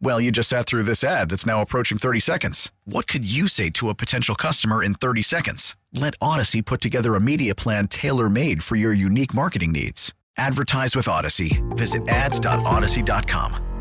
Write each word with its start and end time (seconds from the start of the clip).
Well, 0.00 0.20
you 0.20 0.30
just 0.30 0.48
sat 0.48 0.66
through 0.66 0.82
this 0.82 1.02
ad 1.02 1.30
that's 1.30 1.46
now 1.46 1.60
approaching 1.62 1.98
30 1.98 2.20
seconds. 2.20 2.72
What 2.84 3.06
could 3.06 3.24
you 3.24 3.48
say 3.48 3.70
to 3.70 3.88
a 3.88 3.94
potential 3.94 4.34
customer 4.34 4.82
in 4.82 4.94
30 4.94 5.22
seconds? 5.22 5.76
Let 5.92 6.18
Audacy 6.18 6.64
put 6.64 6.80
together 6.80 7.14
a 7.14 7.20
media 7.20 7.54
plan 7.54 7.88
tailor 7.88 8.28
made 8.28 8.62
for 8.62 8.76
your 8.76 8.92
unique 8.92 9.34
marketing 9.34 9.72
needs. 9.72 10.12
Advertise 10.36 10.96
with 10.96 11.06
Audacy. 11.06 11.62
Visit 11.76 12.08
ads.audacy.com. 12.08 13.74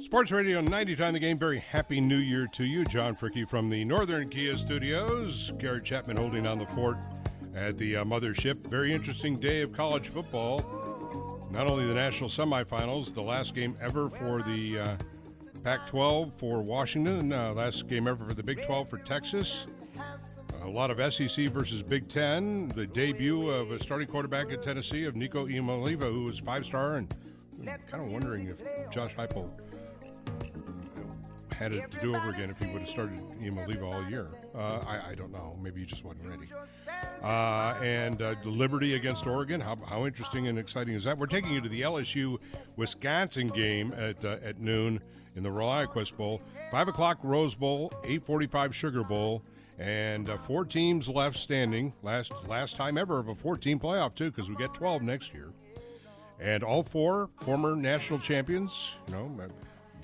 Sports 0.00 0.30
Radio 0.30 0.60
90 0.60 0.96
time 0.96 1.14
the 1.14 1.18
game. 1.18 1.38
Very 1.38 1.58
happy 1.58 1.98
new 1.98 2.18
year 2.18 2.46
to 2.48 2.64
you. 2.64 2.84
John 2.84 3.14
Fricke 3.14 3.48
from 3.48 3.68
the 3.68 3.82
Northern 3.84 4.28
Kia 4.28 4.58
Studios. 4.58 5.52
Gary 5.58 5.80
Chapman 5.80 6.18
holding 6.18 6.42
down 6.42 6.58
the 6.58 6.66
fort 6.66 6.98
at 7.54 7.78
the 7.78 7.96
uh, 7.96 8.04
mothership. 8.04 8.56
Very 8.68 8.92
interesting 8.92 9.38
day 9.38 9.62
of 9.62 9.72
college 9.72 10.08
football. 10.08 11.48
Not 11.50 11.70
only 11.70 11.86
the 11.86 11.94
national 11.94 12.30
semifinals, 12.30 13.12
the 13.12 13.22
last 13.22 13.54
game 13.54 13.76
ever 13.80 14.08
for 14.08 14.42
the 14.42 14.78
uh, 14.78 14.96
Pac 15.62 15.86
12 15.88 16.32
for 16.36 16.62
Washington, 16.62 17.32
uh, 17.32 17.52
last 17.52 17.88
game 17.88 18.08
ever 18.08 18.24
for 18.24 18.34
the 18.34 18.42
Big 18.42 18.64
12 18.64 18.88
for 18.88 18.98
Texas. 18.98 19.66
A 20.62 20.68
lot 20.68 20.90
of 20.90 21.12
SEC 21.12 21.48
versus 21.48 21.82
Big 21.82 22.08
Ten. 22.08 22.68
The 22.68 22.86
debut 22.86 23.50
of 23.50 23.72
a 23.72 23.82
starting 23.82 24.08
quarterback 24.08 24.52
at 24.52 24.62
Tennessee 24.62 25.04
of 25.04 25.16
Nico 25.16 25.46
Iamaleava, 25.46 26.04
who 26.04 26.24
was 26.24 26.38
five 26.38 26.64
star, 26.64 26.96
and 26.96 27.14
I'm 27.60 27.66
kind 27.90 28.04
of 28.04 28.12
wondering 28.12 28.48
if 28.48 28.58
Josh 28.90 29.14
Heupel 29.14 29.50
had 31.62 31.72
it 31.72 31.90
to 31.92 32.00
do 32.00 32.16
over 32.16 32.30
again 32.30 32.50
if 32.50 32.58
he 32.58 32.66
would 32.66 32.80
have 32.80 32.90
started 32.90 33.20
Iamaleava 33.40 33.82
all 33.82 34.04
year. 34.10 34.28
Uh, 34.54 34.80
I, 34.86 35.10
I, 35.10 35.14
don't 35.14 35.30
know. 35.30 35.56
Maybe 35.62 35.80
he 35.80 35.86
just 35.86 36.04
wasn't 36.04 36.28
ready. 36.28 36.48
Uh, 37.22 37.78
and 37.82 38.20
uh, 38.20 38.34
Liberty 38.44 38.94
against 38.94 39.26
Oregon. 39.26 39.60
How, 39.60 39.76
how, 39.86 40.04
interesting 40.06 40.48
and 40.48 40.58
exciting 40.58 40.94
is 40.94 41.04
that? 41.04 41.16
We're 41.16 41.26
taking 41.26 41.52
you 41.52 41.60
to 41.60 41.68
the 41.68 41.82
LSU 41.82 42.38
Wisconsin 42.76 43.46
game 43.46 43.94
at 43.96 44.24
uh, 44.24 44.38
at 44.42 44.58
noon 44.58 45.00
in 45.36 45.42
the 45.44 45.48
ReliaQuest 45.48 46.16
Bowl. 46.16 46.42
Five 46.70 46.88
o'clock 46.88 47.18
Rose 47.22 47.54
Bowl, 47.54 47.92
eight 48.04 48.24
forty-five 48.24 48.74
Sugar 48.74 49.04
Bowl. 49.04 49.42
And 49.78 50.28
uh, 50.28 50.36
four 50.38 50.64
teams 50.64 51.08
left 51.08 51.38
standing. 51.38 51.92
Last 52.02 52.32
last 52.46 52.76
time 52.76 52.98
ever 52.98 53.18
of 53.18 53.28
a 53.28 53.34
14 53.34 53.78
playoff 53.78 54.14
too, 54.14 54.30
because 54.30 54.48
we 54.48 54.54
get 54.54 54.74
12 54.74 55.02
next 55.02 55.32
year. 55.32 55.52
And 56.38 56.62
all 56.62 56.82
four 56.82 57.30
former 57.40 57.74
national 57.74 58.18
champions. 58.18 58.92
You 59.08 59.14
know, 59.14 59.48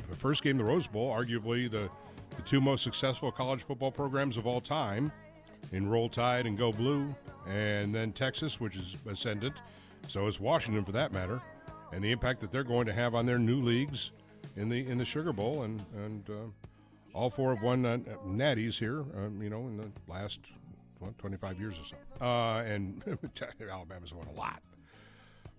the 0.09 0.17
first 0.17 0.43
game, 0.43 0.57
the 0.57 0.65
Rose 0.65 0.87
Bowl, 0.87 1.11
arguably 1.11 1.71
the, 1.71 1.89
the 2.37 2.43
two 2.43 2.61
most 2.61 2.83
successful 2.83 3.31
college 3.31 3.63
football 3.63 3.91
programs 3.91 4.37
of 4.37 4.47
all 4.47 4.61
time 4.61 5.13
in 5.73 5.89
Roll 5.89 6.09
Tide 6.09 6.47
and 6.47 6.57
Go 6.57 6.73
Blue, 6.73 7.15
and 7.47 7.95
then 7.95 8.13
Texas, 8.13 8.61
which 8.61 8.77
is 8.77 8.97
ascendant. 9.09 9.55
So 10.09 10.27
is 10.27 10.41
Washington, 10.41 10.85
for 10.85 10.93
that 10.93 11.13
matter, 11.13 11.41
and 11.93 12.03
the 12.03 12.11
impact 12.11 12.41
that 12.41 12.51
they're 12.51 12.65
going 12.65 12.87
to 12.87 12.93
have 12.93 13.15
on 13.15 13.27
their 13.27 13.39
new 13.39 13.61
leagues 13.61 14.13
in 14.57 14.69
the 14.69 14.87
in 14.87 14.99
the 14.99 15.05
Sugar 15.05 15.33
Bowl, 15.33 15.63
and 15.63 15.83
and 15.97 16.31
uh, 16.31 16.33
all 17.15 17.31
four 17.31 17.55
have 17.55 17.63
won 17.63 17.85
uh, 17.85 17.99
natties 18.27 18.79
here, 18.79 19.01
um, 19.17 19.39
you 19.43 19.51
know, 19.51 19.61
in 19.61 19.77
the 19.77 19.91
last 20.07 20.41
what, 21.01 21.17
25 21.19 21.59
years 21.59 21.75
or 21.75 21.85
so. 21.85 22.25
Uh, 22.25 22.63
and 22.63 23.03
Alabama's 23.71 24.15
won 24.15 24.27
a 24.29 24.39
lot. 24.39 24.63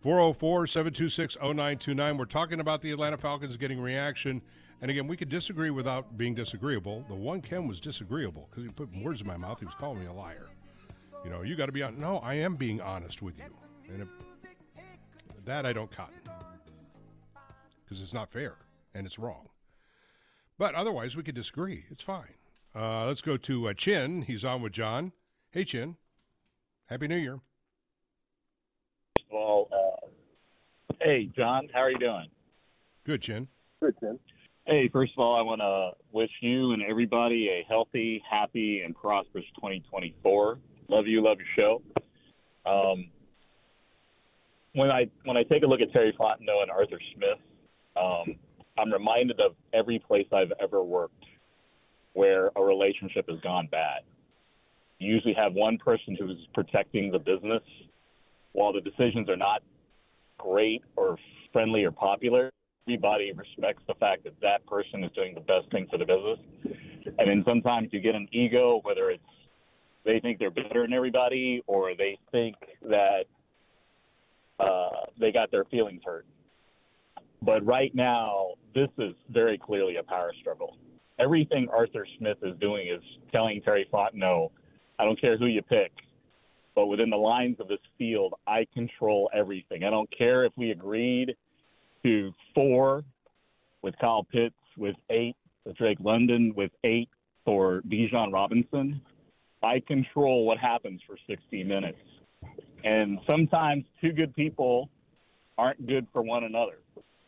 404 0.02 0.68
726 0.68 1.36
0929. 1.36 2.18
We're 2.18 2.26
talking 2.26 2.60
about 2.60 2.82
the 2.82 2.92
Atlanta 2.92 3.18
Falcons 3.18 3.58
getting 3.58 3.82
reaction. 3.82 4.42
And 4.82 4.90
again, 4.90 5.08
we 5.08 5.18
could 5.18 5.28
disagree 5.28 5.72
without 5.72 6.18
being 6.18 6.34
disagreeable. 6.34 7.04
The 7.10 7.16
one 7.16 7.42
Ken 7.42 7.68
was 7.68 7.82
disagreeable 7.82 8.48
because 8.50 8.64
he 8.64 8.70
put 8.70 8.90
words 9.04 9.20
in 9.22 9.28
my 9.28 9.36
mouth. 9.36 9.60
He 9.60 9.66
was 9.66 9.76
calling 9.76 10.00
me 10.00 10.06
a 10.06 10.14
liar. 10.14 10.48
You 11.26 11.30
know, 11.30 11.42
you 11.42 11.58
got 11.58 11.66
to 11.66 11.74
be 11.74 11.84
on. 11.84 12.00
No, 12.00 12.20
I 12.20 12.36
am 12.36 12.56
being 12.56 12.80
honest 12.80 13.22
with 13.22 13.38
you. 13.38 13.44
And 13.90 14.04
if, 14.04 14.08
that 15.46 15.66
I 15.66 15.74
don't 15.74 15.92
cotton 15.92 16.16
because 17.84 18.02
it's 18.02 18.14
not 18.14 18.30
fair 18.30 18.56
and 18.94 19.06
it's 19.06 19.20
wrong. 19.20 19.50
But 20.58 20.76
otherwise, 20.76 21.18
we 21.18 21.24
could 21.24 21.36
disagree. 21.36 21.86
It's 21.90 22.04
fine. 22.04 22.36
Uh, 22.76 23.06
let's 23.08 23.22
go 23.22 23.36
to 23.36 23.70
uh, 23.70 23.74
Chin. 23.74 24.22
He's 24.22 24.46
on 24.46 24.62
with 24.62 24.74
John. 24.74 25.12
Hey, 25.52 25.66
Chin. 25.66 25.98
Happy 26.86 27.08
New 27.08 27.18
Year. 27.18 27.40
Well, 29.32 29.68
Hey, 31.02 31.30
John, 31.36 31.70
how 31.74 31.80
are 31.80 31.92
you 31.92 31.98
doing? 31.98 32.28
Good, 33.06 33.22
Chin. 33.22 33.48
Good, 33.82 33.96
Chin. 34.02 34.20
Hey, 34.66 34.90
first 34.92 35.14
of 35.14 35.20
all, 35.20 35.36
I 35.38 35.42
want 35.42 35.62
to 35.62 35.92
wish 36.12 36.30
you 36.42 36.74
and 36.74 36.84
everybody 36.84 37.48
a 37.48 37.66
healthy, 37.68 38.22
happy, 38.30 38.82
and 38.84 38.94
prosperous 38.94 39.46
2024. 39.56 40.60
Love 40.90 41.08
you, 41.08 41.24
love 41.24 41.38
your 41.40 41.48
show. 41.56 42.70
Um, 42.70 43.06
when 44.74 44.92
I 44.92 45.08
when 45.24 45.38
I 45.38 45.44
take 45.44 45.64
a 45.64 45.66
look 45.66 45.82
at 45.82 45.92
Terry 45.94 46.14
Fontenot 46.20 46.64
and 46.64 46.72
Arthur 46.72 47.00
Smith, 47.16 47.40
um, 47.96 48.36
I'm 48.78 48.92
reminded 48.92 49.40
of 49.40 49.56
every 49.74 50.00
place 50.00 50.28
I've 50.34 50.54
ever 50.62 50.84
worked 50.84 51.26
where 52.14 52.52
a 52.58 52.62
relationship 52.62 53.30
has 53.30 53.40
gone 53.40 53.70
bad. 53.72 54.02
You 55.00 55.14
usually 55.14 55.34
have 55.36 55.54
one 55.54 55.78
person 55.78 56.18
who's 56.20 56.38
protecting 56.54 57.10
the 57.12 57.20
business 57.20 57.64
while 58.52 58.74
the 58.74 58.82
decisions 58.82 59.30
are 59.30 59.38
not 59.38 59.64
great 60.40 60.84
or 60.96 61.18
friendly 61.54 61.84
or 61.84 61.92
popular, 61.92 62.52
everybody 62.88 63.32
respects 63.34 63.84
the 63.88 63.94
fact 63.96 64.24
that 64.24 64.34
that 64.42 64.66
person 64.66 65.04
is 65.04 65.12
doing 65.12 65.36
the 65.36 65.42
best 65.42 65.70
thing 65.72 65.86
for 65.92 66.00
the 66.00 66.06
business. 66.06 66.40
And 67.20 67.30
then 67.30 67.44
sometimes 67.46 67.90
you 67.92 68.00
get 68.00 68.16
an 68.16 68.28
ego, 68.32 68.82
whether 68.84 69.12
it's 69.12 69.24
they 70.06 70.20
think 70.20 70.40
they're 70.40 70.50
better 70.50 70.82
than 70.82 70.94
everybody 70.94 71.62
or 71.68 71.96
they 71.96 72.18
think 72.32 72.56
that 72.82 73.26
uh, 74.60 75.06
they 75.20 75.32
got 75.32 75.52
their 75.52 75.66
feelings 75.66 76.02
hurt. 76.04 76.26
But 77.42 77.66
right 77.66 77.94
now, 77.94 78.54
this 78.74 78.90
is 78.98 79.14
very 79.30 79.58
clearly 79.58 79.98
a 79.98 80.04
power 80.04 80.32
struggle. 80.42 80.78
Everything 81.20 81.68
Arthur 81.72 82.08
Smith 82.18 82.38
is 82.44 82.58
doing 82.60 82.88
is 82.88 83.04
telling 83.32 83.62
Terry 83.62 83.88
Fontenot, 83.94 84.50
I 84.98 85.06
don't 85.06 85.20
care 85.20 85.38
who 85.38 85.46
you 85.46 85.62
pick, 85.62 85.92
but 86.80 86.88
within 86.88 87.10
the 87.10 87.18
lines 87.18 87.58
of 87.60 87.68
this 87.68 87.82
field, 87.98 88.36
I 88.48 88.66
control 88.74 89.30
everything. 89.34 89.84
I 89.84 89.90
don't 89.90 90.10
care 90.18 90.46
if 90.46 90.54
we 90.56 90.72
agreed 90.72 91.36
to 92.04 92.34
four 92.56 93.04
with 93.82 93.96
Kyle 94.00 94.24
Pitts, 94.24 94.56
with 94.78 94.96
eight 95.10 95.36
with 95.66 95.76
Drake 95.76 95.98
London, 96.00 96.54
with 96.56 96.72
eight 96.86 97.10
for 97.44 97.82
Bijan 97.82 98.32
Robinson. 98.32 99.02
I 99.62 99.82
control 99.86 100.46
what 100.46 100.58
happens 100.58 101.02
for 101.06 101.18
60 101.28 101.66
minutes. 101.66 102.00
And 102.86 103.20
sometimes 103.28 103.84
two 104.00 104.14
good 104.14 104.34
people 104.34 104.90
aren't 105.58 105.86
good 105.86 106.08
for 106.14 106.22
one 106.22 106.46
another. 106.46 106.78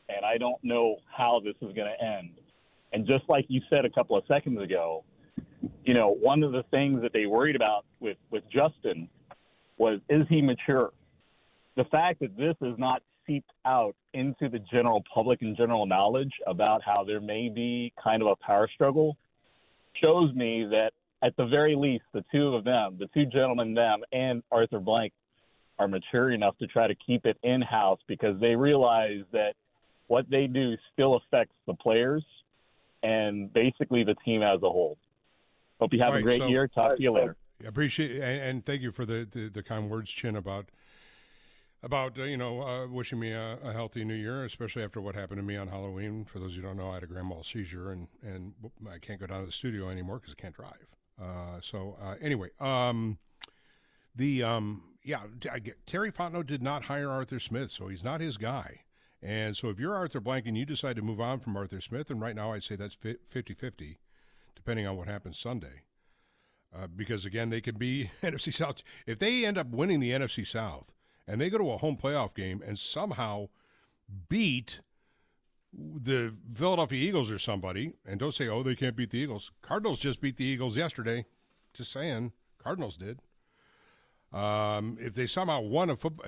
And 0.08 0.24
I 0.24 0.38
don't 0.38 0.64
know 0.64 0.96
how 1.14 1.42
this 1.44 1.56
is 1.56 1.76
going 1.76 1.92
to 1.92 2.02
end. 2.02 2.30
And 2.94 3.06
just 3.06 3.26
like 3.28 3.48
you 3.50 3.60
said 3.70 3.84
a 3.84 3.90
couple 3.90 4.18
of 4.18 4.24
seconds 4.30 4.62
ago, 4.62 5.04
you 5.84 5.94
know, 5.94 6.16
one 6.22 6.42
of 6.42 6.54
the 6.54 6.64
things 6.72 7.02
that 7.02 7.12
they 7.12 7.26
worried 7.26 7.58
about 7.58 7.84
with, 8.00 8.16
with 8.32 8.46
Justin 8.50 9.10
was 9.82 10.00
is 10.10 10.28
he 10.30 10.42
mature? 10.42 10.92
The 11.76 11.86
fact 11.86 12.20
that 12.20 12.38
this 12.38 12.56
is 12.62 12.76
not 12.78 13.02
seeped 13.26 13.50
out 13.66 13.96
into 14.14 14.48
the 14.48 14.60
general 14.72 15.04
public 15.12 15.42
and 15.42 15.58
general 15.58 15.88
knowledge 15.88 16.32
about 16.46 16.82
how 16.84 17.04
there 17.04 17.20
may 17.20 17.50
be 17.50 17.92
kind 18.02 18.22
of 18.22 18.28
a 18.28 18.36
power 18.36 18.70
struggle 18.74 19.18
shows 20.00 20.34
me 20.36 20.68
that 20.70 20.92
at 21.24 21.36
the 21.36 21.46
very 21.46 21.76
least 21.76 22.04
the 22.14 22.24
two 22.32 22.56
of 22.56 22.64
them, 22.64 22.98
the 23.00 23.08
two 23.08 23.26
gentlemen 23.26 23.74
them 23.74 24.02
and 24.12 24.44
Arthur 24.52 24.80
Blank 24.80 25.14
are 25.80 25.88
mature 25.88 26.32
enough 26.32 26.56
to 26.60 26.68
try 26.68 26.88
to 26.88 26.96
keep 26.96 27.26
it 27.26 27.38
in 27.42 27.62
house 27.62 28.00
because 28.08 28.40
they 28.40 28.56
realize 28.56 29.24
that 29.32 29.54
what 30.08 30.30
they 30.30 30.46
do 30.46 30.76
still 30.94 31.16
affects 31.16 31.56
the 31.66 31.74
players 31.74 32.24
and 33.02 33.52
basically 33.52 34.04
the 34.04 34.16
team 34.24 34.44
as 34.44 34.58
a 34.58 34.70
whole. 34.70 34.98
Hope 35.80 35.92
you 35.94 36.00
have 36.02 36.14
right, 36.14 36.20
a 36.20 36.24
great 36.24 36.42
so, 36.42 36.48
year. 36.48 36.68
Talk 36.68 36.98
to 36.98 37.02
you 37.02 37.12
later. 37.12 37.36
I 37.64 37.68
appreciate 37.68 38.12
and, 38.22 38.42
and, 38.42 38.66
thank 38.66 38.82
you 38.82 38.92
for 38.92 39.06
the, 39.06 39.28
the, 39.30 39.50
the 39.50 39.64
kind 39.64 39.90
words, 39.90 40.12
Chin, 40.12 40.36
about 40.36 40.68
about 41.84 42.18
uh, 42.20 42.24
you 42.24 42.38
know 42.38 42.62
uh, 42.62 42.88
wishing 42.88 43.20
me 43.20 43.32
a, 43.32 43.58
a, 43.64 43.74
healthy 43.74 44.06
new 44.06 44.14
year, 44.14 44.44
especially 44.46 44.84
after 44.84 45.02
what 45.02 45.16
happened 45.16 45.40
to 45.40 45.44
me 45.44 45.56
on 45.56 45.68
Halloween. 45.68 46.26
For 46.26 46.40
those 46.40 46.56
who 46.56 46.62
don't 46.62 46.78
know, 46.78 46.92
I 46.92 46.96
had 46.96 47.04
a 47.04 47.08
grand 47.08 47.28
mal 47.28 47.44
seizure 47.44 47.92
and 47.92 48.08
and 48.24 48.54
I 48.90 49.00
can't 49.00 49.20
go 49.20 49.28
down 49.28 49.42
to 49.42 49.46
the 49.46 49.52
studio 49.52 49.90
anymore 49.90 50.20
because 50.20 50.36
I 50.38 50.42
can't 50.42 50.56
drive. 50.56 50.88
Uh, 51.22 51.60
so 51.62 51.98
uh, 52.02 52.16
anyway, 52.22 52.50
um, 52.60 53.18
the 54.16 54.44
um, 54.44 54.84
yeah, 55.04 55.22
get, 55.40 55.86
Terry 55.86 56.12
Fontenot 56.12 56.48
did 56.48 56.62
not 56.62 56.84
hire 56.84 57.10
Arthur 57.10 57.40
Smith, 57.40 57.72
so 57.72 57.88
he's 57.88 58.04
not 58.04 58.22
his 58.22 58.38
guy. 58.38 58.82
And 59.24 59.56
so 59.56 59.70
if 59.70 59.80
you're 59.80 59.96
Arthur 59.96 60.20
Blank 60.20 60.48
and 60.48 60.58
you 60.58 60.66
decide 60.66 60.96
to 60.96 61.02
move 61.04 61.22
on 61.22 61.40
from 61.40 61.56
Arthur 61.56 61.80
Smith, 61.80 62.10
and 62.10 62.20
right 62.20 62.36
now 62.36 62.54
I'd 62.54 62.64
say 62.64 62.76
that's 62.76 62.96
50 62.96 63.54
50, 63.54 64.00
depending 64.56 64.88
on 64.88 64.98
what 64.98 65.08
happens 65.08 65.38
Sunday. 65.38 65.84
Uh, 66.74 66.88
because 66.88 67.26
again, 67.26 67.50
they 67.50 67.62
could 67.62 67.78
be 67.78 68.12
NFC 68.24 68.54
South. 68.54 68.82
If 69.06 69.20
they 69.20 69.46
end 69.46 69.58
up 69.58 69.68
winning 69.68 70.00
the 70.00 70.12
NFC 70.12 70.48
South 70.48 70.86
and 71.28 71.40
they 71.40 71.50
go 71.50 71.58
to 71.58 71.72
a 71.72 71.78
home 71.78 71.98
playoff 71.98 72.34
game 72.34 72.62
and 72.66 72.80
somehow 72.80 73.50
beat 74.30 74.80
the 75.74 76.34
Philadelphia 76.54 77.00
Eagles 77.00 77.32
or 77.32 77.40
somebody, 77.40 77.94
and 78.06 78.20
don't 78.20 78.34
say, 78.34 78.48
oh, 78.48 78.64
they 78.64 78.76
can't 78.76 78.96
beat 78.96 79.12
the 79.12 79.18
Eagles. 79.18 79.52
Cardinals 79.62 80.00
just 80.00 80.20
beat 80.20 80.38
the 80.38 80.46
Eagles 80.46 80.76
yesterday. 80.76 81.26
Just 81.74 81.92
saying, 81.92 82.34
Cardinals 82.62 82.98
did. 82.98 83.20
Um, 84.34 84.98
if 85.00 85.16
they 85.16 85.28
somehow 85.28 85.62
won 85.62 85.90
a 85.90 85.96
football, 85.96 86.28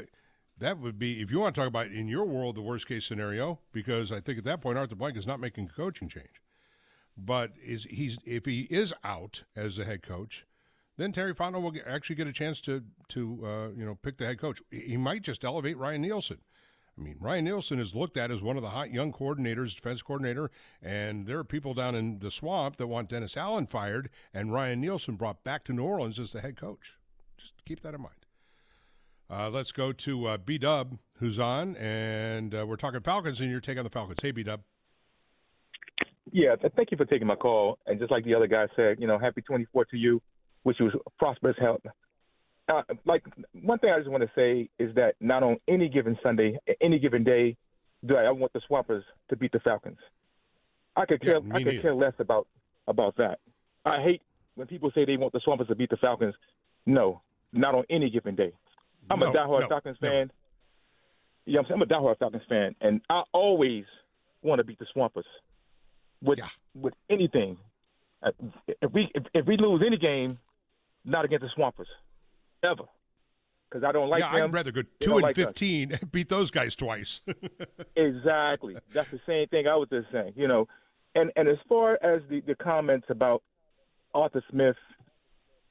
that 0.57 0.80
would 0.80 0.98
be, 0.98 1.22
if 1.22 1.31
you 1.31 1.40
want 1.40 1.56
to 1.56 1.62
talk 1.62 1.68
about 1.68 1.88
in 1.88 2.07
your 2.07 2.25
world, 2.25 2.56
the 2.56 2.62
worst 2.62 2.88
case 2.88 3.06
scenario, 3.06 3.60
because 3.72 4.12
I 4.12 4.22
think 4.22 4.38
at 4.38 4.44
that 4.45 4.62
point, 4.62 4.78
Arthur 4.78 4.95
Blank 4.95 5.18
is 5.18 5.28
not 5.28 5.40
making 5.40 5.66
a 5.66 5.75
coaching 5.75 6.07
change. 6.07 6.42
But 7.18 7.51
is 7.63 7.86
he's 7.89 8.18
if 8.25 8.45
he 8.45 8.62
is 8.71 8.94
out 9.04 9.44
as 9.56 9.75
the 9.75 9.86
head 9.86 10.01
coach, 10.01 10.45
then 10.98 11.12
Terry 11.12 11.33
Fontenot 11.33 11.62
will 11.62 11.71
get, 11.71 11.86
actually 11.88 12.15
get 12.15 12.27
a 12.27 12.33
chance 12.33 12.60
to 12.62 12.83
to 13.10 13.45
uh, 13.45 13.68
you 13.69 13.86
know 13.86 13.95
pick 14.01 14.18
the 14.18 14.25
head 14.25 14.39
coach. 14.39 14.62
He 14.71 14.98
might 14.98 15.21
just 15.21 15.44
elevate 15.44 15.77
Ryan 15.77 16.01
Nielsen. 16.01 16.39
I 16.98 17.01
mean, 17.01 17.18
Ryan 17.19 17.45
Nielsen 17.45 17.80
is 17.80 17.95
looked 17.95 18.18
at 18.18 18.30
as 18.30 18.44
one 18.44 18.56
of 18.56 18.62
the 18.62 18.69
hot 18.69 18.92
young 18.92 19.12
coordinators, 19.12 19.75
defense 19.75 20.04
coordinator, 20.04 20.51
and 20.81 21.25
there 21.25 21.39
are 21.39 21.44
people 21.44 21.74
down 21.74 21.95
in 21.95 22.19
the 22.19 22.30
swamp 22.30 22.77
that 22.77 22.86
want 22.86 23.10
Dennis 23.10 23.36
Allen 23.36 23.66
fired 23.66 24.09
and 24.31 24.54
Ryan 24.54 24.81
Nielsen 24.81 25.16
brought 25.16 25.44
back 25.44 25.63
to 25.66 25.74
New 25.74 25.83
Orleans 25.83 26.19
as 26.19 26.33
the 26.33 26.42
head 26.42 26.56
coach. 26.56 26.98
Just 27.38 27.54
keep 27.66 27.81
that 27.81 27.95
in 27.95 28.01
mind. 28.01 28.27
Uh, 29.30 29.50
let's 29.50 29.71
go 29.71 29.92
to 29.92 30.27
uh, 30.27 30.38
B 30.38 30.59
Dub, 30.59 31.00
who's 31.18 31.39
on, 31.39 31.75
and 31.77 32.54
uh, 32.54 32.66
we're 32.68 32.75
talking 32.75 33.01
Falcons, 33.01 33.42
and 33.42 33.50
you're 33.50 33.59
taking 33.59 33.83
the 33.83 33.89
Falcons. 33.89 34.19
Hey, 34.21 34.31
B 34.31 34.44
Dub. 34.44 34.62
Yeah, 36.31 36.56
thank 36.75 36.92
you 36.92 36.98
for 36.98 37.06
taking 37.06 37.28
my 37.28 37.36
call. 37.36 37.78
And 37.86 38.00
just 38.00 38.12
like 38.12 38.24
the 38.24 38.34
other 38.36 38.48
guy 38.48 38.68
said, 38.75 38.98
you 39.00 39.08
know, 39.08 39.20
happy 39.20 39.42
24 39.42 39.86
to 39.86 39.98
you. 39.98 40.22
Wish 40.64 40.78
you 40.80 40.90
prosperous 41.20 41.58
health. 41.60 41.81
Uh, 42.70 42.81
like 43.06 43.24
one 43.62 43.78
thing 43.80 43.92
I 43.92 44.00
just 44.00 44.10
want 44.10 44.24
to 44.24 44.31
say 44.36 44.70
is 44.80 44.96
that 44.96 45.16
not 45.20 45.44
on 45.44 45.58
any 45.68 45.90
given 45.90 46.18
Sunday, 46.24 46.58
any 46.80 46.98
given 46.98 47.24
day, 47.24 47.58
do 48.06 48.16
I 48.16 48.31
want 48.31 48.54
the 48.54 48.62
Swampers 48.68 49.04
to 49.30 49.36
beat 49.36 49.52
the 49.52 49.60
Falcons. 49.60 49.98
I 50.96 51.06
could 51.06 51.22
care, 51.22 51.40
yeah, 51.46 51.56
I 51.56 51.64
could 51.64 51.81
care 51.81 51.96
less 51.96 52.14
about 52.20 52.48
about 52.88 53.18
that. 53.18 53.40
I 53.86 54.02
hate 54.02 54.22
when 54.56 54.68
people 54.68 54.92
say 54.94 55.04
they 55.04 55.18
want 55.18 55.34
the 55.34 55.42
Swampers 55.44 55.68
to 55.68 55.76
beat 55.76 55.90
the 55.90 55.98
Falcons. 55.98 56.36
No, 56.86 57.22
not 57.52 57.76
on 57.76 57.84
any 57.90 58.10
given 58.10 58.36
day. 58.36 58.52
I'm 59.10 59.19
no, 59.19 59.31
a 59.31 59.34
diehard 59.34 59.62
no, 59.62 59.68
Falcons 59.68 59.98
no. 60.02 60.10
fan. 60.10 60.31
Yeah, 61.46 61.60
I'm, 61.60 61.66
I'm 61.74 61.81
a 61.81 61.86
diehard 61.86 62.19
Falcons 62.19 62.44
fan, 62.48 62.76
and 62.80 63.02
I 63.10 63.24
always 63.34 63.86
want 64.42 64.60
to 64.60 64.64
beat 64.64 64.80
the 64.80 64.86
Swampers 64.94 65.26
with 66.24 66.40
yeah. 66.40 66.48
with 66.74 66.94
anything. 67.10 67.58
Uh, 68.24 68.31
if 68.81 68.92
we 68.92 69.12
if, 69.14 69.24
if, 69.34 69.46
we 69.46 69.58
lose 69.58 69.81
any 69.86 69.98
game, 69.98 70.40
not 71.06 71.25
against 71.25 71.44
the 71.44 71.50
Swampers, 71.54 71.88
ever, 72.64 72.84
because 73.70 73.84
I 73.84 73.92
don't 73.92 74.10
like 74.10 74.22
yeah, 74.22 74.34
them. 74.34 74.46
I'd 74.46 74.54
rather 74.54 74.72
go 74.72 74.84
two 75.00 75.14
and 75.14 75.22
like 75.22 75.36
fifteen 75.36 75.92
and 75.92 76.12
beat 76.12 76.30
those 76.30 76.50
guys 76.50 76.75
twice. 76.75 77.22
exactly, 77.96 78.75
that's 78.94 79.12
the 79.12 79.20
same 79.28 79.48
thing 79.48 79.68
I 79.68 79.75
was 79.75 79.90
just 79.90 80.08
saying. 80.12 80.34
You 80.36 80.48
know, 80.48 80.68
and 81.16 81.31
and 81.36 81.48
as 81.48 81.58
far 81.68 82.00
as 82.02 82.22
the 82.30 82.42
the 82.42 82.56
comments 82.56 83.08
about 83.10 83.44
Arthur 84.14 84.44
Smith, 84.50 84.78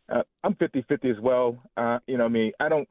uh, 0.08 0.22
I'm 0.44 0.54
50-50 0.54 1.10
as 1.10 1.20
well. 1.20 1.56
Uh, 1.76 1.98
you 2.06 2.18
know, 2.18 2.24
I 2.24 2.28
mean, 2.28 2.52
I 2.60 2.68
don't 2.68 2.88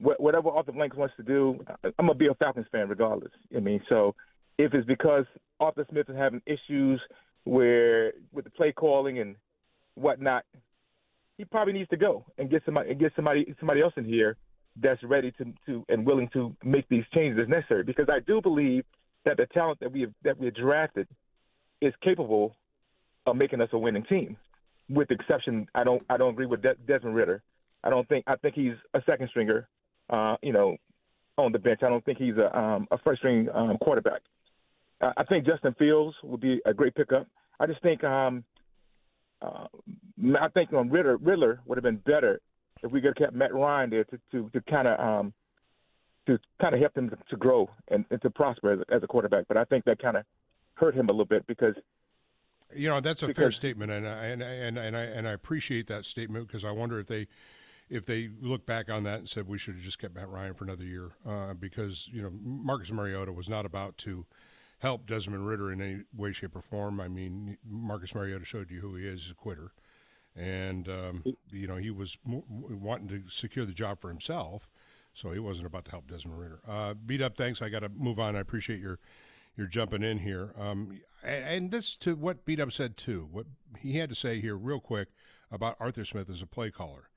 whatever 0.00 0.50
Arthur 0.50 0.72
Blank 0.72 0.96
wants 0.96 1.14
to 1.16 1.24
do, 1.24 1.58
I'm 1.84 2.06
gonna 2.06 2.14
be 2.14 2.28
a 2.28 2.34
Falcons 2.34 2.66
fan 2.70 2.88
regardless. 2.88 3.32
I 3.54 3.60
mean, 3.60 3.82
so 3.88 4.14
if 4.58 4.74
it's 4.74 4.86
because 4.86 5.24
Arthur 5.60 5.86
Smith 5.90 6.08
is 6.08 6.16
having 6.16 6.42
issues 6.46 7.00
where 7.44 8.12
with 8.32 8.44
the 8.44 8.50
play 8.50 8.72
calling 8.72 9.20
and 9.20 9.36
whatnot, 9.94 10.44
he 11.38 11.44
probably 11.44 11.72
needs 11.72 11.88
to 11.90 11.96
go 11.96 12.24
and 12.36 12.50
get 12.50 12.62
somebody 12.64 12.90
and 12.90 13.00
get 13.00 13.12
somebody 13.16 13.54
somebody 13.60 13.80
else 13.80 13.94
in 13.96 14.04
here 14.04 14.36
that's 14.80 15.02
ready 15.02 15.32
to, 15.32 15.44
to 15.66 15.84
and 15.88 16.04
willing 16.04 16.28
to 16.32 16.54
make 16.64 16.88
these 16.88 17.04
changes 17.14 17.40
as 17.42 17.48
necessary. 17.48 17.84
Because 17.84 18.08
I 18.10 18.18
do 18.20 18.40
believe 18.40 18.84
that 19.24 19.36
the 19.36 19.46
talent 19.46 19.80
that 19.80 19.92
we 19.92 20.02
have 20.02 20.12
that 20.24 20.38
we 20.38 20.46
have 20.46 20.54
drafted 20.54 21.08
is 21.80 21.94
capable 22.02 22.54
of 23.26 23.36
making 23.36 23.60
us 23.60 23.68
a 23.72 23.78
winning 23.78 24.04
team. 24.04 24.36
With 24.90 25.08
the 25.08 25.14
exception, 25.14 25.68
I 25.74 25.84
don't 25.84 26.02
I 26.10 26.16
don't 26.16 26.30
agree 26.30 26.46
with 26.46 26.62
De- 26.62 26.74
Desmond 26.86 27.14
Ridder. 27.14 27.42
I 27.84 27.90
don't 27.90 28.08
think 28.08 28.24
I 28.26 28.36
think 28.36 28.54
he's 28.54 28.74
a 28.94 29.00
second 29.06 29.28
stringer. 29.30 29.68
Uh, 30.10 30.36
you 30.42 30.52
know, 30.54 30.76
on 31.36 31.52
the 31.52 31.58
bench. 31.58 31.80
I 31.82 31.88
don't 31.88 32.04
think 32.04 32.18
he's 32.18 32.36
a 32.36 32.58
um, 32.58 32.88
a 32.90 32.98
first 32.98 33.20
string 33.20 33.48
um, 33.54 33.78
quarterback. 33.80 34.22
I 35.00 35.24
think 35.24 35.46
Justin 35.46 35.74
Fields 35.78 36.16
would 36.22 36.40
be 36.40 36.60
a 36.66 36.74
great 36.74 36.94
pickup. 36.94 37.26
I 37.60 37.66
just 37.66 37.82
think 37.82 38.02
um, 38.04 38.44
uh, 39.40 39.66
I 40.40 40.48
think 40.48 40.72
on 40.72 40.90
Ridder 40.90 41.16
Riddler 41.16 41.60
would 41.66 41.78
have 41.78 41.84
been 41.84 42.02
better 42.04 42.40
if 42.82 42.90
we 42.90 43.00
could 43.00 43.08
have 43.08 43.16
kept 43.16 43.34
Matt 43.34 43.54
Ryan 43.54 43.90
there 43.90 44.04
to 44.04 44.18
to, 44.32 44.50
to 44.50 44.60
kind 44.62 44.88
of 44.88 44.98
um, 44.98 45.32
to 46.26 46.38
kind 46.60 46.74
of 46.74 46.80
help 46.80 46.96
him 46.96 47.10
to, 47.10 47.18
to 47.30 47.36
grow 47.36 47.70
and, 47.88 48.04
and, 48.10 48.20
to 48.22 48.30
prosper 48.30 48.72
as, 48.72 48.80
as 48.90 49.02
a 49.02 49.06
quarterback. 49.06 49.46
But 49.48 49.56
I 49.56 49.64
think 49.64 49.84
that 49.84 50.00
kind 50.00 50.16
of 50.16 50.24
hurt 50.74 50.94
him 50.94 51.08
a 51.08 51.12
little 51.12 51.24
bit 51.24 51.46
because 51.46 51.74
you 52.74 52.88
know 52.88 53.00
that's 53.00 53.22
a 53.22 53.28
because, 53.28 53.42
fair 53.42 53.52
statement, 53.52 53.92
and 53.92 54.06
I, 54.06 54.26
and 54.26 54.42
and 54.42 54.78
and 54.78 54.96
I 54.96 55.02
and 55.02 55.28
I 55.28 55.32
appreciate 55.32 55.86
that 55.86 56.04
statement 56.06 56.48
because 56.48 56.64
I 56.64 56.72
wonder 56.72 56.98
if 56.98 57.06
they 57.06 57.28
if 57.88 58.04
they 58.04 58.28
look 58.40 58.66
back 58.66 58.90
on 58.90 59.04
that 59.04 59.20
and 59.20 59.28
said 59.28 59.48
we 59.48 59.58
should 59.58 59.74
have 59.74 59.84
just 59.84 59.98
kept 59.98 60.14
Matt 60.14 60.28
Ryan 60.28 60.54
for 60.54 60.64
another 60.64 60.84
year 60.84 61.12
uh, 61.26 61.54
because 61.54 62.08
you 62.12 62.20
know 62.20 62.30
Marcus 62.42 62.90
Mariota 62.90 63.32
was 63.32 63.48
not 63.48 63.64
about 63.64 63.96
to 63.98 64.26
help 64.78 65.06
Desmond 65.06 65.46
Ridder 65.46 65.72
in 65.72 65.80
any 65.80 66.02
way, 66.16 66.32
shape, 66.32 66.54
or 66.56 66.62
form. 66.62 67.00
I 67.00 67.08
mean, 67.08 67.58
Marcus 67.68 68.14
Mariota 68.14 68.44
showed 68.44 68.70
you 68.70 68.80
who 68.80 68.96
he 68.96 69.06
is, 69.06 69.22
he's 69.22 69.32
a 69.32 69.34
quitter. 69.34 69.72
And, 70.36 70.88
um, 70.88 71.24
you 71.50 71.66
know, 71.66 71.76
he 71.76 71.90
was 71.90 72.16
wanting 72.24 73.08
to 73.08 73.28
secure 73.28 73.66
the 73.66 73.72
job 73.72 74.00
for 74.00 74.08
himself, 74.08 74.68
so 75.12 75.32
he 75.32 75.40
wasn't 75.40 75.66
about 75.66 75.86
to 75.86 75.90
help 75.90 76.06
Desmond 76.06 76.38
Ridder. 76.38 76.60
Uh, 76.68 76.94
beat 76.94 77.20
up, 77.20 77.36
thanks. 77.36 77.60
I 77.60 77.68
got 77.68 77.80
to 77.80 77.88
move 77.88 78.20
on. 78.20 78.36
I 78.36 78.40
appreciate 78.40 78.80
your 78.80 78.98
your 79.56 79.66
jumping 79.66 80.04
in 80.04 80.18
here. 80.18 80.54
Um, 80.56 81.00
and, 81.24 81.44
and 81.44 81.70
this 81.72 81.96
to 81.96 82.14
what 82.14 82.44
Beat 82.44 82.60
Up 82.60 82.70
said, 82.70 82.96
too. 82.96 83.28
What 83.32 83.46
he 83.80 83.96
had 83.96 84.08
to 84.10 84.14
say 84.14 84.40
here, 84.40 84.54
real 84.56 84.78
quick, 84.78 85.08
about 85.50 85.76
Arthur 85.80 86.04
Smith 86.04 86.30
as 86.30 86.40
a 86.40 86.46
play 86.46 86.70
caller. 86.70 87.10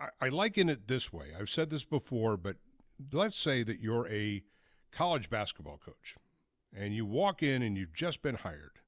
I, 0.00 0.08
I 0.20 0.28
liken 0.30 0.68
it 0.68 0.88
this 0.88 1.12
way. 1.12 1.26
I've 1.38 1.50
said 1.50 1.70
this 1.70 1.84
before, 1.84 2.36
but 2.36 2.56
let's 3.12 3.38
say 3.38 3.62
that 3.62 3.78
you're 3.78 4.08
a 4.08 4.42
college 4.90 5.30
basketball 5.30 5.78
coach 5.78 6.16
and 6.74 6.94
you 6.94 7.06
walk 7.06 7.42
in 7.42 7.62
and 7.62 7.76
you've 7.76 7.94
just 7.94 8.22
been 8.22 8.36
hired, 8.36 8.80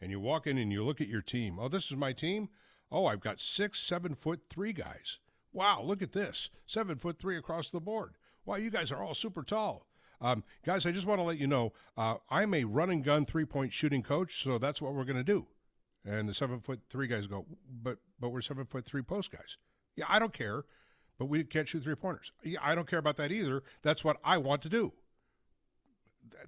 and 0.00 0.10
you 0.10 0.20
walk 0.20 0.46
in 0.46 0.58
and 0.58 0.72
you 0.72 0.84
look 0.84 1.00
at 1.00 1.08
your 1.08 1.22
team. 1.22 1.58
Oh, 1.58 1.68
this 1.68 1.90
is 1.90 1.96
my 1.96 2.12
team. 2.12 2.48
Oh, 2.90 3.06
I've 3.06 3.20
got 3.20 3.40
six, 3.40 3.80
seven 3.80 4.14
foot 4.14 4.42
three 4.48 4.72
guys. 4.72 5.18
Wow, 5.52 5.82
look 5.82 6.02
at 6.02 6.12
this. 6.12 6.50
Seven 6.66 6.98
foot 6.98 7.18
three 7.18 7.36
across 7.36 7.70
the 7.70 7.80
board. 7.80 8.14
Wow, 8.44 8.56
you 8.56 8.70
guys 8.70 8.92
are 8.92 9.02
all 9.02 9.14
super 9.14 9.42
tall. 9.42 9.86
Um, 10.20 10.44
guys, 10.64 10.86
I 10.86 10.92
just 10.92 11.06
want 11.06 11.18
to 11.18 11.24
let 11.24 11.38
you 11.38 11.46
know 11.46 11.72
uh, 11.96 12.16
I'm 12.30 12.54
a 12.54 12.64
run 12.64 12.90
and 12.90 13.02
gun 13.02 13.24
three 13.26 13.44
point 13.44 13.72
shooting 13.72 14.02
coach, 14.02 14.42
so 14.42 14.58
that's 14.58 14.80
what 14.80 14.94
we're 14.94 15.04
going 15.04 15.16
to 15.16 15.24
do. 15.24 15.46
And 16.04 16.28
the 16.28 16.34
seven 16.34 16.60
foot 16.60 16.80
three 16.90 17.06
guys 17.06 17.26
go, 17.26 17.46
but 17.82 17.98
but 18.20 18.30
we're 18.30 18.40
seven 18.40 18.66
foot 18.66 18.84
three 18.84 19.02
post 19.02 19.30
guys. 19.30 19.56
Yeah, 19.96 20.06
I 20.08 20.18
don't 20.18 20.32
care, 20.32 20.64
but 21.18 21.26
we 21.26 21.44
can't 21.44 21.68
shoot 21.68 21.82
three 21.82 21.94
pointers. 21.94 22.32
Yeah, 22.42 22.60
I 22.62 22.74
don't 22.74 22.88
care 22.88 22.98
about 22.98 23.16
that 23.16 23.32
either. 23.32 23.62
That's 23.82 24.04
what 24.04 24.18
I 24.24 24.38
want 24.38 24.62
to 24.62 24.68
do 24.68 24.92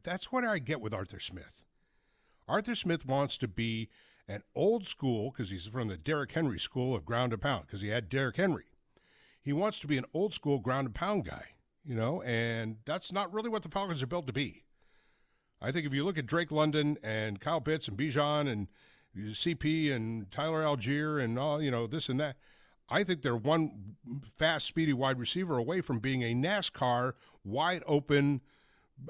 that's 0.03 0.33
what 0.33 0.45
I 0.45 0.59
get 0.59 0.81
with 0.81 0.95
Arthur 0.95 1.21
Smith. 1.21 1.65
Arthur 2.47 2.75
Smith 2.75 3.07
wants 3.07 3.39
to 3.39 3.49
be 3.49 3.89
an 4.29 4.43
old 4.55 4.87
school 4.87 5.31
because 5.31 5.51
he's 5.51 5.67
from 5.67 5.89
the 5.89 5.97
Derrick 5.97 6.33
Henry 6.33 6.59
school 6.59 6.95
of 6.95 7.05
ground 7.05 7.33
and 7.33 7.43
pound 7.43 7.67
because 7.67 7.81
he 7.81 7.89
had 7.89 8.09
Derrick 8.09 8.37
Henry. 8.37 8.65
He 9.43 9.53
wants 9.53 9.79
to 9.81 9.87
be 9.87 9.99
an 9.99 10.07
old 10.15 10.33
school 10.33 10.59
ground 10.59 10.87
and 10.87 10.95
pound 10.95 11.27
guy, 11.27 11.45
you 11.85 11.95
know, 11.95 12.23
and 12.23 12.77
that's 12.87 13.13
not 13.13 13.33
really 13.33 13.51
what 13.51 13.63
the 13.63 13.69
Falcons 13.69 14.03
are 14.03 14.07
built 14.07 14.27
to 14.27 14.33
be. 14.33 14.65
I 15.61 15.73
think 15.73 15.87
if 15.87 15.93
you 15.93 16.05
look 16.05 16.19
at 16.19 16.27
Drake 16.27 16.51
London 16.51 16.99
and 17.03 17.41
Kyle 17.41 17.61
Pitts 17.61 17.89
and 17.89 17.97
Bijan 17.97 18.51
and 18.51 18.69
CP 19.17 19.93
and 19.93 20.31
Tyler 20.31 20.63
Allgeier 20.63 21.23
and 21.23 21.39
all, 21.39 21.63
you 21.63 21.71
know, 21.71 21.87
this 21.87 22.09
and 22.09 22.19
that, 22.21 22.37
I 22.89 23.05
think 23.05 23.23
they're 23.23 23.37
one 23.37 23.97
fast, 24.39 24.67
speedy 24.67 24.93
wide 24.93 25.19
receiver 25.19 25.57
away 25.57 25.81
from 25.81 26.01
being 26.01 26.23
a 26.23 26.35
NASCAR 26.35 27.13
wide 27.45 27.83
open 27.87 28.41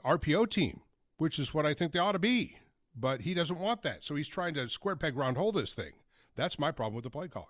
RPO 0.04 0.50
team, 0.50 0.80
which 1.16 1.38
is 1.38 1.54
what 1.54 1.66
I 1.66 1.74
think 1.74 1.92
they 1.92 1.98
ought 1.98 2.12
to 2.12 2.18
be. 2.18 2.58
But 2.96 3.22
he 3.22 3.34
doesn't 3.34 3.58
want 3.58 3.82
that. 3.82 4.04
So 4.04 4.14
he's 4.14 4.28
trying 4.28 4.54
to 4.54 4.68
square 4.68 4.96
peg 4.96 5.16
round 5.16 5.36
hole 5.36 5.52
this 5.52 5.72
thing. 5.72 5.92
That's 6.36 6.58
my 6.58 6.70
problem 6.70 6.94
with 6.94 7.04
the 7.04 7.10
play 7.10 7.28
calling. 7.28 7.48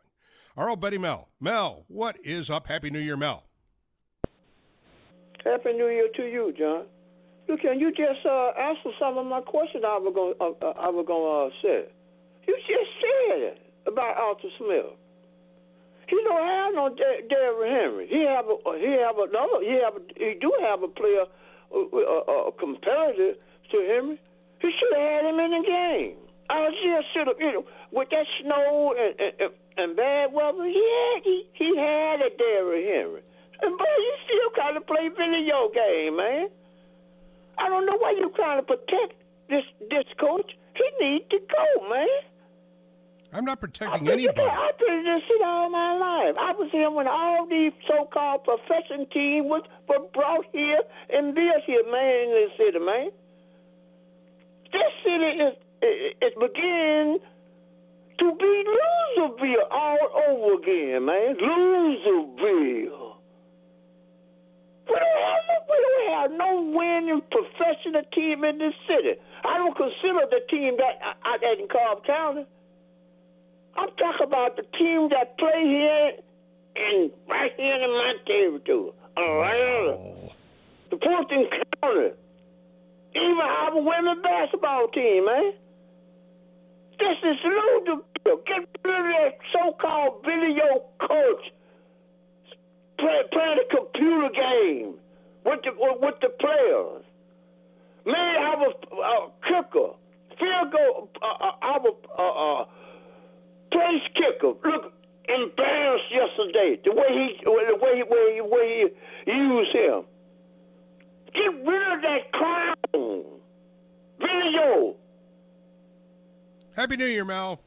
Our 0.56 0.70
old 0.70 0.80
buddy 0.80 0.98
Mel. 0.98 1.28
Mel, 1.40 1.84
what 1.88 2.16
is 2.24 2.48
up? 2.48 2.68
Happy 2.68 2.90
New 2.90 3.00
Year, 3.00 3.16
Mel. 3.16 3.44
Happy 5.44 5.72
New 5.72 5.88
Year 5.88 6.08
to 6.16 6.22
you, 6.22 6.54
John. 6.56 6.84
Look, 7.48 7.60
can 7.60 7.78
you 7.78 7.90
just 7.90 8.24
uh, 8.24 8.52
answer 8.58 8.90
some 8.98 9.18
of 9.18 9.26
my 9.26 9.42
questions 9.42 9.84
I 9.86 9.98
was 9.98 10.14
going 10.14 10.34
uh, 10.40 10.56
uh, 10.64 10.80
I 10.80 10.88
was 10.88 11.04
going 11.06 11.20
to 11.20 11.34
uh, 11.44 11.60
say? 11.60 11.92
You 12.46 12.56
just 12.56 12.90
said 13.00 13.60
about 13.86 14.16
Arthur 14.16 14.48
Smith. 14.56 14.96
He 16.08 16.16
don't 16.24 16.46
have 16.46 16.74
no 16.74 16.94
Derrick 16.94 17.70
Henry. 17.70 18.06
He 18.08 18.24
have 18.24 18.46
a, 18.48 18.56
he 18.78 18.92
have 19.00 19.16
another. 19.18 19.60
He 19.60 19.76
have 19.82 19.96
a, 19.96 20.02
he 20.16 20.38
do 20.40 20.52
have 20.60 20.82
a 20.82 20.88
player, 20.88 21.24
Uh, 21.74 21.78
uh, 21.78 21.96
uh, 21.96 21.98
a, 21.98 22.32
a, 22.32 22.48
a 22.48 22.52
competitor 22.52 23.34
to 23.70 23.76
Henry. 23.90 24.20
He 24.60 24.70
should 24.70 24.96
have 24.96 25.10
had 25.10 25.24
him 25.26 25.40
in 25.40 25.50
the 25.50 25.66
game. 25.66 26.16
Just 26.48 27.12
should 27.12 27.26
have, 27.26 27.36
you 27.40 27.52
know, 27.52 27.64
with 27.90 28.10
that 28.10 28.26
snow 28.40 28.94
and, 28.96 29.14
and, 29.18 29.52
and 29.76 29.96
bad 29.96 30.32
weather, 30.32 30.64
he 30.64 30.78
had 30.78 31.22
he, 31.24 31.48
he 31.54 31.76
had 31.76 32.20
a 32.20 32.30
Derrick 32.36 32.84
Henry. 32.84 33.22
And 33.62 33.78
boy, 33.78 33.84
you 33.84 34.14
still 34.24 34.62
kind 34.62 34.76
of 34.76 34.86
play 34.86 35.08
video 35.08 35.70
game, 35.74 36.16
man. 36.16 36.48
I 37.58 37.68
don't 37.68 37.86
know 37.86 37.96
why 37.98 38.12
you 38.12 38.30
trying 38.36 38.60
to 38.60 38.66
protect 38.66 39.14
this 39.48 39.64
this 39.90 40.04
coach. 40.20 40.52
He 40.76 40.84
need 41.00 41.30
to 41.30 41.38
go, 41.38 41.88
man. 41.88 42.08
I'm 43.34 43.44
not 43.44 43.58
protecting 43.58 44.06
anybody. 44.08 44.40
I've 44.46 44.78
been 44.78 44.98
in 44.98 45.04
this 45.04 45.22
shit 45.26 45.42
all 45.44 45.68
my 45.68 45.98
life. 45.98 46.36
I 46.38 46.52
was 46.54 46.70
here 46.70 46.88
when 46.88 47.08
all 47.08 47.48
these 47.50 47.72
so-called 47.88 48.44
profession 48.44 49.10
teams 49.10 49.50
was 49.50 49.66
were 49.88 50.06
brought 50.14 50.46
here 50.52 50.78
and 51.10 51.34
built 51.34 51.66
here, 51.66 51.82
man, 51.90 52.14
in 52.22 52.30
this 52.30 52.50
city, 52.56 52.78
man. 52.78 53.10
This 54.70 54.92
city 55.02 55.30
is 55.42 55.54
is 56.22 56.34
beginning 56.38 57.18
to 58.22 58.26
be 58.38 58.54
Loserville 58.70 59.66
all 59.68 59.98
over 60.30 60.62
again, 60.62 61.04
man. 61.04 61.34
Loserville. 61.34 63.18
We 64.86 64.94
don't 64.94 65.22
have 65.26 65.42
no, 65.50 65.56
we 65.66 65.76
don't 65.82 66.06
have 66.14 66.30
no 66.38 66.50
winning 66.70 67.22
professional 67.34 68.06
team 68.14 68.44
in 68.44 68.58
this 68.58 68.74
city. 68.86 69.18
I 69.42 69.58
don't 69.58 69.76
consider 69.76 70.22
the 70.30 70.40
team 70.48 70.76
that 70.78 71.02
I, 71.02 71.34
I 71.34 71.56
in 71.58 71.66
Cobb 71.66 72.06
County. 72.06 72.46
I'm 73.76 73.88
talking 73.96 74.26
about 74.26 74.56
the 74.56 74.62
team 74.78 75.08
that 75.10 75.36
play 75.38 75.62
here 75.64 76.12
and 76.76 77.10
right 77.28 77.52
here 77.56 77.74
in 77.74 77.90
my 77.90 78.14
territory, 78.26 78.92
Atlanta, 79.16 80.30
the 80.90 80.98
Fulton 80.98 81.48
County. 81.82 82.10
Even 83.16 83.38
have 83.38 83.74
a 83.74 83.78
women's 83.78 84.22
basketball 84.22 84.88
team, 84.88 85.26
man. 85.26 85.52
This 86.98 87.18
is 87.22 87.36
Louisville. 87.44 88.04
Get 88.46 88.68
rid 88.84 89.00
of 89.00 89.06
that 89.06 89.38
so-called 89.52 90.24
video 90.24 90.84
coach 91.00 91.52
play, 92.98 93.22
playing 93.32 93.58
a 93.58 93.76
computer 93.76 94.30
game 94.34 94.94
with 95.44 95.60
the 95.62 95.70
with, 95.76 96.00
with 96.00 96.14
the 96.22 96.30
players. 96.40 97.04
Man, 98.06 98.42
have 98.42 98.60
a, 98.60 98.96
a 98.96 99.30
kicker, 99.42 99.90
field 100.38 100.72
goal. 100.72 101.08
Uh, 101.22 101.44
uh, 101.44 101.72
have 101.72 101.84
a 101.84 102.20
uh, 102.20 102.62
uh, 102.62 102.64
place 103.74 104.06
kicker. 104.14 104.54
Look, 104.64 104.92
embarrassed 105.28 106.10
yesterday. 106.10 106.80
The 106.84 106.92
way 106.92 107.10
he, 107.10 107.40
the 107.42 107.50
way, 107.50 108.02
way, 108.08 108.40
way 108.40 108.84
he 109.26 109.32
used 109.32 109.74
him. 109.74 110.04
Get 111.34 111.66
rid 111.66 111.92
of 111.92 112.02
that 112.02 112.32
clown. 112.32 113.24
Video. 114.20 114.96
Happy 116.76 116.96
New 116.96 117.06
Year, 117.06 117.24
Mel. 117.24 117.60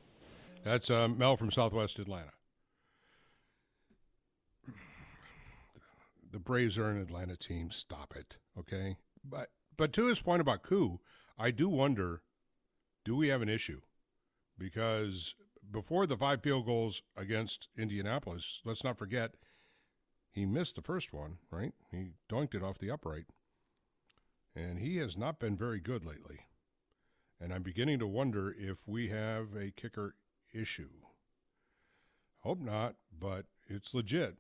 That's 0.63 0.89
uh, 0.89 1.09
Mel 1.09 1.35
from 1.35 1.51
Southwest 1.51 1.99
Atlanta. 1.99 2.31
The 6.31 6.39
Braves 6.39 6.77
are 6.77 6.89
an 6.89 7.01
Atlanta 7.01 7.35
team. 7.35 7.71
Stop 7.71 8.13
it, 8.15 8.37
okay? 8.57 8.97
But 9.23 9.49
but 9.75 9.93
to 9.93 10.05
his 10.07 10.21
point 10.21 10.41
about 10.41 10.61
Koo, 10.61 10.99
I 11.37 11.51
do 11.51 11.69
wonder, 11.69 12.21
do 13.05 13.15
we 13.15 13.27
have 13.29 13.41
an 13.41 13.49
issue? 13.49 13.81
Because 14.57 15.35
before 15.71 16.07
the 16.07 16.17
five 16.17 16.41
field 16.41 16.65
goals 16.65 17.01
against 17.15 17.67
Indianapolis, 17.77 18.61
let's 18.63 18.83
not 18.83 18.97
forget, 18.97 19.35
he 20.31 20.45
missed 20.45 20.75
the 20.75 20.81
first 20.81 21.13
one, 21.13 21.37
right? 21.49 21.73
He 21.91 22.09
doinked 22.29 22.55
it 22.55 22.63
off 22.63 22.77
the 22.77 22.91
upright. 22.91 23.25
And 24.55 24.79
he 24.79 24.97
has 24.97 25.17
not 25.17 25.39
been 25.39 25.57
very 25.57 25.79
good 25.79 26.05
lately. 26.05 26.41
And 27.39 27.53
I'm 27.53 27.63
beginning 27.63 27.99
to 27.99 28.07
wonder 28.07 28.55
if 28.57 28.77
we 28.87 29.09
have 29.09 29.55
a 29.55 29.71
kicker 29.71 30.15
issue. 30.53 30.89
Hope 32.41 32.59
not, 32.59 32.95
but 33.17 33.45
it's 33.67 33.93
legit. 33.93 34.37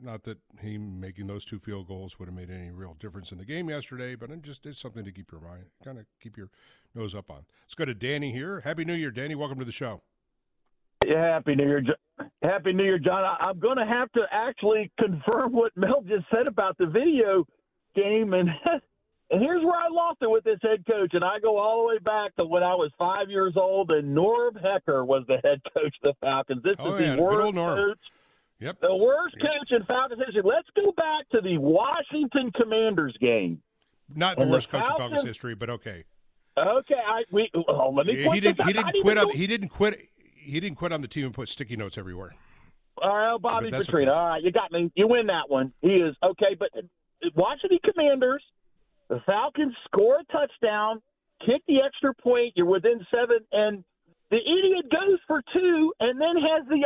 Not 0.00 0.24
that 0.24 0.38
him 0.60 1.00
making 1.00 1.26
those 1.26 1.44
two 1.44 1.58
field 1.58 1.88
goals 1.88 2.18
would 2.18 2.28
have 2.28 2.34
made 2.34 2.50
any 2.50 2.70
real 2.70 2.96
difference 2.98 3.32
in 3.32 3.38
the 3.38 3.44
game 3.44 3.68
yesterday, 3.68 4.14
but 4.14 4.30
it 4.30 4.42
just 4.42 4.66
it's 4.66 4.78
something 4.78 5.04
to 5.04 5.12
keep 5.12 5.32
your 5.32 5.40
mind, 5.40 5.66
kind 5.82 5.98
of 5.98 6.06
keep 6.22 6.36
your 6.36 6.50
nose 6.94 7.14
up 7.14 7.30
on. 7.30 7.46
Let's 7.64 7.74
go 7.74 7.84
to 7.84 7.94
Danny 7.94 8.32
here. 8.32 8.60
Happy 8.60 8.84
New 8.84 8.94
Year, 8.94 9.10
Danny. 9.10 9.34
Welcome 9.34 9.58
to 9.58 9.64
the 9.64 9.72
show. 9.72 10.02
Yeah, 11.06 11.34
happy 11.34 11.54
New 11.54 11.64
Year, 11.66 11.82
Happy 12.42 12.72
New 12.72 12.84
Year, 12.84 12.98
John. 12.98 13.24
I, 13.24 13.36
I'm 13.40 13.58
going 13.58 13.78
to 13.78 13.86
have 13.86 14.10
to 14.12 14.22
actually 14.30 14.90
confirm 14.98 15.52
what 15.52 15.72
Mel 15.76 16.02
just 16.06 16.24
said 16.34 16.46
about 16.46 16.76
the 16.78 16.86
video 16.86 17.46
game, 17.94 18.34
and 18.34 18.48
and 19.30 19.40
here's 19.40 19.64
where 19.64 19.76
I 19.76 19.88
lost 19.90 20.18
it 20.22 20.30
with 20.30 20.44
this 20.44 20.58
head 20.62 20.84
coach. 20.86 21.10
And 21.14 21.24
I 21.24 21.38
go 21.40 21.56
all 21.56 21.82
the 21.82 21.88
way 21.94 21.98
back 21.98 22.34
to 22.36 22.44
when 22.44 22.62
I 22.62 22.74
was 22.74 22.90
five 22.98 23.30
years 23.30 23.54
old, 23.56 23.90
and 23.90 24.16
Norb 24.16 24.60
Hecker 24.60 25.04
was 25.04 25.24
the 25.28 25.36
head 25.44 25.60
coach 25.72 25.94
of 26.02 26.02
the 26.02 26.14
Falcons. 26.20 26.62
This 26.64 26.76
Oh, 26.78 26.96
is 26.96 27.02
yeah, 27.06 27.16
the 27.16 27.22
worst 27.22 27.54
coach, 27.54 27.98
Yep. 28.60 28.80
the 28.80 28.96
worst 28.96 29.36
Yep. 29.40 29.46
coach 29.46 29.80
in 29.80 29.86
Falcons 29.86 30.20
history. 30.26 30.42
Let's 30.44 30.68
go 30.74 30.90
back 30.92 31.28
to 31.30 31.40
the 31.40 31.58
Washington 31.58 32.50
Commanders 32.60 33.16
game. 33.20 33.62
Not 34.14 34.36
the 34.36 34.42
And 34.42 34.50
the 34.50 34.54
worst 34.54 34.68
coach 34.68 34.80
in 34.82 34.86
Falcons 34.88 35.10
Falcons- 35.10 35.28
history, 35.28 35.54
but 35.54 35.70
okay. 35.70 36.04
Okay, 36.58 36.96
I 37.06 37.22
we 37.30 37.48
oh, 37.68 37.90
let 37.90 38.06
me. 38.06 38.16
He, 38.16 38.24
point 38.24 38.42
didn't. 38.42 38.66
He 38.66 38.72
didn't 38.72 39.00
quit 39.02 39.16
go- 39.16 39.28
He 39.28 39.46
didn't 39.46 39.68
quit. 39.68 40.00
He 40.48 40.60
didn't 40.60 40.76
quit 40.76 40.92
on 40.92 41.02
the 41.02 41.08
team 41.08 41.26
and 41.26 41.34
put 41.34 41.50
sticky 41.50 41.76
notes 41.76 41.98
everywhere. 41.98 42.34
All 43.02 43.14
right, 43.14 43.32
oh, 43.34 43.38
Bobby 43.38 43.70
Petrino. 43.70 44.02
okay. 44.02 44.10
All 44.10 44.28
right, 44.28 44.42
you 44.42 44.50
got 44.50 44.72
me. 44.72 44.90
You 44.94 45.06
win 45.06 45.26
that 45.26 45.48
one. 45.48 45.72
He 45.82 45.88
is 45.88 46.16
okay, 46.24 46.56
but 46.58 46.70
uh, 46.76 46.80
Washington 47.36 47.78
Commanders, 47.84 48.42
the 49.08 49.20
Falcons 49.26 49.74
score 49.84 50.20
a 50.20 50.24
touchdown, 50.32 51.02
kick 51.44 51.62
the 51.68 51.78
extra 51.84 52.14
point. 52.14 52.54
You're 52.56 52.66
within 52.66 53.06
seven, 53.10 53.38
and 53.52 53.84
the 54.30 54.38
idiot 54.38 54.90
goes 54.90 55.18
for 55.26 55.42
two, 55.52 55.92
and 56.00 56.18
then 56.18 56.36
has 56.36 56.66
the 56.68 56.80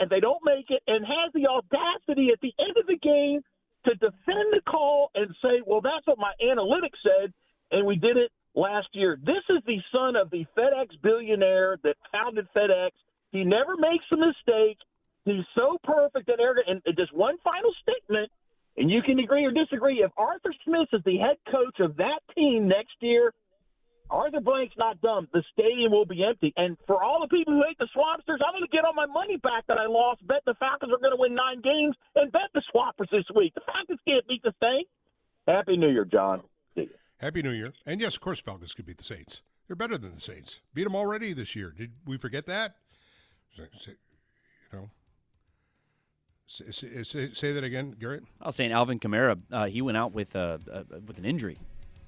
and 0.00 0.10
they 0.10 0.20
don't 0.20 0.42
make 0.44 0.66
it, 0.68 0.82
and 0.86 1.06
has 1.06 1.32
the 1.34 1.46
audacity 1.46 2.30
at 2.32 2.40
the 2.40 2.52
end 2.58 2.76
of 2.76 2.86
the 2.86 2.98
game 2.98 3.40
to 3.86 3.94
defend 3.94 4.52
the 4.52 4.60
call 4.68 5.10
and 5.14 5.34
say, 5.40 5.62
"Well, 5.64 5.80
that's 5.80 6.06
what 6.06 6.18
my 6.18 6.32
analytics 6.42 6.98
said, 7.02 7.32
and 7.70 7.86
we 7.86 7.94
did 7.96 8.16
it 8.16 8.32
last 8.54 8.88
year." 8.92 9.18
This 9.22 9.44
is 9.48 9.62
the 9.66 9.80
son 9.92 10.16
of 10.16 10.30
the 10.30 10.44
FedEx 10.56 11.00
billionaire 11.00 11.78
that 11.84 11.96
founded 12.12 12.48
FedEx. 12.54 12.90
He 13.34 13.42
never 13.42 13.74
makes 13.76 14.06
a 14.12 14.16
mistake. 14.16 14.78
He's 15.24 15.42
so 15.56 15.76
perfect 15.82 16.28
and 16.28 16.38
arrogant. 16.38 16.86
And 16.86 16.96
just 16.96 17.12
one 17.12 17.34
final 17.42 17.74
statement, 17.82 18.30
and 18.78 18.88
you 18.88 19.02
can 19.02 19.18
agree 19.18 19.44
or 19.44 19.50
disagree. 19.50 20.06
If 20.06 20.12
Arthur 20.16 20.54
Smith 20.64 20.86
is 20.92 21.02
the 21.04 21.18
head 21.18 21.36
coach 21.50 21.80
of 21.80 21.96
that 21.96 22.20
team 22.36 22.68
next 22.68 22.94
year, 23.00 23.34
Arthur 24.08 24.38
Blank's 24.40 24.76
not 24.78 25.00
dumb. 25.00 25.26
The 25.32 25.42
stadium 25.52 25.90
will 25.90 26.04
be 26.06 26.22
empty. 26.22 26.52
And 26.56 26.76
for 26.86 27.02
all 27.02 27.26
the 27.26 27.26
people 27.26 27.54
who 27.54 27.64
hate 27.66 27.78
the 27.78 27.88
Swampsters, 27.90 28.38
I'm 28.38 28.54
going 28.54 28.62
to 28.62 28.70
get 28.70 28.84
all 28.84 28.94
my 28.94 29.06
money 29.06 29.36
back 29.38 29.66
that 29.66 29.78
I 29.78 29.86
lost. 29.86 30.24
Bet 30.26 30.42
the 30.46 30.54
Falcons 30.60 30.92
are 30.92 31.02
going 31.02 31.10
to 31.10 31.18
win 31.18 31.34
nine 31.34 31.60
games, 31.60 31.96
and 32.14 32.30
bet 32.30 32.54
the 32.54 32.62
Swampers 32.70 33.08
this 33.10 33.24
week. 33.34 33.54
The 33.54 33.62
Falcons 33.66 33.98
can't 34.06 34.28
beat 34.28 34.44
the 34.44 34.54
Saints. 34.62 34.90
Happy 35.48 35.76
New 35.76 35.90
Year, 35.90 36.04
John. 36.04 36.42
See 36.76 36.82
you. 36.82 36.90
Happy 37.18 37.42
New 37.42 37.50
Year. 37.50 37.72
And 37.84 38.00
yes, 38.00 38.14
of 38.14 38.20
course, 38.20 38.40
Falcons 38.40 38.74
could 38.74 38.86
beat 38.86 38.98
the 38.98 39.04
Saints. 39.04 39.42
They're 39.66 39.74
better 39.74 39.98
than 39.98 40.14
the 40.14 40.20
Saints. 40.20 40.60
Beat 40.72 40.84
them 40.84 40.94
already 40.94 41.32
this 41.32 41.56
year. 41.56 41.74
Did 41.76 41.92
we 42.04 42.18
forget 42.18 42.46
that? 42.46 42.76
Say, 43.56 43.62
say, 43.72 43.92
you 44.72 44.78
know. 44.78 44.90
Say, 46.46 47.02
say, 47.02 47.30
say, 47.32 47.52
that 47.52 47.64
again, 47.64 47.96
Garrett. 47.98 48.24
I 48.40 48.46
was 48.46 48.56
saying 48.56 48.72
Alvin 48.72 48.98
Kamara, 49.00 49.38
uh, 49.50 49.66
he 49.66 49.80
went 49.82 49.96
out 49.96 50.12
with 50.12 50.34
uh, 50.36 50.58
uh, 50.72 50.82
with 51.06 51.18
an 51.18 51.24
injury, 51.24 51.58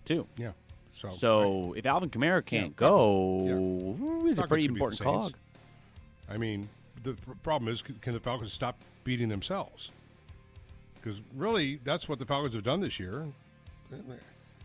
too. 0.04 0.26
Yeah. 0.36 0.52
So, 1.00 1.10
So 1.10 1.72
if 1.76 1.84
Alvin 1.86 2.10
Kamara 2.10 2.44
can't 2.44 2.70
Yeah. 2.70 2.88
go, 2.88 4.22
he's 4.24 4.38
a 4.38 4.46
pretty 4.46 4.68
could 4.68 4.74
beat 4.74 4.78
the 4.80 4.84
important 4.84 5.00
cog. 5.00 5.34
I 6.28 6.36
mean, 6.38 6.68
the 7.02 7.14
pr- 7.14 7.32
problem 7.42 7.72
is, 7.72 7.82
can 7.82 8.12
the 8.14 8.20
Falcons 8.20 8.52
stop 8.52 8.78
beating 9.04 9.28
themselves? 9.28 9.90
Because 10.94 11.20
really, 11.34 11.76
that's 11.84 12.08
what 12.08 12.18
the 12.18 12.26
Falcons 12.26 12.54
have 12.54 12.64
done 12.64 12.80
this 12.80 12.98
year. 12.98 13.26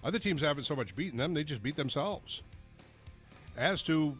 Other 0.04 0.20
teams 0.20 0.42
haven't 0.42 0.64
so 0.64 0.76
much 0.76 0.96
beaten 0.96 1.18
them; 1.18 1.34
they 1.34 1.44
just 1.44 1.62
beat 1.62 1.76
themselves. 1.76 2.42
As 3.56 3.84
to 3.84 4.18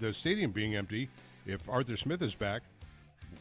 the 0.00 0.12
stadium 0.12 0.50
being 0.50 0.74
empty, 0.76 1.08
if 1.46 1.68
Arthur 1.68 1.96
Smith 1.96 2.22
is 2.22 2.34
back, 2.34 2.62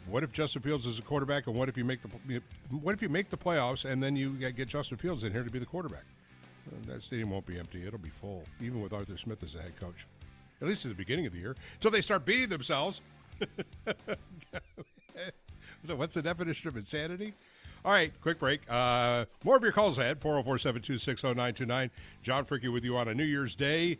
what 0.08 0.24
if 0.24 0.32
Justin 0.32 0.62
Fields 0.62 0.86
is 0.86 1.00
a 1.00 1.02
quarterback, 1.02 1.48
and 1.48 1.56
what 1.56 1.68
if 1.68 1.78
you 1.78 1.84
make 1.84 2.00
the 2.02 2.42
what 2.70 2.94
if 2.94 3.02
you 3.02 3.10
make 3.10 3.30
the 3.30 3.38
playoffs 3.38 3.90
and 3.90 4.02
then 4.02 4.16
you 4.16 4.32
get 4.34 4.68
Justin 4.68 4.98
Fields 4.98 5.24
in 5.24 5.32
here 5.32 5.44
to 5.44 5.50
be 5.50 5.60
the 5.60 5.66
quarterback? 5.66 6.04
Uh, 6.68 6.76
That 6.94 7.02
stadium 7.02 7.32
won't 7.32 7.46
be 7.46 7.58
empty; 7.58 7.86
it'll 7.86 8.00
be 8.00 8.10
full, 8.10 8.44
even 8.62 8.82
with 8.82 8.94
Arthur 8.94 9.18
Smith 9.18 9.42
as 9.44 9.54
the 9.54 9.62
head 9.62 9.80
coach. 9.80 10.06
At 10.62 10.68
least 10.68 10.86
at 10.86 10.90
the 10.90 10.96
beginning 10.96 11.26
of 11.26 11.34
the 11.34 11.40
year, 11.40 11.56
until 11.74 11.92
they 11.92 12.02
start 12.02 12.26
beating 12.26 12.50
themselves. 12.50 13.02
so, 15.86 15.96
what's 15.96 16.14
the 16.14 16.22
definition 16.22 16.68
of 16.68 16.78
insanity? 16.78 17.34
All 17.84 17.92
right, 17.92 18.12
quick 18.22 18.40
break. 18.40 18.62
Uh, 18.70 19.26
more 19.44 19.58
of 19.58 19.64
your 19.64 19.72
calls 19.72 19.98
ahead 19.98 20.20
404 20.22 20.58
726 20.58 21.24
0929. 21.24 21.92
John 22.24 22.46
Fricke 22.46 22.72
with 22.72 22.84
you 22.84 22.98
on 22.98 23.08
a 23.08 23.14
New 23.14 23.24
Year's 23.26 23.54
Day 23.54 24.00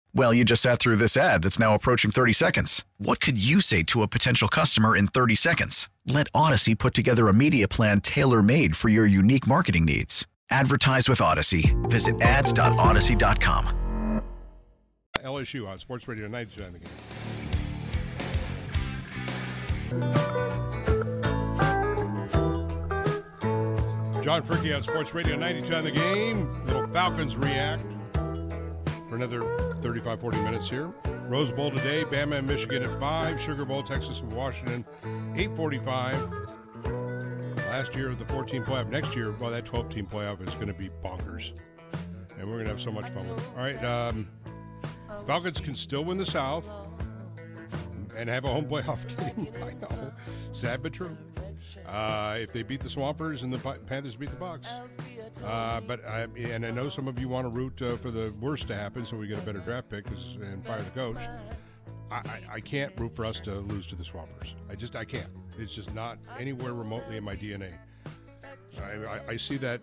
Well, 0.13 0.33
you 0.33 0.43
just 0.43 0.61
sat 0.61 0.79
through 0.79 0.97
this 0.97 1.15
ad 1.15 1.41
that's 1.41 1.57
now 1.57 1.73
approaching 1.73 2.11
30 2.11 2.33
seconds. 2.33 2.83
What 2.97 3.21
could 3.21 3.43
you 3.43 3.61
say 3.61 3.81
to 3.83 4.01
a 4.01 4.07
potential 4.07 4.49
customer 4.49 4.95
in 4.95 5.07
30 5.07 5.35
seconds? 5.35 5.89
Let 6.05 6.31
Audacy 6.33 6.77
put 6.77 6.93
together 6.93 7.29
a 7.29 7.33
media 7.33 7.67
plan 7.67 8.01
tailor 8.01 8.43
made 8.43 8.75
for 8.75 8.89
your 8.89 9.05
unique 9.05 9.47
marketing 9.47 9.85
needs. 9.85 10.27
Advertise 10.49 11.07
with 11.07 11.19
Audacy. 11.19 11.89
Visit 11.89 12.21
ads.audacy.com. 12.21 14.21
LSU 15.23 15.67
on 15.67 15.79
Sports 15.79 16.07
Radio 16.07 16.27
99 16.27 16.73
the 16.73 16.79
game. 16.79 16.89
John 24.21 24.43
Fricke 24.43 24.75
on 24.75 24.83
Sports 24.83 25.13
Radio 25.13 25.35
92 25.35 25.73
on 25.73 25.83
the 25.83 25.91
game. 25.91 26.65
Little 26.65 26.87
Falcons 26.87 27.37
react 27.37 27.83
for 29.11 29.17
another 29.17 29.43
35, 29.81 30.21
40 30.21 30.41
minutes 30.41 30.69
here. 30.69 30.89
Rose 31.27 31.51
Bowl 31.51 31.69
today, 31.69 32.05
Bama 32.05 32.37
and 32.37 32.47
Michigan 32.47 32.81
at 32.81 32.97
5, 32.97 33.41
Sugar 33.41 33.65
Bowl, 33.65 33.83
Texas 33.83 34.21
and 34.21 34.31
Washington, 34.31 34.85
845. 35.35 36.31
Last 37.57 37.93
year, 37.93 38.09
of 38.09 38.19
the 38.19 38.25
14 38.27 38.63
playoff. 38.63 38.87
Next 38.87 39.13
year, 39.13 39.33
well, 39.33 39.51
that 39.51 39.65
12 39.65 39.89
team 39.89 40.07
playoff 40.07 40.47
is 40.47 40.53
going 40.55 40.67
to 40.67 40.73
be 40.73 40.89
bonkers. 41.03 41.51
And 42.39 42.47
we're 42.47 42.63
going 42.63 42.67
to 42.67 42.71
have 42.71 42.79
so 42.79 42.89
much 42.89 43.09
fun 43.09 43.27
with 43.27 43.37
it. 43.37 43.43
All 43.57 43.63
right. 43.63 43.83
Um, 43.83 44.29
Falcons 45.27 45.59
can 45.59 45.75
still 45.75 46.05
win 46.05 46.17
the 46.17 46.25
South 46.25 46.69
and 48.15 48.29
have 48.29 48.45
a 48.45 48.47
home 48.47 48.63
playoff 48.63 49.05
game. 49.35 49.49
I 49.61 49.73
know. 49.73 50.13
Sad 50.53 50.81
but 50.81 50.93
true. 50.93 51.17
Uh, 51.85 52.37
if 52.39 52.53
they 52.53 52.63
beat 52.63 52.79
the 52.79 52.89
Swampers 52.89 53.43
and 53.43 53.51
the 53.51 53.57
Panthers 53.57 54.15
beat 54.15 54.29
the 54.29 54.37
Bucks. 54.37 54.69
Uh, 55.43 55.81
but 55.81 56.05
I, 56.05 56.27
and 56.37 56.65
I 56.65 56.71
know 56.71 56.89
some 56.89 57.07
of 57.07 57.17
you 57.17 57.27
want 57.27 57.45
to 57.45 57.49
root 57.49 57.81
uh, 57.81 57.97
for 57.97 58.11
the 58.11 58.33
worst 58.39 58.67
to 58.67 58.75
happen, 58.75 59.05
so 59.05 59.17
we 59.17 59.27
get 59.27 59.39
a 59.39 59.41
better 59.41 59.59
draft 59.59 59.89
pick 59.89 60.05
and 60.41 60.63
fire 60.65 60.81
the 60.81 60.91
coach. 60.91 61.17
I, 62.11 62.15
I, 62.15 62.41
I, 62.53 62.59
can't 62.59 62.91
root 62.99 63.15
for 63.15 63.25
us 63.25 63.39
to 63.41 63.55
lose 63.55 63.87
to 63.87 63.95
the 63.95 64.03
Swampers. 64.03 64.53
I 64.69 64.75
just 64.75 64.95
I 64.95 65.05
can't. 65.05 65.29
It's 65.57 65.73
just 65.73 65.93
not 65.93 66.19
anywhere 66.37 66.73
remotely 66.73 67.17
in 67.17 67.23
my 67.23 67.35
DNA. 67.35 67.73
I, 68.79 69.19
I 69.29 69.37
see 69.37 69.57
that 69.57 69.81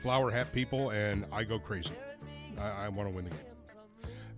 flower 0.00 0.30
hat 0.30 0.52
people, 0.52 0.90
and 0.90 1.26
I 1.32 1.44
go 1.44 1.58
crazy. 1.58 1.92
I, 2.58 2.88
want 2.88 3.08
to 3.08 3.14
win 3.14 3.24
the 3.24 3.30
game. 3.30 3.40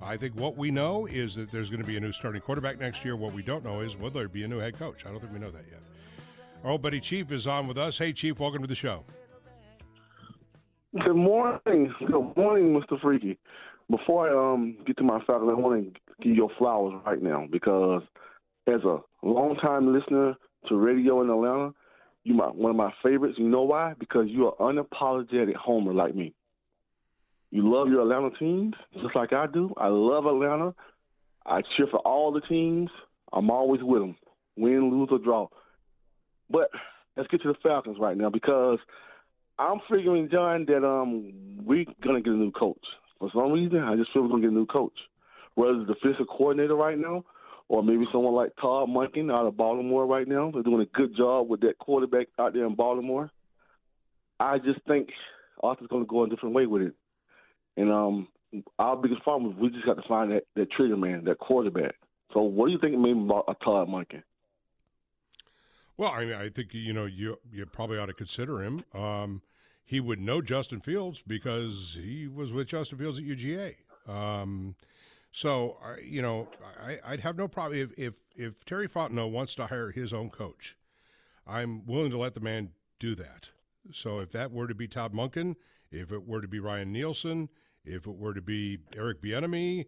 I 0.00 0.16
think 0.16 0.34
what 0.34 0.56
we 0.56 0.70
know 0.70 1.06
is 1.06 1.34
that 1.36 1.52
there's 1.52 1.70
going 1.70 1.80
to 1.80 1.86
be 1.86 1.96
a 1.96 2.00
new 2.00 2.12
starting 2.12 2.40
quarterback 2.40 2.80
next 2.80 3.04
year. 3.04 3.16
What 3.16 3.32
we 3.32 3.42
don't 3.42 3.64
know 3.64 3.80
is 3.80 3.96
will 3.96 4.10
there 4.10 4.28
be 4.28 4.44
a 4.44 4.48
new 4.48 4.58
head 4.58 4.78
coach. 4.78 5.06
I 5.06 5.10
don't 5.10 5.20
think 5.20 5.32
we 5.32 5.38
know 5.38 5.50
that 5.50 5.64
yet. 5.70 5.80
Our 6.64 6.72
old 6.72 6.82
buddy 6.82 7.00
Chief 7.00 7.30
is 7.30 7.46
on 7.46 7.68
with 7.68 7.78
us. 7.78 7.98
Hey, 7.98 8.12
Chief, 8.12 8.38
welcome 8.40 8.62
to 8.62 8.66
the 8.66 8.74
show. 8.74 9.04
Good 11.04 11.14
morning. 11.14 11.94
Good 12.00 12.36
morning, 12.36 12.80
Mr. 12.80 13.00
Freaky. 13.00 13.38
Before 13.90 14.28
I 14.28 14.54
um 14.54 14.76
get 14.86 14.96
to 14.96 15.04
my 15.04 15.20
Falcons, 15.26 15.50
I 15.50 15.54
want 15.54 15.94
to 15.94 16.00
give 16.22 16.34
your 16.34 16.50
flowers 16.58 17.00
right 17.06 17.22
now 17.22 17.46
because 17.50 18.02
as 18.66 18.82
a 18.84 18.98
long-time 19.22 19.92
listener 19.92 20.34
to 20.68 20.76
radio 20.76 21.22
in 21.22 21.30
Atlanta, 21.30 21.72
you 22.24 22.34
my 22.34 22.46
one 22.46 22.70
of 22.70 22.76
my 22.76 22.92
favorites. 23.02 23.36
You 23.38 23.48
know 23.48 23.62
why? 23.62 23.94
Because 23.98 24.26
you're 24.28 24.54
an 24.58 24.76
unapologetic 24.76 25.54
homer 25.56 25.92
like 25.92 26.14
me. 26.14 26.34
You 27.50 27.70
love 27.72 27.88
your 27.88 28.02
Atlanta 28.02 28.36
teams 28.36 28.74
just 28.94 29.14
like 29.14 29.32
I 29.32 29.46
do. 29.46 29.72
I 29.76 29.88
love 29.88 30.26
Atlanta. 30.26 30.74
I 31.46 31.62
cheer 31.76 31.86
for 31.90 32.00
all 32.00 32.32
the 32.32 32.40
teams. 32.42 32.90
I'm 33.32 33.50
always 33.50 33.82
with 33.82 34.02
them, 34.02 34.16
win, 34.56 34.90
lose, 34.90 35.08
or 35.12 35.18
draw. 35.18 35.48
But 36.50 36.70
let's 37.16 37.28
get 37.28 37.42
to 37.42 37.48
the 37.48 37.58
Falcons 37.62 37.98
right 38.00 38.16
now 38.16 38.30
because 38.30 38.78
I'm 39.58 39.80
figuring, 39.90 40.28
John, 40.30 40.64
that 40.66 40.86
um 40.86 41.32
we're 41.64 41.84
gonna 42.02 42.20
get 42.20 42.32
a 42.32 42.36
new 42.36 42.52
coach. 42.52 42.84
For 43.18 43.30
some 43.34 43.52
reason, 43.52 43.80
I 43.80 43.96
just 43.96 44.12
feel 44.12 44.22
we're 44.22 44.28
gonna 44.28 44.42
get 44.42 44.50
a 44.50 44.54
new 44.54 44.66
coach. 44.66 44.92
Whether 45.54 45.80
it's 45.80 45.88
the 45.88 45.94
defensive 45.94 46.26
coordinator 46.28 46.76
right 46.76 46.98
now, 46.98 47.24
or 47.68 47.82
maybe 47.82 48.06
someone 48.12 48.34
like 48.34 48.54
Todd 48.60 48.88
Monken 48.88 49.32
out 49.32 49.46
of 49.46 49.56
Baltimore 49.56 50.06
right 50.06 50.26
now. 50.26 50.50
They're 50.52 50.62
doing 50.62 50.80
a 50.80 50.98
good 50.98 51.16
job 51.16 51.48
with 51.48 51.60
that 51.60 51.78
quarterback 51.78 52.28
out 52.38 52.54
there 52.54 52.66
in 52.66 52.74
Baltimore. 52.74 53.30
I 54.40 54.58
just 54.58 54.80
think 54.86 55.08
Arthur's 55.62 55.88
to 55.88 56.04
go 56.06 56.24
a 56.24 56.28
different 56.28 56.54
way 56.54 56.66
with 56.66 56.82
it. 56.82 56.94
And 57.76 57.92
um, 57.92 58.28
our 58.78 58.96
biggest 58.96 59.22
problem 59.22 59.52
is 59.52 59.58
we 59.58 59.68
just 59.70 59.84
got 59.84 59.94
to 59.94 60.08
find 60.08 60.30
that, 60.30 60.44
that 60.56 60.70
trigger 60.72 60.96
man, 60.96 61.24
that 61.24 61.38
quarterback. 61.38 61.94
So 62.32 62.42
what 62.42 62.66
do 62.66 62.72
you 62.72 62.78
think 62.78 62.98
maybe 62.98 63.20
about 63.20 63.44
Todd 63.62 63.88
Monken? 63.88 64.22
Well, 65.98 66.12
I 66.12 66.24
mean, 66.24 66.34
I 66.34 66.48
think 66.48 66.72
you 66.72 66.92
know 66.92 67.06
you 67.06 67.38
you 67.52 67.66
probably 67.66 67.98
ought 67.98 68.06
to 68.06 68.14
consider 68.14 68.62
him. 68.62 68.84
Um, 68.94 69.42
he 69.84 70.00
would 70.00 70.20
know 70.20 70.40
Justin 70.40 70.80
Fields 70.80 71.22
because 71.26 71.98
he 72.00 72.28
was 72.28 72.52
with 72.52 72.68
Justin 72.68 72.98
Fields 72.98 73.18
at 73.18 73.24
UGA. 73.24 73.74
Um, 74.06 74.76
so 75.32 75.76
you 76.02 76.22
know, 76.22 76.48
I, 76.80 77.10
would 77.10 77.20
have 77.20 77.36
no 77.36 77.48
problem 77.48 77.80
if, 77.80 77.98
if 77.98 78.14
if 78.36 78.64
Terry 78.64 78.88
Fontenot 78.88 79.32
wants 79.32 79.56
to 79.56 79.66
hire 79.66 79.90
his 79.90 80.12
own 80.12 80.30
coach. 80.30 80.76
I'm 81.46 81.84
willing 81.84 82.12
to 82.12 82.18
let 82.18 82.34
the 82.34 82.40
man 82.40 82.70
do 83.00 83.16
that. 83.16 83.48
So 83.92 84.20
if 84.20 84.30
that 84.32 84.52
were 84.52 84.68
to 84.68 84.74
be 84.74 84.86
Todd 84.86 85.12
Monken, 85.12 85.56
if 85.90 86.12
it 86.12 86.26
were 86.26 86.42
to 86.42 86.48
be 86.48 86.60
Ryan 86.60 86.92
Nielsen, 86.92 87.48
if 87.84 88.06
it 88.06 88.16
were 88.16 88.34
to 88.34 88.42
be 88.42 88.78
Eric 88.94 89.20
Bieniemy, 89.20 89.86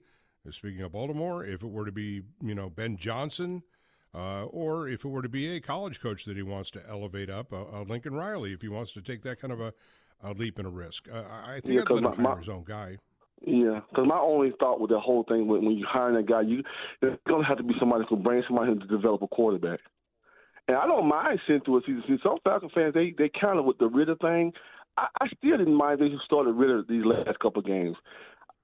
speaking 0.50 0.80
of 0.80 0.92
Baltimore, 0.92 1.44
if 1.44 1.62
it 1.62 1.68
were 1.68 1.84
to 1.84 1.92
be 1.92 2.22
you 2.42 2.54
know 2.56 2.68
Ben 2.68 2.96
Johnson, 2.96 3.62
uh, 4.14 4.44
or 4.44 4.88
if 4.88 5.04
it 5.04 5.08
were 5.08 5.22
to 5.22 5.28
be 5.28 5.56
a 5.56 5.60
college 5.60 6.00
coach 6.00 6.24
that 6.24 6.36
he 6.36 6.42
wants 6.42 6.70
to 6.72 6.82
elevate 6.88 7.30
up, 7.30 7.52
uh, 7.52 7.82
Lincoln 7.82 8.14
Riley, 8.14 8.52
if 8.52 8.60
he 8.60 8.68
wants 8.68 8.92
to 8.92 9.02
take 9.02 9.22
that 9.22 9.40
kind 9.40 9.52
of 9.52 9.60
a, 9.60 9.72
a 10.22 10.32
leap 10.32 10.58
and 10.58 10.66
a 10.66 10.70
risk. 10.70 11.08
Uh, 11.12 11.22
I 11.30 11.60
think 11.64 11.76
yeah, 11.76 11.82
I'd 11.82 12.02
let 12.02 12.14
him 12.14 12.24
hire 12.24 12.38
his 12.38 12.48
own 12.48 12.64
guy. 12.64 12.96
Yeah, 13.46 13.80
because 13.88 14.06
my 14.06 14.18
only 14.18 14.52
thought 14.58 14.80
with 14.80 14.90
the 14.90 15.00
whole 15.00 15.24
thing 15.24 15.46
when, 15.46 15.64
when 15.64 15.76
you 15.76 15.86
hiring 15.88 16.16
a 16.16 16.22
guy, 16.22 16.42
you 16.42 16.62
there's 17.00 17.18
going 17.26 17.42
to 17.42 17.48
have 17.48 17.56
to 17.56 17.62
be 17.62 17.74
somebody 17.78 18.04
who 18.08 18.16
brings 18.16 18.44
somebody 18.46 18.78
to 18.78 18.86
develop 18.86 19.22
a 19.22 19.28
quarterback. 19.28 19.80
And 20.68 20.76
I 20.76 20.86
don't 20.86 21.08
mind 21.08 21.40
sitting 21.46 21.62
through 21.62 21.78
a 21.78 21.80
season. 21.80 22.04
See, 22.06 22.16
some 22.22 22.36
Falcon 22.44 22.68
fans 22.74 22.92
they 22.92 23.14
they 23.16 23.30
kind 23.40 23.58
of 23.58 23.64
with 23.64 23.78
the 23.78 23.88
Ridder 23.88 24.16
thing. 24.16 24.52
I, 24.98 25.06
I 25.20 25.26
still 25.38 25.56
didn't 25.56 25.74
mind 25.74 26.00
they 26.00 26.10
started 26.26 26.52
Ridder 26.52 26.82
these 26.86 27.04
last 27.04 27.38
couple 27.38 27.60
of 27.60 27.66
games. 27.66 27.96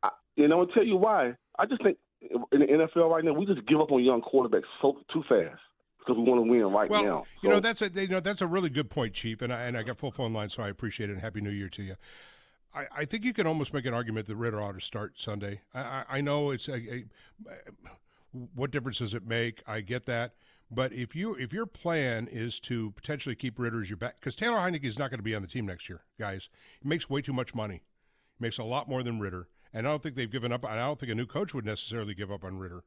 I, 0.02 0.10
you 0.36 0.46
know, 0.46 0.60
I'll 0.60 0.66
tell 0.66 0.84
you 0.84 0.96
why. 0.96 1.32
I 1.58 1.64
just 1.64 1.82
think 1.82 1.96
in 2.20 2.60
the 2.60 2.66
NFL 2.66 3.10
right 3.10 3.24
now, 3.24 3.32
we 3.32 3.46
just 3.46 3.66
give 3.66 3.80
up 3.80 3.92
on 3.92 4.02
young 4.02 4.22
quarterbacks 4.22 4.64
so 4.80 4.98
too 5.12 5.22
fast 5.28 5.60
because 5.98 6.16
we 6.16 6.24
want 6.24 6.44
to 6.44 6.50
win 6.50 6.62
right 6.72 6.88
well, 6.88 7.04
now. 7.04 7.22
So. 7.22 7.40
You 7.42 7.48
know, 7.50 7.60
that's 7.60 7.82
a 7.82 7.88
you 7.88 8.08
know 8.08 8.20
that's 8.20 8.40
a 8.40 8.46
really 8.46 8.70
good 8.70 8.90
point, 8.90 9.14
Chief, 9.14 9.42
and 9.42 9.52
I, 9.52 9.62
and 9.62 9.76
I 9.76 9.82
got 9.82 9.98
full 9.98 10.12
phone 10.12 10.32
line, 10.32 10.48
so 10.48 10.62
I 10.62 10.68
appreciate 10.68 11.10
it. 11.10 11.14
And 11.14 11.22
happy 11.22 11.40
New 11.40 11.50
Year 11.50 11.68
to 11.70 11.82
you. 11.82 11.96
I, 12.74 12.86
I 12.98 13.04
think 13.04 13.24
you 13.24 13.32
can 13.32 13.46
almost 13.46 13.72
make 13.72 13.86
an 13.86 13.94
argument 13.94 14.26
that 14.26 14.36
Ridder 14.36 14.60
ought 14.60 14.78
to 14.78 14.80
start 14.80 15.18
Sunday. 15.18 15.62
I, 15.74 15.80
I, 15.80 16.04
I 16.08 16.20
know 16.20 16.50
it's 16.50 16.68
a, 16.68 16.74
a, 16.74 17.04
what 18.54 18.70
difference 18.70 18.98
does 18.98 19.14
it 19.14 19.26
make? 19.26 19.62
I 19.66 19.80
get 19.80 20.06
that, 20.06 20.34
but 20.70 20.92
if 20.92 21.16
you 21.16 21.34
if 21.34 21.52
your 21.52 21.66
plan 21.66 22.28
is 22.30 22.60
to 22.60 22.92
potentially 22.92 23.34
keep 23.34 23.58
Ridder 23.58 23.80
as 23.80 23.90
your 23.90 23.96
back, 23.96 24.20
because 24.20 24.36
Taylor 24.36 24.58
Heinicke 24.58 24.84
is 24.84 24.98
not 24.98 25.10
going 25.10 25.18
to 25.18 25.24
be 25.24 25.34
on 25.34 25.42
the 25.42 25.48
team 25.48 25.66
next 25.66 25.88
year, 25.88 26.02
guys. 26.18 26.48
He 26.80 26.88
makes 26.88 27.10
way 27.10 27.22
too 27.22 27.32
much 27.32 27.54
money. 27.54 27.82
He 28.38 28.42
makes 28.42 28.58
a 28.58 28.64
lot 28.64 28.88
more 28.88 29.02
than 29.02 29.18
Ridder. 29.18 29.48
And 29.76 29.86
I 29.86 29.90
don't 29.90 30.02
think 30.02 30.14
they've 30.14 30.30
given 30.30 30.52
up. 30.52 30.64
I 30.64 30.74
don't 30.76 30.98
think 30.98 31.12
a 31.12 31.14
new 31.14 31.26
coach 31.26 31.52
would 31.52 31.66
necessarily 31.66 32.14
give 32.14 32.32
up 32.32 32.44
on 32.44 32.58
Ridder. 32.58 32.82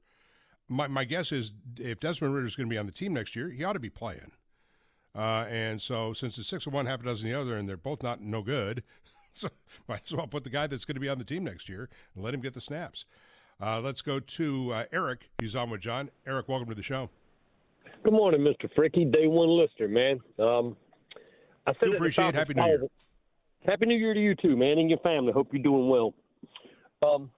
My, 0.67 0.87
my 0.87 1.03
guess 1.03 1.31
is 1.31 1.51
if 1.77 1.99
Desmond 1.99 2.33
Ridder 2.33 2.47
is 2.47 2.55
going 2.55 2.67
to 2.67 2.73
be 2.73 2.79
on 2.79 2.87
the 2.87 2.91
team 2.91 3.13
next 3.13 3.35
year, 3.35 3.51
he 3.51 3.63
ought 3.63 3.73
to 3.73 3.79
be 3.79 3.91
playing. 3.91 4.31
Uh, 5.15 5.45
and 5.47 5.79
so, 5.79 6.13
since 6.13 6.39
it's 6.39 6.47
six 6.47 6.65
of 6.65 6.73
one, 6.73 6.87
half 6.87 7.01
a 7.01 7.03
dozen 7.03 7.29
the 7.29 7.39
other, 7.39 7.55
and 7.55 7.69
they're 7.69 7.77
both 7.77 8.01
not 8.01 8.21
no 8.21 8.41
good, 8.41 8.81
so 9.35 9.49
might 9.87 10.01
as 10.07 10.15
well 10.15 10.25
put 10.25 10.43
the 10.43 10.49
guy 10.49 10.65
that's 10.65 10.83
going 10.83 10.95
to 10.95 10.99
be 10.99 11.07
on 11.07 11.19
the 11.19 11.23
team 11.23 11.43
next 11.43 11.69
year 11.69 11.89
and 12.15 12.23
let 12.23 12.33
him 12.33 12.41
get 12.41 12.55
the 12.55 12.61
snaps. 12.61 13.05
Uh, 13.61 13.79
let's 13.79 14.01
go 14.01 14.19
to 14.19 14.73
uh, 14.73 14.85
Eric. 14.91 15.29
He's 15.39 15.55
on 15.55 15.69
with 15.69 15.81
John. 15.81 16.09
Eric, 16.25 16.49
welcome 16.49 16.69
to 16.69 16.75
the 16.75 16.81
show. 16.81 17.11
Good 18.03 18.13
morning, 18.13 18.41
Mr. 18.41 18.67
Fricke. 18.75 19.11
Day 19.11 19.27
one 19.27 19.49
listener, 19.49 19.89
man. 19.89 20.19
Um, 20.39 20.75
I 21.67 21.73
said 21.79 21.89
appreciate 21.93 22.33
Happy 22.33 22.55
New 22.55 22.65
Year. 22.65 22.81
Happy 23.67 23.85
New 23.85 23.97
Year 23.97 24.15
to 24.15 24.19
you 24.19 24.33
too, 24.33 24.57
man, 24.57 24.79
and 24.79 24.89
your 24.89 24.99
family. 24.99 25.31
Hope 25.31 25.49
you're 25.53 25.61
doing 25.61 25.87
well. 25.87 26.15
Um, 27.01 27.29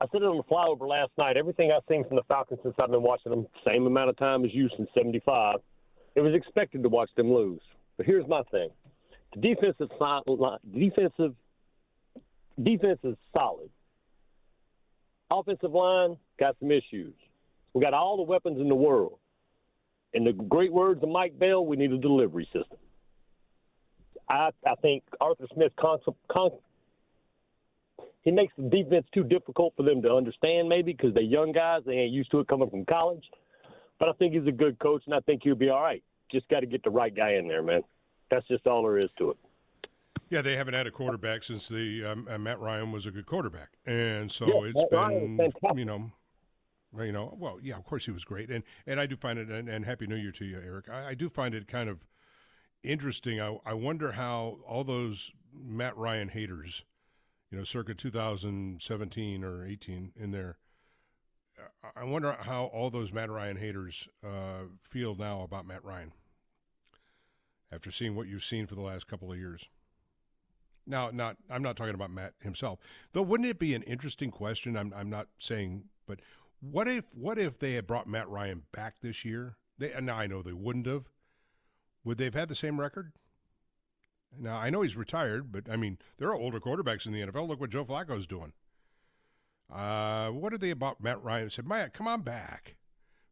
I 0.00 0.06
said 0.10 0.22
it 0.22 0.24
on 0.24 0.38
the 0.38 0.42
flyover 0.44 0.88
last 0.88 1.12
night. 1.18 1.36
Everything 1.36 1.70
I've 1.70 1.82
seen 1.88 2.04
from 2.06 2.16
the 2.16 2.22
Falcons 2.24 2.60
since 2.62 2.74
I've 2.80 2.90
been 2.90 3.02
watching 3.02 3.30
them, 3.30 3.46
same 3.66 3.86
amount 3.86 4.10
of 4.10 4.16
time 4.16 4.44
as 4.44 4.52
you 4.52 4.68
since 4.76 4.88
'75. 4.94 5.60
It 6.16 6.20
was 6.20 6.34
expected 6.34 6.82
to 6.82 6.88
watch 6.88 7.10
them 7.16 7.32
lose. 7.32 7.60
But 7.96 8.06
here's 8.06 8.26
my 8.26 8.42
thing: 8.50 8.70
the 9.34 9.40
defensive 9.40 9.90
side, 9.98 10.22
defensive 10.72 11.34
defense 12.62 12.98
is 13.04 13.16
solid. 13.32 13.70
Offensive 15.30 15.72
line 15.72 16.16
got 16.38 16.56
some 16.58 16.72
issues. 16.72 17.14
We 17.74 17.82
got 17.82 17.94
all 17.94 18.16
the 18.16 18.24
weapons 18.24 18.60
in 18.60 18.68
the 18.68 18.74
world. 18.74 19.18
In 20.12 20.24
the 20.24 20.32
great 20.32 20.72
words 20.72 21.00
of 21.04 21.08
Mike 21.08 21.38
Bell, 21.38 21.64
we 21.64 21.76
need 21.76 21.92
a 21.92 21.98
delivery 21.98 22.46
system. 22.46 22.78
I, 24.28 24.50
I 24.66 24.74
think 24.82 25.04
Arthur 25.20 25.46
Smith 25.54 25.72
con, 25.78 25.98
con, 26.28 26.50
he 28.22 28.30
makes 28.30 28.52
the 28.56 28.68
defense 28.68 29.06
too 29.14 29.24
difficult 29.24 29.74
for 29.76 29.82
them 29.82 30.02
to 30.02 30.12
understand, 30.12 30.68
maybe 30.68 30.92
because 30.92 31.14
they're 31.14 31.22
young 31.22 31.52
guys, 31.52 31.82
they 31.86 31.94
ain't 31.94 32.12
used 32.12 32.30
to 32.32 32.40
it 32.40 32.48
coming 32.48 32.68
from 32.68 32.84
college. 32.84 33.24
But 33.98 34.08
I 34.08 34.12
think 34.12 34.34
he's 34.34 34.46
a 34.46 34.52
good 34.52 34.78
coach, 34.78 35.02
and 35.06 35.14
I 35.14 35.20
think 35.20 35.42
he'll 35.42 35.54
be 35.54 35.68
all 35.68 35.82
right. 35.82 36.02
Just 36.30 36.48
got 36.48 36.60
to 36.60 36.66
get 36.66 36.82
the 36.82 36.90
right 36.90 37.14
guy 37.14 37.34
in 37.34 37.48
there, 37.48 37.62
man. 37.62 37.82
That's 38.30 38.46
just 38.48 38.66
all 38.66 38.82
there 38.82 38.98
is 38.98 39.10
to 39.18 39.30
it. 39.30 39.36
Yeah, 40.30 40.42
they 40.42 40.54
haven't 40.54 40.74
had 40.74 40.86
a 40.86 40.92
quarterback 40.92 41.42
since 41.42 41.66
the 41.66 42.04
um, 42.04 42.28
uh, 42.30 42.38
Matt 42.38 42.60
Ryan 42.60 42.92
was 42.92 43.04
a 43.04 43.10
good 43.10 43.26
quarterback, 43.26 43.70
and 43.84 44.30
so 44.30 44.46
Yeah, 44.46 44.70
it's 44.70 44.84
Matt 44.92 45.52
been 45.60 45.78
you 45.78 45.84
know, 45.84 46.12
you 46.96 47.10
know, 47.10 47.36
well, 47.36 47.58
yeah, 47.60 47.76
of 47.76 47.84
course 47.84 48.04
he 48.04 48.12
was 48.12 48.24
great, 48.24 48.48
and 48.48 48.62
and 48.86 49.00
I 49.00 49.06
do 49.06 49.16
find 49.16 49.40
it, 49.40 49.48
and, 49.48 49.68
and 49.68 49.84
Happy 49.84 50.06
New 50.06 50.14
Year 50.14 50.30
to 50.32 50.44
you, 50.44 50.60
Eric. 50.64 50.88
I, 50.88 51.08
I 51.08 51.14
do 51.14 51.28
find 51.28 51.52
it 51.52 51.66
kind 51.66 51.88
of 51.88 52.06
interesting. 52.84 53.40
I 53.40 53.58
I 53.66 53.74
wonder 53.74 54.12
how 54.12 54.58
all 54.64 54.84
those 54.84 55.32
Matt 55.52 55.96
Ryan 55.96 56.28
haters, 56.28 56.84
you 57.50 57.58
know, 57.58 57.64
circa 57.64 57.94
2017 57.94 59.44
or 59.44 59.66
18 59.66 60.12
in 60.16 60.30
there. 60.30 60.58
I- 61.96 62.04
wonder 62.04 62.32
how 62.32 62.66
all 62.66 62.90
those 62.90 63.12
Matt 63.12 63.30
Ryan 63.30 63.56
haters 63.56 64.08
uh, 64.24 64.64
feel 64.82 65.14
now 65.14 65.42
about 65.42 65.66
Matt 65.66 65.84
Ryan 65.84 66.12
after 67.72 67.90
seeing 67.90 68.14
what 68.14 68.28
you've 68.28 68.44
seen 68.44 68.66
for 68.66 68.74
the 68.74 68.80
last 68.80 69.06
couple 69.06 69.30
of 69.30 69.38
years. 69.38 69.68
Now, 70.86 71.10
not 71.10 71.36
I'm 71.48 71.62
not 71.62 71.76
talking 71.76 71.94
about 71.94 72.10
Matt 72.10 72.34
himself. 72.40 72.78
Though 73.12 73.22
wouldn't 73.22 73.48
it 73.48 73.58
be 73.58 73.74
an 73.74 73.82
interesting 73.82 74.30
question? 74.30 74.76
I'm 74.76 74.92
I'm 74.96 75.10
not 75.10 75.28
saying, 75.38 75.84
but 76.06 76.20
what 76.60 76.88
if 76.88 77.14
what 77.14 77.38
if 77.38 77.58
they 77.58 77.74
had 77.74 77.86
brought 77.86 78.08
Matt 78.08 78.28
Ryan 78.28 78.62
back 78.72 78.96
this 79.00 79.24
year? 79.24 79.56
They 79.78 79.92
now 80.00 80.16
I 80.16 80.26
know 80.26 80.42
they 80.42 80.52
wouldn't 80.52 80.86
have. 80.86 81.04
Would 82.04 82.18
they 82.18 82.24
have 82.24 82.34
had 82.34 82.48
the 82.48 82.54
same 82.54 82.80
record? 82.80 83.12
Now 84.38 84.56
I 84.56 84.70
know 84.70 84.82
he's 84.82 84.96
retired, 84.96 85.52
but 85.52 85.68
I 85.70 85.76
mean 85.76 85.98
there 86.18 86.28
are 86.28 86.34
older 86.36 86.60
quarterbacks 86.60 87.06
in 87.06 87.12
the 87.12 87.20
NFL. 87.20 87.48
Look 87.48 87.60
what 87.60 87.70
Joe 87.70 87.84
Flacco's 87.84 88.26
doing. 88.26 88.52
Uh, 89.72 90.30
what 90.30 90.52
are 90.52 90.58
they 90.58 90.70
about 90.70 91.00
Matt 91.00 91.22
Ryan? 91.22 91.50
Said, 91.50 91.66
Matt, 91.66 91.94
come 91.94 92.08
on 92.08 92.22
back, 92.22 92.76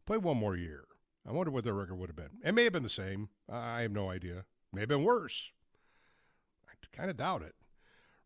play 0.07 0.17
one 0.17 0.37
more 0.37 0.57
year. 0.57 0.85
I 1.29 1.33
wonder 1.33 1.51
what 1.51 1.65
their 1.65 1.75
record 1.75 1.97
would 1.97 2.09
have 2.09 2.17
been. 2.17 2.39
It 2.45 2.53
may 2.53 2.65
have 2.65 2.73
been 2.73 2.85
the 2.85 2.89
same. 2.89 3.29
I 3.51 3.83
have 3.83 3.93
no 3.93 4.09
idea. 4.09 4.45
May 4.73 4.81
have 4.81 4.89
been 4.89 5.03
worse. 5.03 5.51
I 6.69 6.97
kind 6.97 7.11
of 7.11 7.17
doubt 7.17 7.43
it. 7.43 7.55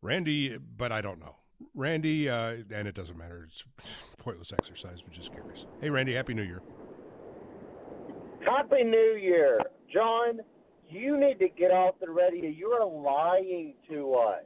Randy, 0.02 0.56
but 0.58 0.92
I 0.92 1.00
don't 1.00 1.18
know. 1.18 1.36
Randy, 1.74 2.28
uh, 2.28 2.56
and 2.72 2.86
it 2.86 2.94
doesn't 2.94 3.16
matter. 3.16 3.44
It's 3.44 3.64
pointless 4.18 4.52
exercise, 4.52 5.00
but 5.00 5.12
just 5.12 5.32
curious. 5.32 5.66
Hey, 5.80 5.90
Randy, 5.90 6.14
Happy 6.14 6.34
New 6.34 6.42
Year. 6.42 6.62
Happy 8.44 8.84
New 8.84 9.18
Year, 9.20 9.60
John. 9.92 10.40
You 10.92 11.18
need 11.18 11.38
to 11.38 11.48
get 11.48 11.70
off 11.70 11.94
the 12.00 12.10
radio. 12.10 12.50
You 12.50 12.68
are 12.68 12.86
lying 12.86 13.74
to 13.88 14.14
us. 14.14 14.44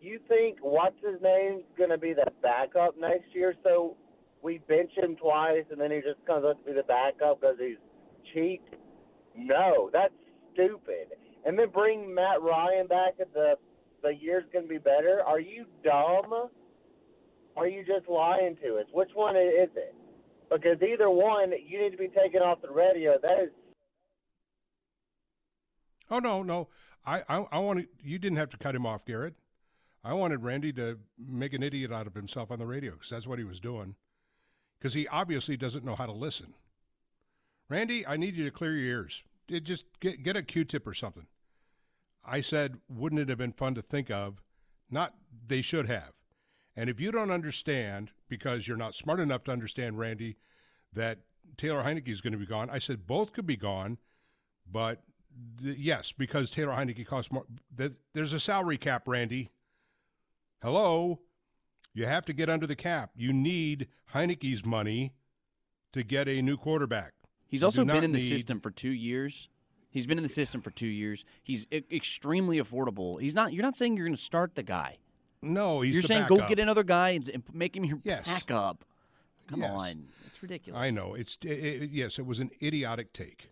You 0.00 0.18
think 0.28 0.58
what's 0.60 0.96
his 0.96 1.20
name's 1.22 1.62
going 1.78 1.90
to 1.90 1.98
be 1.98 2.12
the 2.12 2.26
backup 2.42 2.98
next 2.98 3.32
year? 3.32 3.54
So 3.62 3.96
we 4.42 4.58
bench 4.68 4.90
him 4.96 5.16
twice, 5.16 5.64
and 5.70 5.80
then 5.80 5.92
he 5.92 5.98
just 5.98 6.24
comes 6.26 6.44
up 6.44 6.58
to 6.58 6.66
be 6.66 6.72
the 6.72 6.82
backup 6.82 7.40
because 7.40 7.56
he's 7.58 7.78
cheap. 8.34 8.62
No, 9.36 9.90
that's 9.92 10.12
stupid. 10.52 11.14
And 11.46 11.58
then 11.58 11.70
bring 11.70 12.12
Matt 12.12 12.42
Ryan 12.42 12.86
back 12.86 13.14
at 13.20 13.32
the 13.32 13.54
the 14.02 14.10
year's 14.10 14.44
going 14.52 14.66
to 14.66 14.68
be 14.68 14.78
better. 14.78 15.22
Are 15.26 15.40
you 15.40 15.64
dumb? 15.82 16.50
Are 17.56 17.68
you 17.68 17.84
just 17.86 18.08
lying 18.08 18.56
to 18.62 18.76
us? 18.76 18.86
Which 18.92 19.10
one 19.14 19.36
is 19.36 19.70
it? 19.76 19.94
Because 20.50 20.76
either 20.82 21.08
one, 21.08 21.52
you 21.66 21.80
need 21.80 21.90
to 21.92 21.96
be 21.96 22.08
taken 22.08 22.42
off 22.42 22.60
the 22.60 22.70
radio. 22.70 23.16
That 23.22 23.42
is 23.44 23.50
Oh 26.10 26.18
no, 26.18 26.42
no. 26.42 26.68
I, 27.06 27.22
I, 27.28 27.46
I 27.52 27.58
wanted 27.58 27.88
you 28.02 28.18
didn't 28.18 28.38
have 28.38 28.50
to 28.50 28.56
cut 28.56 28.74
him 28.74 28.86
off, 28.86 29.04
Garrett. 29.04 29.34
I 30.02 30.12
wanted 30.12 30.42
Randy 30.42 30.72
to 30.74 30.98
make 31.18 31.54
an 31.54 31.62
idiot 31.62 31.92
out 31.92 32.06
of 32.06 32.14
himself 32.14 32.50
on 32.50 32.58
the 32.58 32.66
radio 32.66 32.92
because 32.92 33.10
that's 33.10 33.26
what 33.26 33.38
he 33.38 33.44
was 33.44 33.60
doing. 33.60 33.94
Because 34.78 34.94
he 34.94 35.08
obviously 35.08 35.56
doesn't 35.56 35.84
know 35.84 35.94
how 35.94 36.06
to 36.06 36.12
listen. 36.12 36.54
Randy, 37.70 38.06
I 38.06 38.18
need 38.18 38.36
you 38.36 38.44
to 38.44 38.50
clear 38.50 38.76
your 38.76 39.00
ears. 39.00 39.22
Just 39.62 39.86
get 40.00 40.22
get 40.22 40.36
a 40.36 40.42
Q-tip 40.42 40.86
or 40.86 40.94
something. 40.94 41.26
I 42.24 42.40
said, 42.40 42.78
wouldn't 42.88 43.20
it 43.20 43.28
have 43.28 43.38
been 43.38 43.52
fun 43.52 43.74
to 43.74 43.82
think 43.82 44.10
of? 44.10 44.42
Not 44.90 45.14
they 45.46 45.62
should 45.62 45.86
have. 45.86 46.12
And 46.76 46.90
if 46.90 47.00
you 47.00 47.12
don't 47.12 47.30
understand, 47.30 48.10
because 48.28 48.66
you're 48.66 48.76
not 48.76 48.94
smart 48.94 49.20
enough 49.20 49.44
to 49.44 49.52
understand, 49.52 49.98
Randy, 49.98 50.36
that 50.92 51.18
Taylor 51.56 51.82
Heinicke 51.82 52.08
is 52.08 52.20
going 52.20 52.32
to 52.32 52.38
be 52.38 52.46
gone, 52.46 52.70
I 52.70 52.78
said 52.78 53.06
both 53.06 53.32
could 53.32 53.46
be 53.46 53.56
gone, 53.56 53.98
but 54.70 55.02
th- 55.62 55.76
yes, 55.78 56.12
because 56.12 56.50
Taylor 56.50 56.72
Heinicke 56.72 57.06
costs 57.06 57.30
more. 57.32 57.44
th- 57.76 57.92
There's 58.12 58.32
a 58.32 58.40
salary 58.40 58.78
cap, 58.78 59.06
Randy. 59.08 59.50
Hello, 60.62 61.20
you 61.92 62.06
have 62.06 62.24
to 62.26 62.32
get 62.32 62.48
under 62.48 62.66
the 62.66 62.76
cap. 62.76 63.10
You 63.16 63.32
need 63.32 63.88
Heinicke's 64.14 64.64
money 64.64 65.14
to 65.92 66.02
get 66.02 66.28
a 66.28 66.40
new 66.42 66.56
quarterback. 66.56 67.12
He's 67.46 67.60
You 67.60 67.66
also 67.66 67.84
been 67.84 68.02
in 68.04 68.12
the 68.12 68.18
need- 68.18 68.28
system 68.28 68.60
for 68.60 68.70
two 68.70 68.90
years. 68.92 69.48
He's 69.90 70.06
been 70.08 70.18
in 70.18 70.24
the 70.24 70.28
system 70.28 70.60
for 70.60 70.70
two 70.70 70.88
years. 70.88 71.24
He's 71.42 71.68
e- 71.70 71.84
extremely 71.92 72.58
affordable. 72.58 73.20
He's 73.20 73.34
not. 73.34 73.52
You're 73.52 73.62
not 73.62 73.76
saying 73.76 73.96
you're 73.96 74.06
going 74.06 74.16
to 74.16 74.20
start 74.20 74.56
the 74.56 74.64
guy. 74.64 74.98
No, 75.40 75.82
he's 75.82 75.92
you're 75.92 76.02
the 76.02 76.08
saying 76.08 76.26
go 76.26 76.48
get 76.48 76.58
another 76.58 76.82
guy 76.82 77.10
and, 77.10 77.28
and 77.28 77.42
make 77.52 77.76
him 77.76 77.84
your 77.84 78.00
Yes. 78.02 78.26
backup. 78.26 78.84
Come 79.46 79.60
Yes. 79.60 79.70
on, 79.70 80.08
it's 80.26 80.42
ridiculous. 80.42 80.80
I 80.80 80.88
know 80.90 81.14
it's 81.14 81.36
it, 81.44 81.50
it- 81.50 81.90
yes, 81.90 82.18
it 82.18 82.26
was 82.26 82.40
an 82.40 82.50
idiotic 82.62 83.12
take. 83.12 83.50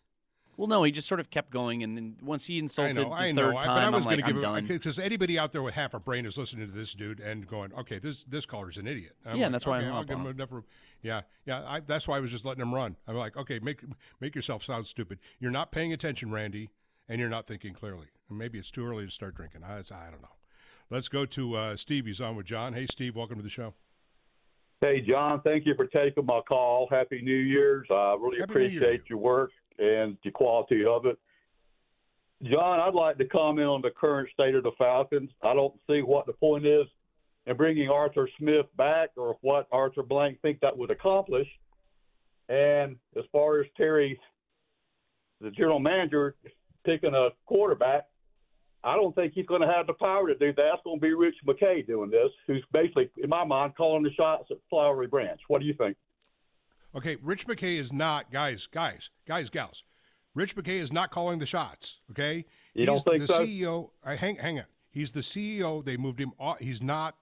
Well, 0.56 0.68
no, 0.68 0.82
he 0.82 0.92
just 0.92 1.08
sort 1.08 1.18
of 1.18 1.30
kept 1.30 1.50
going, 1.50 1.82
and 1.82 1.96
then 1.96 2.16
once 2.22 2.46
he 2.46 2.58
insulted 2.58 2.96
know, 2.96 3.04
the 3.04 3.10
I 3.10 3.32
third 3.32 3.36
know. 3.36 3.48
I, 3.50 3.52
but 3.54 3.60
time, 3.62 3.94
I 3.94 3.96
was 3.96 4.04
am 4.04 4.10
like, 4.10 4.16
to 4.18 4.22
give 4.22 4.30
I'm 4.30 4.36
him 4.36 4.42
done. 4.42 4.66
because 4.66 4.98
anybody 4.98 5.38
out 5.38 5.50
there 5.52 5.62
with 5.62 5.74
half 5.74 5.94
a 5.94 5.98
brain 5.98 6.26
is 6.26 6.36
listening 6.36 6.66
to 6.66 6.72
this 6.72 6.92
dude 6.92 7.20
and 7.20 7.46
going, 7.46 7.72
"Okay, 7.72 7.98
this 7.98 8.22
this 8.24 8.44
caller's 8.44 8.76
an 8.76 8.86
idiot." 8.86 9.16
I'm 9.24 9.36
Yeah, 9.36 9.44
like, 9.44 9.52
that's 9.52 9.66
why 9.66 9.76
I 9.76 9.78
okay, 9.78 9.86
hung 9.86 9.96
I'll 9.96 10.04
give 10.04 10.18
him 10.18 10.26
him. 10.26 10.30
enough 10.32 10.52
room. 10.52 10.64
Yeah, 11.02 11.22
yeah. 11.46 11.64
I, 11.66 11.80
that's 11.80 12.06
why 12.06 12.18
I 12.18 12.20
was 12.20 12.30
just 12.30 12.44
letting 12.44 12.62
him 12.62 12.74
run. 12.74 12.96
I'm 13.08 13.16
like, 13.16 13.36
okay, 13.36 13.60
make 13.60 13.82
make 14.20 14.34
yourself 14.34 14.62
sound 14.62 14.86
stupid. 14.86 15.18
You're 15.40 15.50
not 15.50 15.72
paying 15.72 15.92
attention, 15.92 16.30
Randy, 16.30 16.68
and 17.08 17.18
you're 17.18 17.30
not 17.30 17.46
thinking 17.46 17.72
clearly. 17.72 18.08
And 18.28 18.38
maybe 18.38 18.58
it's 18.58 18.70
too 18.70 18.86
early 18.86 19.06
to 19.06 19.10
start 19.10 19.34
drinking. 19.34 19.64
I, 19.64 19.78
I 19.78 20.10
don't 20.10 20.22
know. 20.22 20.36
Let's 20.90 21.08
go 21.08 21.24
to 21.24 21.56
uh, 21.56 21.76
Steve. 21.76 22.04
He's 22.04 22.20
on 22.20 22.36
with 22.36 22.44
John. 22.44 22.74
Hey, 22.74 22.86
Steve, 22.86 23.16
welcome 23.16 23.36
to 23.38 23.42
the 23.42 23.48
show. 23.48 23.72
Hey, 24.82 25.00
John, 25.00 25.40
thank 25.42 25.64
you 25.64 25.74
for 25.76 25.86
taking 25.86 26.26
my 26.26 26.40
call. 26.46 26.88
Happy 26.90 27.22
New 27.22 27.36
Year's. 27.36 27.86
I 27.90 28.16
really 28.20 28.40
Happy 28.40 28.54
New 28.54 28.60
Year 28.66 28.78
appreciate 28.82 29.08
your 29.08 29.18
work 29.20 29.50
and 29.78 30.16
the 30.24 30.30
quality 30.30 30.84
of 30.84 31.06
it. 31.06 31.18
John, 32.44 32.80
I'd 32.80 32.94
like 32.94 33.18
to 33.18 33.24
comment 33.24 33.68
on 33.68 33.82
the 33.82 33.90
current 33.90 34.28
state 34.32 34.54
of 34.54 34.64
the 34.64 34.72
Falcons. 34.76 35.30
I 35.42 35.54
don't 35.54 35.74
see 35.88 36.00
what 36.00 36.26
the 36.26 36.32
point 36.32 36.66
is 36.66 36.86
in 37.46 37.56
bringing 37.56 37.88
Arthur 37.88 38.28
Smith 38.38 38.66
back 38.76 39.10
or 39.16 39.36
what 39.42 39.68
Arthur 39.70 40.02
Blank 40.02 40.40
think 40.42 40.60
that 40.60 40.76
would 40.76 40.90
accomplish. 40.90 41.46
And 42.48 42.96
as 43.16 43.24
far 43.30 43.60
as 43.60 43.66
Terry, 43.76 44.18
the 45.40 45.50
general 45.50 45.78
manager, 45.78 46.34
picking 46.84 47.14
a 47.14 47.28
quarterback, 47.46 48.06
I 48.84 48.96
don't 48.96 49.14
think 49.14 49.32
he's 49.34 49.46
going 49.46 49.60
to 49.60 49.68
have 49.68 49.86
the 49.86 49.92
power 49.92 50.26
to 50.26 50.34
do 50.34 50.46
that. 50.46 50.56
That's 50.56 50.82
going 50.82 50.98
to 50.98 51.00
be 51.00 51.14
Rich 51.14 51.36
McKay 51.46 51.86
doing 51.86 52.10
this, 52.10 52.30
who's 52.48 52.64
basically, 52.72 53.10
in 53.22 53.30
my 53.30 53.44
mind, 53.44 53.76
calling 53.76 54.02
the 54.02 54.12
shots 54.12 54.48
at 54.50 54.56
Flowery 54.68 55.06
Branch. 55.06 55.40
What 55.46 55.60
do 55.60 55.66
you 55.66 55.74
think? 55.74 55.96
Okay, 56.94 57.16
Rich 57.22 57.46
McKay 57.46 57.78
is 57.78 57.92
not, 57.92 58.30
guys, 58.30 58.66
guys, 58.66 59.10
guys, 59.26 59.48
gals. 59.50 59.84
Rich 60.34 60.56
McKay 60.56 60.80
is 60.80 60.92
not 60.92 61.10
calling 61.10 61.38
the 61.38 61.46
shots. 61.46 62.00
Okay, 62.10 62.44
You 62.74 62.86
don't 62.86 62.96
He's 62.96 63.04
think 63.04 63.20
the 63.20 63.26
so? 63.26 63.46
CEO? 63.46 63.90
I 64.04 64.14
uh, 64.14 64.16
hang, 64.16 64.36
hang 64.36 64.58
on. 64.58 64.66
He's 64.90 65.12
the 65.12 65.20
CEO. 65.20 65.84
They 65.84 65.96
moved 65.96 66.20
him. 66.20 66.32
Off, 66.38 66.58
he's 66.58 66.82
not 66.82 67.16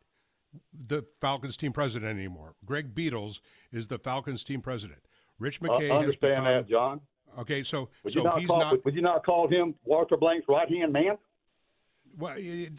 the 0.86 1.04
Falcons 1.20 1.56
team 1.56 1.72
president 1.72 2.10
anymore. 2.18 2.54
Greg 2.64 2.94
Beadles 2.94 3.40
is 3.72 3.86
the 3.86 3.98
Falcons 3.98 4.42
team 4.42 4.60
president. 4.60 5.00
Rich 5.38 5.60
I 5.62 5.66
McKay 5.66 5.88
has 5.88 5.98
understand 5.98 6.34
become, 6.34 6.44
that, 6.44 6.68
John. 6.68 7.00
Okay, 7.38 7.62
so 7.62 7.88
Would 8.02 8.12
so 8.12 8.20
you 8.20 8.24
not 8.24 8.40
he's 8.40 8.48
call, 8.48 8.58
not. 8.58 8.84
Would 8.84 8.94
you 8.94 9.02
not 9.02 9.24
call 9.24 9.48
him 9.48 9.74
Walter 9.84 10.16
Blank's 10.16 10.48
right 10.48 10.68
hand 10.68 10.92
man? 10.92 11.16
Well, 12.18 12.36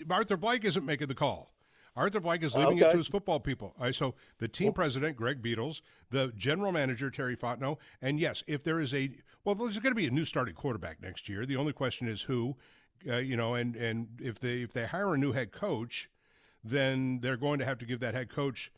Arthur 0.10 0.36
Blank 0.36 0.66
isn't 0.66 0.86
making 0.86 1.08
the 1.08 1.16
call. 1.16 1.54
Arthur 1.96 2.20
Blank 2.22 2.44
is 2.44 2.56
leaving 2.56 2.78
it 2.78 2.90
to 2.92 2.98
his 2.98 3.08
football 3.08 3.40
people. 3.40 3.74
Right, 3.80 3.94
so 3.94 4.16
the 4.40 4.48
team 4.48 4.74
president, 4.74 5.18
Greg 5.18 5.42
Beadles, 5.42 5.82
the 6.10 6.32
general 6.38 6.72
manager, 6.72 7.10
Terry 7.10 7.36
Fontenot, 7.36 7.78
and 8.02 8.20
yes, 8.20 8.44
if 8.48 8.64
there 8.64 8.80
is 8.80 8.94
a 8.94 9.12
well, 9.44 9.56
there's 9.56 9.80
going 9.80 9.92
to 9.92 9.96
be 9.96 10.08
a 10.08 10.12
new 10.12 10.26
starting 10.26 10.56
quarterback 10.56 11.02
next 11.02 11.28
year. 11.28 11.46
The 11.46 11.58
only 11.58 11.74
question 11.74 12.08
is 12.08 12.22
who, 12.24 12.56
uh, 13.10 13.18
you 13.18 13.36
know, 13.36 13.56
and 13.56 13.76
and 13.76 14.08
if 14.22 14.40
they 14.40 14.62
if 14.62 14.72
they 14.74 14.86
hire 14.86 15.14
a 15.14 15.18
new 15.18 15.34
head 15.34 15.52
coach, 15.52 16.10
then 16.64 17.20
they're 17.22 17.38
going 17.38 17.60
to 17.60 17.66
have 17.66 17.80
to 17.80 17.86
give 17.86 18.00
that 18.00 18.14
head 18.14 18.30
coach 18.30 18.72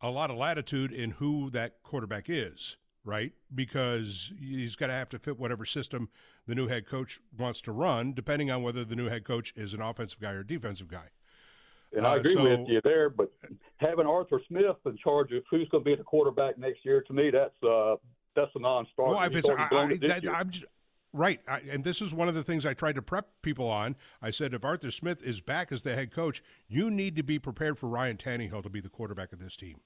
a 0.00 0.10
lot 0.10 0.30
of 0.30 0.36
latitude 0.36 0.92
in 0.92 1.12
who 1.12 1.50
that 1.50 1.82
quarterback 1.82 2.26
is, 2.28 2.76
right? 3.04 3.32
Because 3.54 4.32
he's 4.38 4.76
got 4.76 4.86
to 4.86 4.92
have 4.92 5.08
to 5.10 5.18
fit 5.18 5.38
whatever 5.38 5.64
system 5.64 6.08
the 6.46 6.54
new 6.54 6.68
head 6.68 6.86
coach 6.86 7.20
wants 7.36 7.60
to 7.62 7.72
run, 7.72 8.14
depending 8.14 8.50
on 8.50 8.62
whether 8.62 8.84
the 8.84 8.96
new 8.96 9.08
head 9.08 9.24
coach 9.24 9.52
is 9.56 9.72
an 9.74 9.82
offensive 9.82 10.20
guy 10.20 10.30
or 10.30 10.42
defensive 10.42 10.88
guy. 10.88 11.08
And 11.96 12.06
I 12.06 12.14
Uh, 12.14 12.16
agree 12.16 12.34
so- 12.34 12.42
with 12.42 12.68
you 12.68 12.80
there, 12.82 13.08
but 13.08 13.32
having 13.78 14.06
Arthur 14.06 14.40
Smith 14.48 14.76
in 14.84 14.96
charge 14.98 15.32
of 15.32 15.42
who's 15.50 15.68
going 15.68 15.84
to 15.84 15.90
be 15.90 15.94
the 15.96 16.04
quarterback 16.04 16.58
next 16.58 16.84
year, 16.84 17.00
to 17.02 17.12
me, 17.12 17.30
that's 17.30 17.60
uh, 17.62 17.96
that's 18.34 18.50
a 18.54 18.58
non-starter. 18.60 19.14
Well, 19.16 19.22
if 19.26 19.34
it's 19.34 19.48
I, 19.48 19.68
I, 19.72 19.96
that. 20.06 20.28
I'm 20.28 20.50
just, 20.50 20.66
right, 21.12 21.40
I, 21.48 21.58
and 21.70 21.82
this 21.82 22.00
is 22.00 22.12
one 22.14 22.28
of 22.28 22.34
the 22.34 22.44
things 22.44 22.64
I 22.66 22.74
tried 22.74 22.94
to 22.96 23.02
prep 23.02 23.28
people 23.42 23.66
on. 23.68 23.96
I 24.22 24.30
said 24.30 24.54
if 24.54 24.64
Arthur 24.64 24.90
Smith 24.90 25.22
is 25.22 25.40
back 25.40 25.72
as 25.72 25.82
the 25.82 25.94
head 25.94 26.12
coach, 26.12 26.42
you 26.68 26.90
need 26.90 27.16
to 27.16 27.22
be 27.22 27.38
prepared 27.38 27.78
for 27.78 27.88
Ryan 27.88 28.16
Tannehill 28.16 28.62
to 28.62 28.68
be 28.70 28.80
the 28.80 28.90
quarterback 28.90 29.32
of 29.32 29.38
this 29.40 29.56
team. 29.56 29.80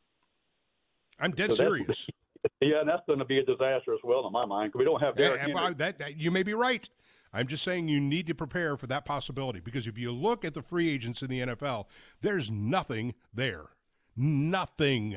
I'm 1.21 1.31
dead 1.31 1.51
So 1.55 1.57
serious. 1.65 2.09
yeah, 2.61 2.81
and 2.81 2.89
that's 2.89 3.03
going 3.07 3.21
to 3.21 3.25
be 3.25 3.39
a 3.39 3.45
disaster 3.45 3.95
as 3.95 4.01
well 4.03 4.27
in 4.27 4.33
my 4.33 4.45
mind 4.45 4.73
because 4.73 4.81
we 4.81 4.85
don't 4.85 5.01
have 5.01 5.15
Yeah, 5.19 5.37
Henry. 5.37 5.55
I- 5.57 5.73
that, 5.75 5.99
that- 5.99 6.17
you 6.17 6.31
may 6.31 6.43
be 6.43 6.53
right. 6.55 6.89
I'm 7.33 7.47
just 7.47 7.65
saying 7.65 7.89
you 7.89 8.01
need 8.01 8.27
to 8.27 8.35
prepare 8.35 8.77
for 8.77 8.87
that 8.89 9.05
possibility 9.05 9.61
because 9.61 9.87
if 9.87 9.97
you 9.97 10.13
look 10.13 10.45
at 10.45 10.55
the 10.55 10.63
free 10.63 10.91
agents 10.91 11.23
in 11.23 11.29
the 11.29 11.41
NFL, 11.41 11.87
there's 12.21 12.51
nothing 12.51 13.15
there. 13.33 13.71
Nothing. 14.15 15.17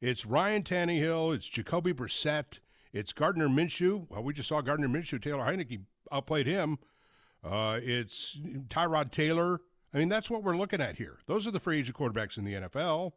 It's 0.00 0.26
Ryan 0.26 0.64
Tannehill. 0.64 1.34
It's 1.34 1.48
Jacoby 1.48 1.92
Brissett. 1.92 2.58
It's 2.92 3.12
Gardner 3.12 3.48
Minshew. 3.48 4.06
Well, 4.10 4.22
we 4.22 4.32
just 4.32 4.48
saw 4.48 4.60
Gardner 4.60 4.88
Minshew. 4.88 5.22
Taylor 5.22 5.44
Heinicke 5.44 5.82
outplayed 6.10 6.46
him. 6.46 6.78
Uh, 7.44 7.78
it's 7.82 8.38
Tyrod 8.68 9.12
Taylor. 9.12 9.60
I 9.92 9.98
mean, 9.98 10.08
that's 10.08 10.30
what 10.30 10.42
we're 10.42 10.56
looking 10.56 10.80
at 10.80 10.96
here. 10.96 11.18
Those 11.26 11.46
are 11.46 11.52
the 11.52 11.60
free 11.60 11.78
agent 11.78 11.96
quarterbacks 11.96 12.36
in 12.36 12.44
the 12.44 12.54
NFL. 12.54 13.12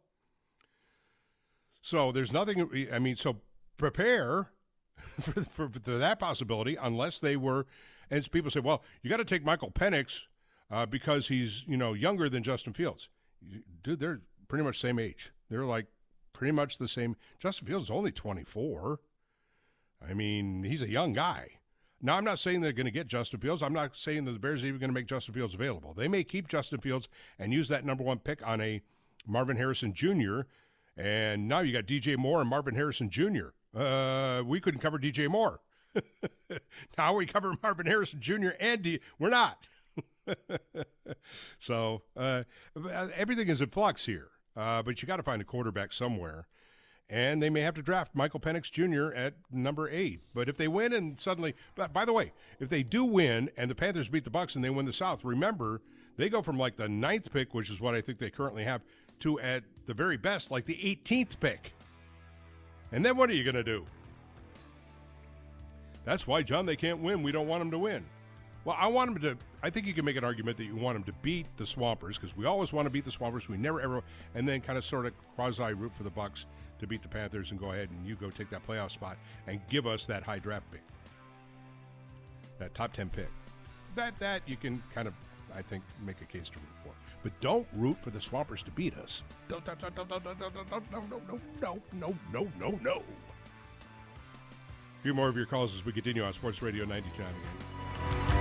So 1.82 2.12
there's 2.12 2.32
nothing. 2.32 2.88
I 2.92 2.98
mean, 2.98 3.16
so 3.16 3.38
prepare 3.76 4.50
for, 5.20 5.44
for, 5.44 5.68
for 5.68 5.98
that 5.98 6.18
possibility, 6.18 6.76
unless 6.80 7.18
they 7.18 7.36
were. 7.36 7.66
And 8.10 8.30
people 8.30 8.50
say, 8.50 8.60
well, 8.60 8.82
you 9.02 9.10
got 9.10 9.18
to 9.18 9.24
take 9.24 9.44
Michael 9.44 9.70
Penix 9.70 10.22
uh, 10.70 10.86
because 10.86 11.28
he's 11.28 11.64
you 11.66 11.76
know 11.76 11.92
younger 11.94 12.28
than 12.28 12.42
Justin 12.42 12.72
Fields. 12.72 13.08
Dude, 13.82 14.00
they're 14.00 14.20
pretty 14.48 14.64
much 14.64 14.80
same 14.80 14.98
age. 14.98 15.32
They're 15.50 15.64
like 15.64 15.86
pretty 16.32 16.52
much 16.52 16.78
the 16.78 16.88
same. 16.88 17.16
Justin 17.38 17.66
Fields 17.66 17.86
is 17.86 17.90
only 17.90 18.12
24. 18.12 19.00
I 20.08 20.14
mean, 20.14 20.62
he's 20.62 20.82
a 20.82 20.88
young 20.88 21.12
guy. 21.12 21.58
Now, 22.00 22.16
I'm 22.16 22.24
not 22.24 22.38
saying 22.38 22.60
they're 22.60 22.72
going 22.72 22.86
to 22.86 22.92
get 22.92 23.08
Justin 23.08 23.40
Fields. 23.40 23.62
I'm 23.62 23.72
not 23.72 23.96
saying 23.96 24.24
that 24.24 24.32
the 24.32 24.38
Bears 24.38 24.62
are 24.62 24.68
even 24.68 24.78
going 24.78 24.90
to 24.90 24.94
make 24.94 25.08
Justin 25.08 25.34
Fields 25.34 25.54
available. 25.54 25.94
They 25.94 26.06
may 26.06 26.22
keep 26.22 26.46
Justin 26.46 26.80
Fields 26.80 27.08
and 27.38 27.52
use 27.52 27.66
that 27.68 27.84
number 27.84 28.04
one 28.04 28.18
pick 28.18 28.46
on 28.46 28.60
a 28.60 28.82
Marvin 29.26 29.56
Harrison 29.56 29.92
Jr. 29.92 30.42
And 30.96 31.48
now 31.48 31.60
you 31.60 31.72
got 31.72 31.86
DJ 31.86 32.16
Moore 32.16 32.40
and 32.40 32.48
Marvin 32.48 32.76
Harrison 32.76 33.10
Jr. 33.10 33.48
Uh, 33.74 34.42
we 34.44 34.60
couldn't 34.60 34.80
cover 34.80 34.98
DJ 34.98 35.28
Moore. 35.28 35.60
now 36.98 37.14
we 37.14 37.26
cover 37.26 37.54
Marvin 37.62 37.86
Harrison 37.86 38.20
Jr. 38.20 38.50
and 38.60 38.82
D- 38.82 39.00
we're 39.18 39.30
not. 39.30 39.66
so 41.58 42.02
uh, 42.16 42.44
everything 43.14 43.48
is 43.48 43.60
in 43.60 43.68
flux 43.70 44.06
here. 44.06 44.28
Uh, 44.56 44.82
but 44.82 45.00
you 45.00 45.06
got 45.06 45.16
to 45.16 45.22
find 45.22 45.40
a 45.40 45.44
quarterback 45.44 45.92
somewhere. 45.92 46.48
And 47.10 47.42
they 47.42 47.48
may 47.48 47.60
have 47.60 47.74
to 47.74 47.82
draft 47.82 48.14
Michael 48.14 48.40
Penix 48.40 48.70
Jr. 48.70 49.14
at 49.14 49.34
number 49.50 49.88
eight. 49.88 50.20
But 50.34 50.48
if 50.48 50.58
they 50.58 50.68
win 50.68 50.92
and 50.92 51.18
suddenly, 51.18 51.54
but 51.74 51.92
by 51.92 52.04
the 52.04 52.12
way, 52.12 52.32
if 52.60 52.68
they 52.68 52.82
do 52.82 53.04
win 53.04 53.50
and 53.56 53.70
the 53.70 53.74
Panthers 53.74 54.08
beat 54.08 54.24
the 54.24 54.30
Bucks 54.30 54.56
and 54.56 54.64
they 54.64 54.68
win 54.68 54.84
the 54.84 54.92
South, 54.92 55.24
remember 55.24 55.80
they 56.18 56.28
go 56.28 56.42
from 56.42 56.58
like 56.58 56.76
the 56.76 56.88
ninth 56.88 57.32
pick, 57.32 57.54
which 57.54 57.70
is 57.70 57.80
what 57.80 57.94
I 57.94 58.02
think 58.02 58.18
they 58.18 58.30
currently 58.30 58.64
have, 58.64 58.82
to 59.20 59.40
at 59.40 59.62
the 59.86 59.94
very 59.94 60.18
best 60.18 60.50
like 60.50 60.66
the 60.66 60.74
18th 60.74 61.40
pick. 61.40 61.72
And 62.92 63.04
then 63.04 63.16
what 63.16 63.30
are 63.30 63.34
you 63.34 63.44
going 63.44 63.54
to 63.54 63.64
do? 63.64 63.84
That's 66.04 66.26
why, 66.26 66.42
John, 66.42 66.64
they 66.64 66.76
can't 66.76 67.00
win. 67.00 67.22
We 67.22 67.32
don't 67.32 67.46
want 67.46 67.60
them 67.60 67.70
to 67.70 67.78
win. 67.78 68.04
Well, 68.64 68.76
I 68.78 68.86
want 68.86 69.12
them 69.12 69.22
to. 69.22 69.44
I 69.62 69.70
think 69.70 69.86
you 69.86 69.94
can 69.94 70.04
make 70.04 70.16
an 70.16 70.24
argument 70.24 70.56
that 70.56 70.64
you 70.64 70.76
want 70.76 70.96
them 70.96 71.04
to 71.04 71.12
beat 71.22 71.46
the 71.56 71.66
Swampers 71.66 72.18
because 72.18 72.36
we 72.36 72.44
always 72.44 72.72
want 72.72 72.86
to 72.86 72.90
beat 72.90 73.04
the 73.04 73.10
Swampers. 73.10 73.48
We 73.48 73.56
never 73.56 73.80
ever, 73.80 74.02
and 74.34 74.48
then 74.48 74.60
kind 74.60 74.78
of 74.78 74.84
sort 74.84 75.06
of 75.06 75.12
quasi 75.36 75.72
root 75.72 75.94
for 75.94 76.02
the 76.02 76.10
Bucks 76.10 76.46
to 76.80 76.86
beat 76.86 77.02
the 77.02 77.08
Panthers 77.08 77.50
and 77.50 77.58
go 77.58 77.72
ahead 77.72 77.88
and 77.90 78.06
you 78.06 78.14
go 78.14 78.30
take 78.30 78.50
that 78.50 78.66
playoff 78.66 78.90
spot 78.90 79.16
and 79.46 79.60
give 79.68 79.86
us 79.86 80.06
that 80.06 80.22
high 80.22 80.38
draft 80.38 80.70
pick, 80.70 80.82
that 82.58 82.74
top 82.74 82.92
ten 82.92 83.08
pick. 83.08 83.28
That 83.94 84.18
that 84.18 84.42
you 84.46 84.56
can 84.56 84.82
kind 84.94 85.08
of, 85.08 85.14
I 85.54 85.62
think, 85.62 85.82
make 86.04 86.20
a 86.20 86.26
case 86.26 86.48
to 86.50 86.58
root 86.58 86.68
for. 86.84 86.90
But 87.22 87.38
don't 87.40 87.66
root 87.74 87.96
for 88.02 88.10
the 88.10 88.20
Swampers 88.20 88.62
to 88.64 88.70
beat 88.70 88.96
us. 88.96 89.22
No, 89.50 89.60
no, 89.66 89.74
no, 89.82 89.88
no, 89.90 90.18
no, 91.92 92.14
no, 92.32 92.48
no, 92.58 92.78
no. 92.82 93.02
A 94.98 95.02
few 95.02 95.14
more 95.14 95.28
of 95.28 95.36
your 95.36 95.46
calls 95.46 95.74
as 95.74 95.84
we 95.84 95.92
continue 95.92 96.22
on 96.24 96.32
Sports 96.32 96.62
Radio 96.62 96.84
92 96.84 97.22
again. 97.22 98.38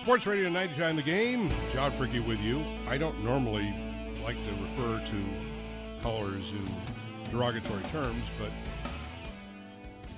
Sports 0.00 0.26
Radio 0.26 0.48
99 0.48 0.96
The 0.96 1.02
Game. 1.02 1.50
John 1.72 1.92
Fricke 1.92 2.26
with 2.26 2.40
you. 2.40 2.64
I 2.88 2.96
don't 2.96 3.22
normally 3.22 3.72
like 4.24 4.36
to 4.36 4.52
refer 4.62 5.04
to 5.06 6.02
callers 6.02 6.50
in 6.50 7.30
derogatory 7.30 7.82
terms, 7.84 8.22
but 8.38 8.50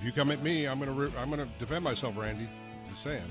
if 0.03 0.07
you 0.07 0.11
come 0.11 0.31
at 0.31 0.43
me, 0.43 0.67
I'm 0.67 0.79
going 0.79 0.93
to 0.93 1.01
re- 1.01 1.17
I'm 1.17 1.31
to 1.31 1.47
defend 1.59 1.81
myself, 1.81 2.17
Randy. 2.17 2.49
Just 2.89 3.03
saying. 3.03 3.23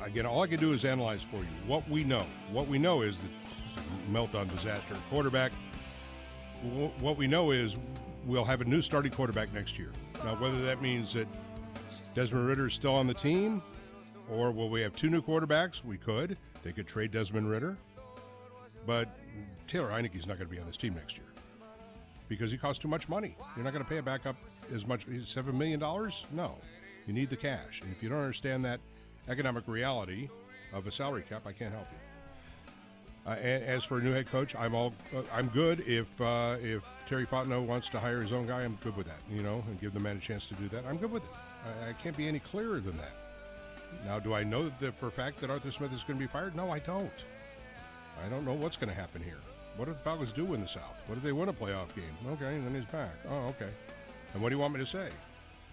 Again, 0.00 0.24
all 0.24 0.40
I 0.42 0.46
can 0.46 0.58
do 0.58 0.72
is 0.72 0.86
analyze 0.86 1.20
for 1.20 1.36
you 1.36 1.52
what 1.66 1.86
we 1.90 2.02
know. 2.02 2.24
What 2.50 2.68
we 2.68 2.78
know 2.78 3.02
is 3.02 3.18
the 3.18 3.28
meltdown 4.10 4.50
disaster 4.50 4.96
quarterback. 5.10 5.52
What 7.00 7.18
we 7.18 7.26
know 7.26 7.50
is 7.50 7.76
we'll 8.24 8.46
have 8.46 8.62
a 8.62 8.64
new 8.64 8.80
starting 8.80 9.12
quarterback 9.12 9.52
next 9.52 9.78
year. 9.78 9.90
Now, 10.24 10.36
whether 10.36 10.62
that 10.64 10.80
means 10.80 11.12
that 11.12 11.28
Desmond 12.14 12.48
Ridder 12.48 12.68
is 12.68 12.72
still 12.72 12.94
on 12.94 13.06
the 13.06 13.12
team, 13.12 13.60
or 14.30 14.52
will 14.52 14.70
we 14.70 14.80
have 14.80 14.96
two 14.96 15.10
new 15.10 15.20
quarterbacks? 15.20 15.84
We 15.84 15.98
could. 15.98 16.38
They 16.62 16.72
could 16.72 16.86
trade 16.86 17.10
Desmond 17.10 17.50
Ridder, 17.50 17.76
but 18.86 19.14
Taylor 19.66 19.90
Heinicke's 19.90 20.26
not 20.26 20.38
going 20.38 20.48
to 20.48 20.54
be 20.54 20.58
on 20.58 20.66
this 20.66 20.78
team 20.78 20.94
next 20.94 21.18
year 21.18 21.31
because 22.28 22.50
he 22.50 22.58
costs 22.58 22.80
too 22.80 22.88
much 22.88 23.08
money. 23.08 23.36
You're 23.56 23.64
not 23.64 23.72
going 23.72 23.84
to 23.84 23.88
pay 23.88 23.98
it 23.98 24.04
back 24.04 24.26
up 24.26 24.36
as 24.72 24.86
much. 24.86 25.06
Seven 25.24 25.56
million 25.56 25.80
dollars? 25.80 26.24
No, 26.32 26.54
you 27.06 27.12
need 27.12 27.30
the 27.30 27.36
cash. 27.36 27.80
And 27.82 27.92
if 27.92 28.02
you 28.02 28.08
don't 28.08 28.18
understand 28.18 28.64
that 28.64 28.80
economic 29.28 29.66
reality 29.66 30.28
of 30.72 30.86
a 30.86 30.92
salary 30.92 31.24
cap, 31.28 31.42
I 31.46 31.52
can't 31.52 31.72
help 31.72 31.86
you. 31.90 31.98
Uh, 33.24 33.34
and 33.36 33.62
as 33.64 33.84
for 33.84 33.98
a 33.98 34.02
new 34.02 34.12
head 34.12 34.26
coach, 34.26 34.54
I'm 34.56 34.74
all 34.74 34.92
uh, 35.14 35.22
I'm 35.32 35.48
good 35.48 35.80
if 35.86 36.08
uh, 36.20 36.56
if 36.60 36.82
Terry 37.08 37.24
Fontenot 37.24 37.66
wants 37.66 37.88
to 37.90 38.00
hire 38.00 38.20
his 38.20 38.32
own 38.32 38.46
guy. 38.46 38.62
I'm 38.62 38.74
good 38.76 38.96
with 38.96 39.06
that, 39.06 39.20
you 39.30 39.42
know, 39.42 39.62
and 39.68 39.80
give 39.80 39.94
the 39.94 40.00
man 40.00 40.16
a 40.16 40.20
chance 40.20 40.46
to 40.46 40.54
do 40.54 40.68
that. 40.70 40.84
I'm 40.86 40.96
good 40.96 41.12
with 41.12 41.22
it. 41.22 41.30
I, 41.64 41.90
I 41.90 41.92
can't 41.92 42.16
be 42.16 42.26
any 42.26 42.40
clearer 42.40 42.80
than 42.80 42.96
that. 42.96 43.12
Now, 44.04 44.18
do 44.18 44.34
I 44.34 44.42
know 44.42 44.72
that 44.80 44.98
for 44.98 45.06
a 45.06 45.10
fact 45.10 45.40
that 45.40 45.50
Arthur 45.50 45.70
Smith 45.70 45.92
is 45.92 46.02
going 46.02 46.18
to 46.18 46.24
be 46.24 46.26
fired? 46.26 46.56
No, 46.56 46.70
I 46.70 46.80
don't. 46.80 47.12
I 48.24 48.28
don't 48.28 48.44
know 48.44 48.54
what's 48.54 48.76
going 48.76 48.88
to 48.88 48.94
happen 48.94 49.22
here. 49.22 49.38
What 49.76 49.86
do 49.86 49.92
the 49.92 49.98
Falcons 50.00 50.32
do 50.32 50.52
in 50.54 50.60
the 50.60 50.68
South? 50.68 51.02
What 51.06 51.16
if 51.16 51.24
they 51.24 51.32
win 51.32 51.48
a 51.48 51.52
playoff 51.52 51.94
game? 51.94 52.14
Okay, 52.26 52.58
then 52.58 52.74
he's 52.74 52.84
back. 52.86 53.14
Oh, 53.28 53.46
okay. 53.48 53.70
And 54.34 54.42
what 54.42 54.50
do 54.50 54.54
you 54.54 54.60
want 54.60 54.74
me 54.74 54.80
to 54.80 54.86
say? 54.86 55.08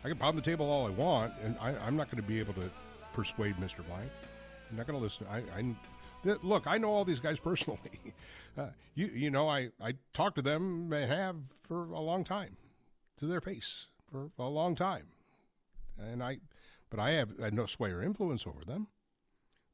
I 0.03 0.07
can 0.07 0.17
pound 0.17 0.38
the 0.38 0.41
table 0.41 0.69
all 0.69 0.88
I 0.88 0.91
want, 0.91 1.33
and 1.43 1.57
I, 1.59 1.75
I'm 1.85 1.97
not 1.97 2.09
going 2.09 2.21
to 2.21 2.27
be 2.27 2.39
able 2.39 2.53
to 2.53 2.69
persuade 3.13 3.57
Mr. 3.57 3.85
Blank. 3.85 4.09
I'm 4.69 4.77
not 4.77 4.88
going 4.88 4.97
to 4.97 5.03
listen. 5.03 5.27
I, 5.29 5.38
I 5.57 5.75
th- 6.23 6.43
look. 6.43 6.67
I 6.67 6.77
know 6.77 6.89
all 6.89 7.03
these 7.03 7.19
guys 7.19 7.39
personally. 7.43 7.79
Uh, 8.57 8.67
you 8.95 9.07
you 9.07 9.29
know 9.29 9.47
I 9.47 9.69
I 9.81 9.93
talk 10.13 10.35
to 10.35 10.41
them 10.41 10.91
and 10.93 11.12
have 11.12 11.35
for 11.67 11.83
a 11.91 11.99
long 11.99 12.23
time, 12.23 12.57
to 13.17 13.25
their 13.25 13.41
face 13.41 13.88
for 14.12 14.31
a 14.39 14.49
long 14.49 14.75
time, 14.75 15.07
and 15.97 16.23
I, 16.23 16.39
but 16.89 16.99
I 16.99 17.12
have, 17.12 17.29
I 17.41 17.49
no 17.51 17.65
sway 17.65 17.91
or 17.91 18.01
influence 18.01 18.47
over 18.47 18.65
them. 18.65 18.88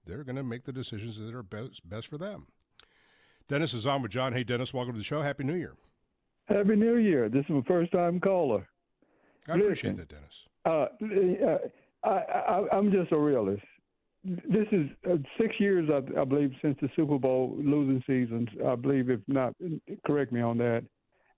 They're 0.05 0.23
going 0.23 0.35
to 0.35 0.43
make 0.43 0.65
the 0.65 0.73
decisions 0.73 1.17
that 1.17 1.33
are 1.33 1.43
best 1.43 1.87
best 1.87 2.07
for 2.07 2.17
them. 2.17 2.47
Dennis 3.47 3.73
is 3.73 3.85
on 3.85 4.01
with 4.01 4.11
John. 4.11 4.33
Hey, 4.33 4.43
Dennis, 4.43 4.73
welcome 4.73 4.93
to 4.93 4.97
the 4.97 5.03
show. 5.03 5.21
Happy 5.21 5.43
New 5.43 5.53
Year. 5.53 5.73
Happy 6.45 6.75
New 6.75 6.97
Year. 6.97 7.29
This 7.29 7.43
is 7.45 7.51
my 7.51 7.61
first 7.67 7.91
time 7.91 8.19
caller. 8.19 8.67
I 9.47 9.55
appreciate 9.55 9.97
that, 9.97 10.09
Dennis. 10.09 10.47
Uh, 10.65 10.87
uh, 11.45 11.57
I, 12.03 12.09
I, 12.09 12.67
I'm 12.75 12.91
just 12.91 13.11
a 13.11 13.17
realist. 13.17 13.63
this 14.23 14.67
is 14.71 14.89
uh, 15.07 15.17
six 15.39 15.55
years, 15.59 15.89
I, 15.91 16.19
I 16.19 16.23
believe, 16.23 16.51
since 16.61 16.75
the 16.81 16.89
Super 16.95 17.19
Bowl 17.19 17.55
losing 17.59 18.01
seasons. 18.07 18.49
I 18.65 18.75
believe, 18.75 19.11
if 19.11 19.19
not, 19.27 19.53
correct 20.07 20.31
me 20.31 20.41
on 20.41 20.57
that. 20.57 20.83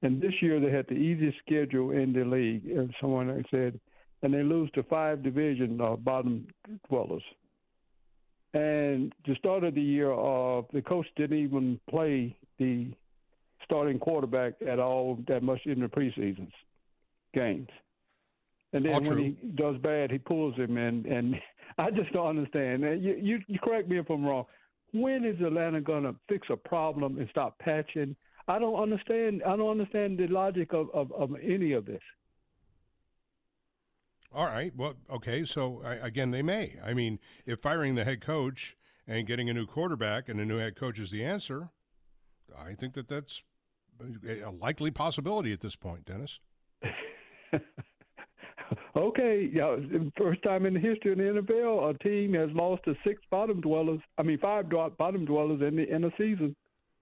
And 0.02 0.22
this 0.22 0.34
year 0.42 0.62
they 0.62 0.72
had 0.72 0.86
the 0.88 0.94
easiest 0.94 1.38
schedule 1.40 1.92
in 1.92 2.14
the 2.14 2.24
league. 2.24 2.64
Someone 3.02 3.44
said, 3.52 3.80
and 4.22 4.34
they 4.34 4.44
lose 4.44 4.70
to 4.76 4.84
five 4.84 5.24
division 5.24 5.82
uh, 5.82 5.98
bottom 5.98 6.48
dwellers. 6.88 7.24
And 8.58 9.14
the 9.28 9.36
start 9.36 9.64
of 9.64 9.76
the 9.76 9.82
year, 9.82 10.12
uh, 10.12 10.64
the 10.74 10.82
coach 10.82 11.06
didn't 11.16 11.38
even 11.38 11.80
play 11.88 12.36
the 12.58 12.88
starting 13.64 14.00
quarterback 14.00 14.54
at 14.68 14.80
all 14.80 15.20
that 15.28 15.44
much 15.44 15.60
in 15.66 15.80
the 15.80 15.86
preseasons 15.86 16.52
games. 17.36 17.68
And 18.74 18.84
then 18.84 18.94
All 18.94 19.02
when 19.02 19.12
true. 19.12 19.36
he 19.42 19.48
does 19.50 19.78
bad, 19.78 20.10
he 20.10 20.18
pulls 20.18 20.56
him, 20.56 20.76
and 20.78 21.06
and 21.06 21.36
I 21.78 21.92
just 21.92 22.12
don't 22.14 22.26
understand. 22.28 22.84
And 22.84 23.04
You, 23.04 23.16
you 23.22 23.40
you 23.48 23.60
correct 23.60 23.90
me 23.90 24.00
if 24.00 24.10
I'm 24.10 24.26
wrong. 24.26 24.46
When 24.92 25.24
is 25.24 25.40
Atlanta 25.40 25.80
gonna 25.80 26.16
fix 26.28 26.48
a 26.50 26.58
problem 26.58 27.20
and 27.20 27.30
stop 27.30 27.60
patching? 27.60 28.16
I 28.48 28.58
don't 28.58 28.82
understand. 28.82 29.44
I 29.44 29.56
don't 29.56 29.70
understand 29.70 30.18
the 30.18 30.28
logic 30.28 30.74
of 30.74 30.90
of, 30.96 31.12
of 31.12 31.30
any 31.44 31.74
of 31.74 31.86
this. 31.86 32.02
All 34.34 34.46
right. 34.46 34.74
Well, 34.76 34.96
okay. 35.12 35.46
So 35.46 35.82
I, 35.86 35.94
again, 35.96 36.32
they 36.32 36.42
may. 36.42 36.76
I 36.84 36.94
mean, 36.94 37.20
if 37.46 37.60
firing 37.62 37.96
the 37.96 38.04
head 38.04 38.22
coach 38.22 38.76
and 39.08 39.26
getting 39.26 39.50
a 39.50 39.54
new 39.54 39.66
quarterback 39.66 40.28
and 40.30 40.40
a 40.40 40.46
new 40.46 40.58
head 40.58 40.76
coach 40.76 41.00
is 41.00 41.12
the 41.12 41.24
answer, 41.24 41.70
I 42.58 42.74
think 42.74 42.94
that 42.94 43.08
that's 43.08 43.42
a 44.46 44.52
likely 44.52 44.92
possibility 44.92 45.52
at 45.54 45.62
this 45.62 45.76
point, 45.76 46.06
Dennis. 46.06 46.40
Okay, 48.98 49.50
yeah, 49.54 49.78
first 50.18 50.42
time 50.44 50.66
in 50.66 50.74
the 50.74 50.80
history 50.80 51.12
of 51.14 51.18
the 51.20 51.24
NFL, 51.24 51.96
a 51.96 51.98
team 52.00 52.34
has 52.34 52.50
lost 52.52 52.84
to 52.84 52.96
six 53.06 53.22
bottom 53.30 53.62
dwellers. 53.62 54.02
I 54.18 54.24
mean, 54.24 54.40
five 54.40 54.70
bottom 54.70 55.24
dwellers 55.24 55.62
in 55.62 55.76
the 55.78 55.88
in 55.88 56.04
a 56.04 56.10
season. 56.18 56.56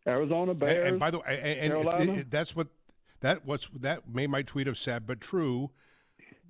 Arizona 0.08 0.52
And- 0.52 0.60
Bears. 0.60 0.90
and, 0.90 1.00
by 1.00 1.10
the 1.10 1.20
way, 1.20 1.58
and, 1.60 1.74
and 1.74 2.10
if 2.10 2.18
it- 2.20 2.30
that's 2.32 2.56
what 2.56 2.68
that 3.22 3.46
what's 3.46 3.68
that 3.80 4.08
made 4.14 4.30
my 4.30 4.44
tweet 4.44 4.68
of 4.68 4.78
sad 4.78 5.08
but 5.08 5.20
true. 5.22 5.72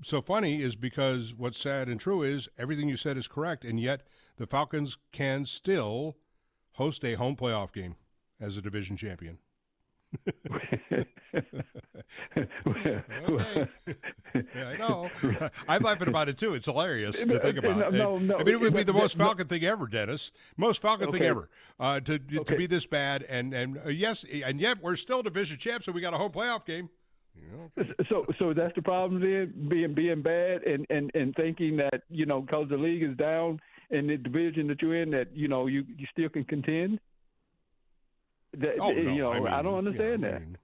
So 0.03 0.21
funny 0.21 0.62
is 0.62 0.75
because 0.75 1.34
what's 1.34 1.58
sad 1.58 1.88
and 1.88 1.99
true 1.99 2.21
is 2.23 2.47
everything 2.58 2.88
you 2.89 2.97
said 2.97 3.17
is 3.17 3.27
correct, 3.27 3.63
and 3.65 3.79
yet 3.79 4.03
the 4.38 4.45
Falcons 4.45 4.97
can 5.12 5.45
still 5.45 6.17
host 6.73 7.03
a 7.05 7.15
home 7.15 7.36
playoff 7.36 7.71
game 7.73 7.95
as 8.39 8.58
a 8.58 8.62
division 8.62 8.97
champion. 8.97 9.38
okay. 12.67 13.67
Yeah, 14.55 14.67
I 14.67 14.77
know. 14.77 15.10
I'm 15.67 15.81
laughing 15.84 16.08
about 16.08 16.29
it 16.29 16.38
too. 16.38 16.53
It's 16.53 16.65
hilarious 16.65 17.17
to 17.19 17.39
think 17.39 17.58
about. 17.58 17.93
No, 17.93 18.17
no, 18.17 18.36
I 18.38 18.43
mean, 18.43 18.55
it 18.55 18.60
would 18.60 18.73
be 18.73 18.84
the 18.84 18.93
most 18.93 19.17
Falcon 19.17 19.47
thing 19.47 19.63
ever, 19.63 19.88
Dennis. 19.88 20.31
Most 20.58 20.81
Falcon 20.81 21.12
thing 21.12 21.23
ever. 21.23 21.49
Uh, 21.79 21.99
to 22.01 22.19
to, 22.19 22.36
to 22.36 22.39
Okay. 22.41 22.58
be 22.58 22.67
this 22.67 22.86
bad, 22.86 23.23
and 23.23 23.53
and 23.53 23.77
uh, 23.86 23.89
yes, 23.89 24.23
and 24.43 24.60
yet 24.60 24.81
we're 24.81 24.95
still 24.95 25.21
division 25.23 25.58
champs, 25.58 25.86
so 25.86 25.91
we 25.91 26.01
got 26.01 26.13
a 26.13 26.17
home 26.17 26.31
playoff 26.31 26.65
game. 26.65 26.89
So, 28.10 28.26
so 28.39 28.54
that's 28.54 28.74
the 28.76 28.82
problem 28.82 29.21
then, 29.21 29.67
being 29.69 29.93
being 29.93 30.21
bad 30.21 30.63
and 30.63 30.86
and 30.89 31.12
and 31.13 31.36
thinking 31.36 31.78
that 31.78 32.04
you 32.10 32.26
know 32.26 32.41
because 32.41 32.69
the 32.69 32.78
league 32.78 33.04
is 33.04 33.15
down 33.17 33.60
in 33.91 34.08
the 34.08 34.17
division 34.17 34.67
that 34.67 34.82
you're 34.82 35.02
in 35.02 35.12
that 35.12 35.36
you 35.36 35.48
know 35.48 35.67
you 35.67 35.84
you 35.98 36.06
still 36.12 36.30
can 36.30 36.43
contend. 36.45 37.00
That, 38.58 38.76
Oh, 38.80 38.91
no, 38.91 39.02
you 39.12 39.21
know, 39.21 39.34
I 39.34 39.39
mean, 39.39 39.63
don't 39.63 39.78
understand 39.88 40.21
yeah, 40.21 40.28
I 40.28 40.32
that. 40.32 40.39
mean- 40.41 40.58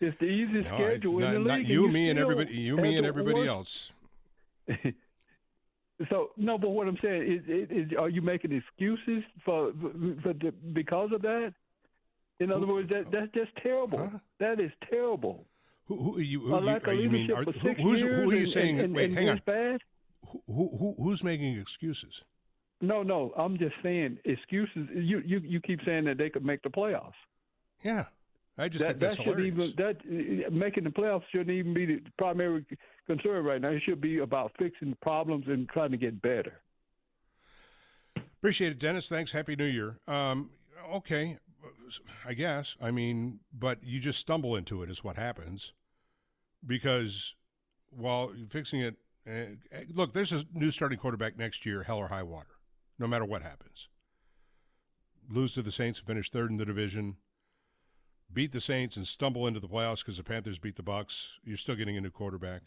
it's 0.00 0.18
the 0.18 0.24
easiest 0.26 0.68
No, 0.70 0.76
schedule 0.76 1.16
in 1.18 1.20
not, 1.20 1.32
the 1.32 1.38
not 1.40 1.58
league. 1.58 1.68
you, 1.68 1.84
and 1.84 1.92
me, 1.92 2.08
and 2.08 2.18
everybody. 2.18 2.54
You, 2.54 2.76
me, 2.78 2.96
and 2.96 3.06
everybody 3.06 3.46
else. 3.46 3.90
So 6.08 6.30
no, 6.38 6.56
but 6.56 6.70
what 6.70 6.88
I'm 6.88 6.96
saying 7.02 7.22
is, 7.30 7.42
is, 7.46 7.68
is 7.70 7.92
are 7.98 8.08
you 8.08 8.22
making 8.22 8.52
excuses 8.52 9.22
for 9.44 9.72
for 10.22 10.32
the, 10.32 10.50
because 10.72 11.10
of 11.12 11.20
that? 11.20 11.52
In 12.38 12.50
other 12.50 12.66
words, 12.66 12.88
that 12.88 13.08
uh, 13.08 13.10
that's 13.12 13.32
just 13.34 13.50
terrible. 13.62 14.10
That 14.38 14.60
is 14.60 14.70
terrible. 14.88 15.44
Who, 15.90 15.96
who 15.96 16.18
are 16.18 16.22
you? 16.22 16.40
Who, 16.40 16.54
A 16.54 16.60
you- 16.60 16.66
lack 16.66 16.86
are 16.86 16.92
you 16.94 17.10
mean? 17.10 17.32
Are, 17.32 17.42
who, 17.42 17.50
who's, 17.74 18.00
who 18.00 18.30
are 18.30 18.32
you 18.32 18.38
and- 18.42 18.48
saying? 18.48 18.78
and- 18.80 18.94
wait, 18.94 19.06
and 19.10 19.18
hang 19.18 19.28
on. 19.28 19.42
bad? 19.44 19.80
Who, 20.28 20.40
who, 20.46 20.76
who, 20.78 20.94
who's 21.02 21.24
making 21.24 21.58
excuses? 21.58 22.22
No, 22.80 23.02
no, 23.02 23.32
I'm 23.36 23.58
just 23.58 23.74
saying 23.82 24.18
excuses. 24.24 24.88
You 24.94 25.20
you 25.26 25.40
you 25.40 25.60
keep 25.60 25.80
saying 25.84 26.04
that 26.04 26.16
they 26.16 26.30
could 26.30 26.44
make 26.44 26.62
the 26.62 26.68
playoffs. 26.70 27.18
Yeah, 27.82 28.04
I 28.56 28.68
just 28.68 28.80
that, 28.82 28.86
think 28.90 29.00
that's 29.00 29.16
that 29.16 29.24
shouldn't 29.24 29.44
hilarious. 29.56 29.74
even 30.06 30.44
that 30.44 30.46
uh, 30.46 30.50
making 30.52 30.84
the 30.84 30.90
playoffs 30.90 31.24
shouldn't 31.32 31.50
even 31.50 31.74
be 31.74 31.86
the 31.86 32.02
primary 32.18 32.64
concern 33.08 33.44
right 33.44 33.60
now. 33.60 33.70
It 33.70 33.82
should 33.84 34.00
be 34.00 34.18
about 34.20 34.52
fixing 34.60 34.96
problems 35.02 35.46
and 35.48 35.68
trying 35.70 35.90
to 35.90 35.96
get 35.96 36.22
better. 36.22 36.60
Appreciate 38.38 38.70
it, 38.70 38.78
Dennis. 38.78 39.08
Thanks. 39.08 39.32
Happy 39.32 39.56
New 39.56 39.64
Year. 39.64 39.98
Um, 40.06 40.50
okay, 40.92 41.38
I 42.24 42.34
guess. 42.34 42.76
I 42.80 42.92
mean, 42.92 43.40
but 43.52 43.78
you 43.82 43.98
just 43.98 44.20
stumble 44.20 44.54
into 44.56 44.82
it, 44.84 44.88
is 44.90 45.02
what 45.02 45.16
happens. 45.16 45.72
Because 46.66 47.34
while 47.90 48.32
fixing 48.48 48.80
it, 48.80 48.96
uh, 49.26 49.80
look, 49.92 50.12
there's 50.12 50.32
a 50.32 50.44
new 50.52 50.70
starting 50.70 50.98
quarterback 50.98 51.38
next 51.38 51.64
year, 51.64 51.84
hell 51.84 51.98
or 51.98 52.08
high 52.08 52.22
water, 52.22 52.58
no 52.98 53.06
matter 53.06 53.24
what 53.24 53.42
happens. 53.42 53.88
Lose 55.28 55.52
to 55.52 55.62
the 55.62 55.72
Saints 55.72 56.00
and 56.00 56.06
finish 56.06 56.30
third 56.30 56.50
in 56.50 56.56
the 56.56 56.64
division. 56.64 57.16
Beat 58.32 58.52
the 58.52 58.60
Saints 58.60 58.96
and 58.96 59.06
stumble 59.06 59.46
into 59.46 59.60
the 59.60 59.68
playoffs 59.68 60.00
because 60.00 60.16
the 60.16 60.24
Panthers 60.24 60.58
beat 60.58 60.76
the 60.76 60.82
Bucks. 60.82 61.38
You're 61.44 61.56
still 61.56 61.76
getting 61.76 61.96
a 61.96 62.00
new 62.00 62.10
quarterback 62.10 62.62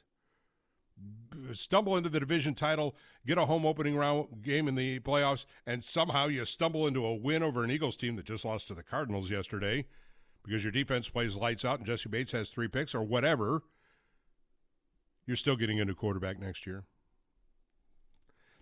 stumble 1.54 1.98
into 1.98 2.10
the 2.10 2.20
division 2.20 2.56
title, 2.56 2.96
get 3.26 3.38
a 3.38 3.46
home 3.46 3.66
opening 3.66 3.96
round 3.96 4.42
game 4.42 4.68
in 4.68 4.76
the 4.76 5.00
playoffs, 5.00 5.46
and 5.66 5.84
somehow 5.84 6.28
you 6.28 6.46
stumble 6.46 6.88
into 6.88 7.06
a 7.06 7.16
win 7.16 7.44
over 7.44 7.64
an 7.64 7.72
Eagles 7.72 7.96
team 7.96 8.16
that 8.16 8.26
just 8.26 8.46
lost 8.46 8.68
to 8.68 8.74
the 8.74 8.84
Cardinals 8.84 9.30
yesterday 9.30 9.86
because 10.44 10.64
your 10.64 10.72
defense 10.72 11.10
plays 11.10 11.36
lights 11.36 11.64
out 11.66 11.80
and 11.80 11.88
Jessie 11.88 12.10
Bates 12.10 12.32
has 12.34 12.50
three 12.50 12.68
picks 12.68 12.94
or 12.94 13.04
whatever, 13.04 13.64
you're 15.26 15.38
still 15.38 15.56
getting 15.56 15.80
a 15.80 15.86
new 15.86 15.96
quarterback 15.96 16.40
next 16.40 16.66
year. 16.66 16.84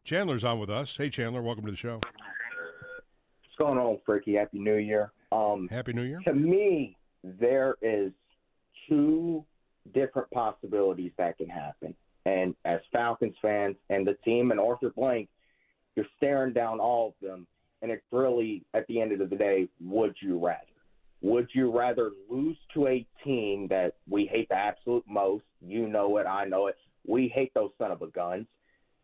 Chandler's 0.03 0.43
on 0.43 0.59
with 0.59 0.69
us. 0.69 0.97
Hey, 0.97 1.09
Chandler, 1.09 1.41
welcome 1.41 1.65
to 1.65 1.71
the 1.71 1.77
show. 1.77 1.99
What's 2.01 3.55
going 3.57 3.77
on, 3.77 3.99
Freaky? 4.05 4.33
Happy 4.35 4.59
New 4.59 4.75
Year. 4.75 5.11
Um, 5.31 5.67
Happy 5.69 5.93
New 5.93 6.03
Year. 6.03 6.21
To 6.25 6.33
me, 6.33 6.97
there 7.23 7.75
is 7.81 8.11
two 8.89 9.45
different 9.93 10.29
possibilities 10.31 11.11
that 11.17 11.37
can 11.37 11.47
happen. 11.47 11.95
And 12.25 12.55
as 12.65 12.79
Falcons 12.91 13.35
fans 13.41 13.75
and 13.89 14.05
the 14.05 14.15
team 14.25 14.51
and 14.51 14.59
Arthur 14.59 14.89
Blank, 14.89 15.29
you're 15.95 16.05
staring 16.17 16.53
down 16.53 16.79
all 16.79 17.09
of 17.09 17.13
them. 17.27 17.47
And 17.81 17.91
it's 17.91 18.03
really, 18.11 18.63
at 18.73 18.85
the 18.87 19.01
end 19.01 19.11
of 19.19 19.29
the 19.29 19.35
day, 19.35 19.67
would 19.83 20.15
you 20.21 20.37
rather? 20.43 20.59
Would 21.21 21.49
you 21.53 21.75
rather 21.75 22.11
lose 22.29 22.57
to 22.73 22.87
a 22.87 23.05
team 23.23 23.67
that 23.69 23.93
we 24.09 24.25
hate 24.25 24.49
the 24.49 24.55
absolute 24.55 25.03
most? 25.07 25.43
You 25.61 25.87
know 25.87 26.17
it, 26.17 26.25
I 26.25 26.45
know 26.45 26.67
it. 26.67 26.77
We 27.05 27.27
hate 27.27 27.53
those 27.53 27.71
son 27.77 27.91
of 27.91 28.01
a 28.01 28.07
guns. 28.07 28.47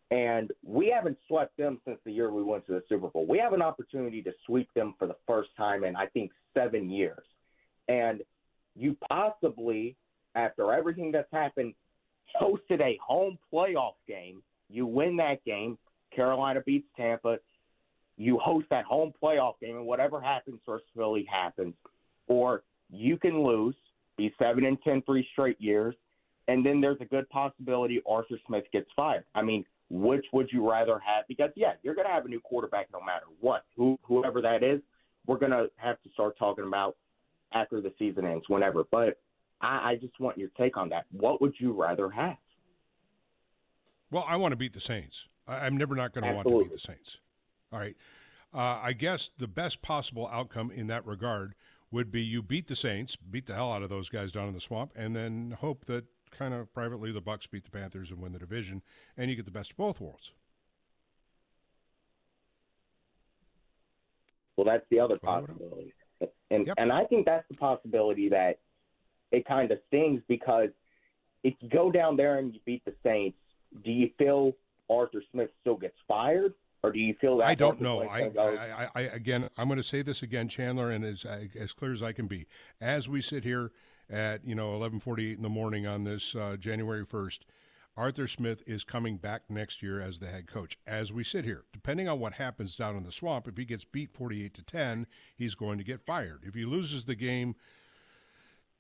And 0.10 0.52
we 0.66 0.88
haven't 0.88 1.18
swept 1.28 1.58
them 1.58 1.80
since 1.86 2.00
the 2.06 2.12
year 2.12 2.32
we 2.32 2.42
went 2.42 2.66
to 2.68 2.72
the 2.72 2.84
Super 2.88 3.08
Bowl. 3.08 3.26
We 3.28 3.38
have 3.40 3.54
an 3.54 3.62
opportunity 3.62 4.22
to 4.24 4.32
sweep 4.46 4.70
them 4.74 4.96
for 4.98 5.06
the 5.06 5.18
first 5.28 5.50
time 5.58 5.84
in, 5.84 5.96
I 5.96 6.06
think, 6.08 6.32
seven 6.54 6.90
years. 6.90 7.24
And 7.90 8.22
you 8.76 8.96
possibly, 9.10 9.98
after 10.36 10.72
everything 10.72 11.12
that's 11.12 11.32
happened, 11.32 11.74
hosted 12.42 12.82
a 12.82 12.98
home 13.06 13.38
playoff 13.54 13.96
game. 14.08 14.42
You 14.70 14.86
win 14.86 15.18
that 15.18 15.44
game. 15.44 15.78
Carolina 16.16 16.62
beats 16.66 16.88
Tampa. 16.96 17.38
You 18.18 18.40
host 18.40 18.68
that 18.70 18.86
home 18.86 19.14
playoff 19.22 19.60
game, 19.62 19.76
and 19.76 19.86
whatever 19.86 20.22
happens 20.22 20.60
versus 20.66 20.88
Philly 20.96 21.26
happens. 21.30 21.74
Or 22.28 22.64
you 22.90 23.18
can 23.18 23.44
lose, 23.44 23.76
be 24.18 24.34
seven 24.40 24.66
and 24.66 24.78
ten 24.84 25.02
three 25.04 25.28
straight 25.32 25.60
years, 25.60 25.96
and 26.48 26.66
then 26.66 26.82
there's 26.82 27.00
a 27.02 27.06
good 27.06 27.30
possibility 27.30 28.02
Arthur 28.08 28.40
Smith 28.48 28.66
gets 28.72 28.90
fired. 28.96 29.26
I 29.36 29.42
mean, 29.42 29.66
which 29.90 30.26
would 30.34 30.50
you 30.52 30.70
rather 30.70 31.00
have? 31.00 31.26
Because 31.28 31.52
yeah, 31.56 31.74
you're 31.84 31.96
going 31.96 32.08
to 32.08 32.14
have 32.14 32.26
a 32.26 32.30
new 32.30 32.40
quarterback 32.42 32.88
no 32.92 33.00
matter 33.00 33.26
what. 33.40 33.66
Who, 33.76 33.98
whoever 34.04 34.42
that 34.42 34.64
is, 34.64 34.82
we're 35.26 35.38
going 35.38 35.52
to 35.52 35.70
have 35.78 36.02
to 36.04 36.10
start 36.14 36.38
talking 36.38 36.66
about 36.66 36.96
after 37.54 37.82
the 37.82 37.94
season 37.98 38.26
ends, 38.26 38.46
whenever. 38.48 38.84
But 38.92 39.20
I, 39.62 39.92
I 39.92 39.98
just 40.00 40.20
want 40.20 40.38
your 40.38 40.50
take 40.58 40.78
on 40.78 40.90
that. 40.90 41.06
What 41.12 41.42
would 41.42 41.54
you 41.60 41.72
rather 41.72 42.10
have? 42.10 42.38
Well, 44.12 44.26
I 44.28 44.36
want 44.38 44.52
to 44.52 44.56
beat 44.58 44.74
the 44.74 44.82
Saints. 44.82 45.26
I, 45.48 45.66
I'm 45.66 45.78
never 45.78 45.96
not 45.96 46.14
going 46.14 46.26
to 46.26 46.34
want 46.34 46.48
to 46.48 46.64
beat 46.64 46.72
the 46.72 46.80
Saints. 46.80 47.18
All 47.72 47.80
right. 47.80 47.96
Uh, 48.54 48.80
I 48.82 48.94
guess 48.94 49.32
the 49.38 49.48
best 49.48 49.82
possible 49.82 50.30
outcome 50.32 50.72
in 50.72 50.88
that 50.88 51.06
regard 51.06 51.54
would 51.92 52.12
be 52.12 52.22
you 52.22 52.42
beat 52.42 52.68
the 52.68 52.76
Saints, 52.76 53.16
beat 53.16 53.46
the 53.46 53.56
hell 53.56 53.72
out 53.72 53.84
of 53.84 53.90
those 53.90 54.10
guys 54.10 54.32
down 54.32 54.48
in 54.48 54.54
the 54.54 54.62
swamp, 54.62 54.92
and 54.96 55.16
then 55.16 55.56
hope 55.60 55.86
that 55.86 56.06
kind 56.32 56.54
of 56.54 56.74
privately 56.74 57.12
the 57.12 57.22
Bucks 57.22 57.48
beat 57.48 57.64
the 57.64 57.72
Panthers 57.72 58.12
and 58.12 58.20
win 58.20 58.34
the 58.34 58.40
division, 58.40 58.82
and 59.16 59.30
you 59.30 59.36
get 59.36 59.46
the 59.46 59.52
best 59.52 59.72
of 59.72 59.78
both 59.78 60.02
worlds. 60.02 60.32
Well, 64.56 64.66
that's 64.66 64.86
the 64.90 65.00
other 65.00 65.18
possibility, 65.20 65.94
and 66.50 66.72
and 66.78 66.92
I 66.92 67.04
think 67.06 67.26
that's 67.26 67.48
the 67.48 67.56
possibility 67.56 68.28
that 68.30 68.60
it 69.32 69.46
kind 69.46 69.72
of 69.72 69.78
stings 69.88 70.22
because 70.28 70.70
if 71.44 71.54
you 71.60 71.70
go 71.70 71.92
down 71.92 72.18
there 72.18 72.40
and 72.40 72.54
you 72.54 72.60
beat 72.66 72.84
the 72.84 72.94
Saints, 73.04 73.38
do 73.84 73.92
you 73.92 74.10
feel 74.18 74.54
Arthur 74.90 75.22
Smith 75.32 75.50
still 75.62 75.76
gets 75.76 75.96
fired, 76.08 76.54
or 76.84 76.92
do 76.92 77.00
you 77.00 77.14
feel 77.14 77.38
that 77.38 77.48
I 77.48 77.56
don't 77.56 77.82
know. 77.82 78.02
I, 78.02 78.32
I, 78.38 78.42
I, 78.44 78.90
I 78.96 79.02
again, 79.02 79.50
I'm 79.58 79.68
going 79.68 79.78
to 79.78 79.84
say 79.84 80.02
this 80.02 80.22
again, 80.22 80.48
Chandler, 80.48 80.92
and 80.92 81.04
as 81.04 81.26
as 81.26 81.74
clear 81.74 81.94
as 81.94 82.04
I 82.04 82.12
can 82.12 82.28
be. 82.28 82.48
As 82.80 83.10
we 83.10 83.22
sit 83.22 83.44
here 83.44 83.72
at 84.10 84.46
you 84.46 84.56
know 84.56 84.72
11:48 84.72 85.36
in 85.38 85.42
the 85.42 85.50
morning 85.50 85.88
on 85.88 86.04
this 86.04 86.36
uh, 86.36 86.56
January 86.60 87.06
1st, 87.06 87.40
Arthur 87.98 88.28
Smith 88.28 88.62
is 88.68 88.84
coming 88.84 89.18
back 89.18 89.44
next 89.50 89.82
year 89.82 90.00
as 90.00 90.20
the 90.20 90.28
head 90.28 90.48
coach. 90.48 90.78
As 90.86 91.12
we 91.12 91.24
sit 91.24 91.46
here, 91.46 91.64
depending 91.74 92.08
on 92.08 92.20
what 92.20 92.34
happens 92.34 92.76
down 92.76 92.96
in 92.96 93.04
the 93.04 93.12
swamp, 93.12 93.48
if 93.48 93.58
he 93.58 93.66
gets 93.66 93.86
beat 93.86 94.14
48 94.14 94.54
to 94.54 94.64
10, 94.64 95.08
he's 95.36 95.56
going 95.56 95.80
to 95.80 95.84
get 95.84 96.06
fired. 96.06 96.44
If 96.44 96.54
he 96.54 96.64
loses 96.64 97.06
the 97.06 97.16
game, 97.16 97.56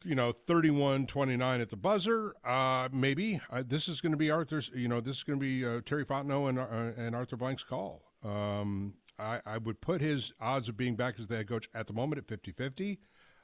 you 0.03 0.15
know 0.15 0.31
31-29 0.47 1.61
at 1.61 1.69
the 1.69 1.75
buzzer 1.75 2.33
uh, 2.45 2.87
maybe 2.91 3.41
uh, 3.49 3.63
this 3.65 3.87
is 3.87 3.99
going 4.01 4.11
to 4.11 4.17
be 4.17 4.29
arthur's 4.29 4.69
you 4.75 4.87
know 4.87 5.01
this 5.01 5.17
is 5.17 5.23
going 5.23 5.39
to 5.39 5.43
be 5.43 5.65
uh, 5.65 5.81
terry 5.85 6.05
fontenot 6.05 6.49
and, 6.49 6.59
uh, 6.59 7.01
and 7.01 7.15
arthur 7.15 7.35
blank's 7.35 7.63
call 7.63 8.03
um, 8.23 8.93
I, 9.19 9.41
I 9.45 9.57
would 9.57 9.81
put 9.81 10.01
his 10.01 10.31
odds 10.39 10.69
of 10.69 10.77
being 10.77 10.95
back 10.95 11.15
as 11.19 11.27
the 11.27 11.37
head 11.37 11.47
coach 11.49 11.67
at 11.73 11.87
the 11.87 11.93
moment 11.93 12.19
at 12.29 12.41
50-50 12.43 12.97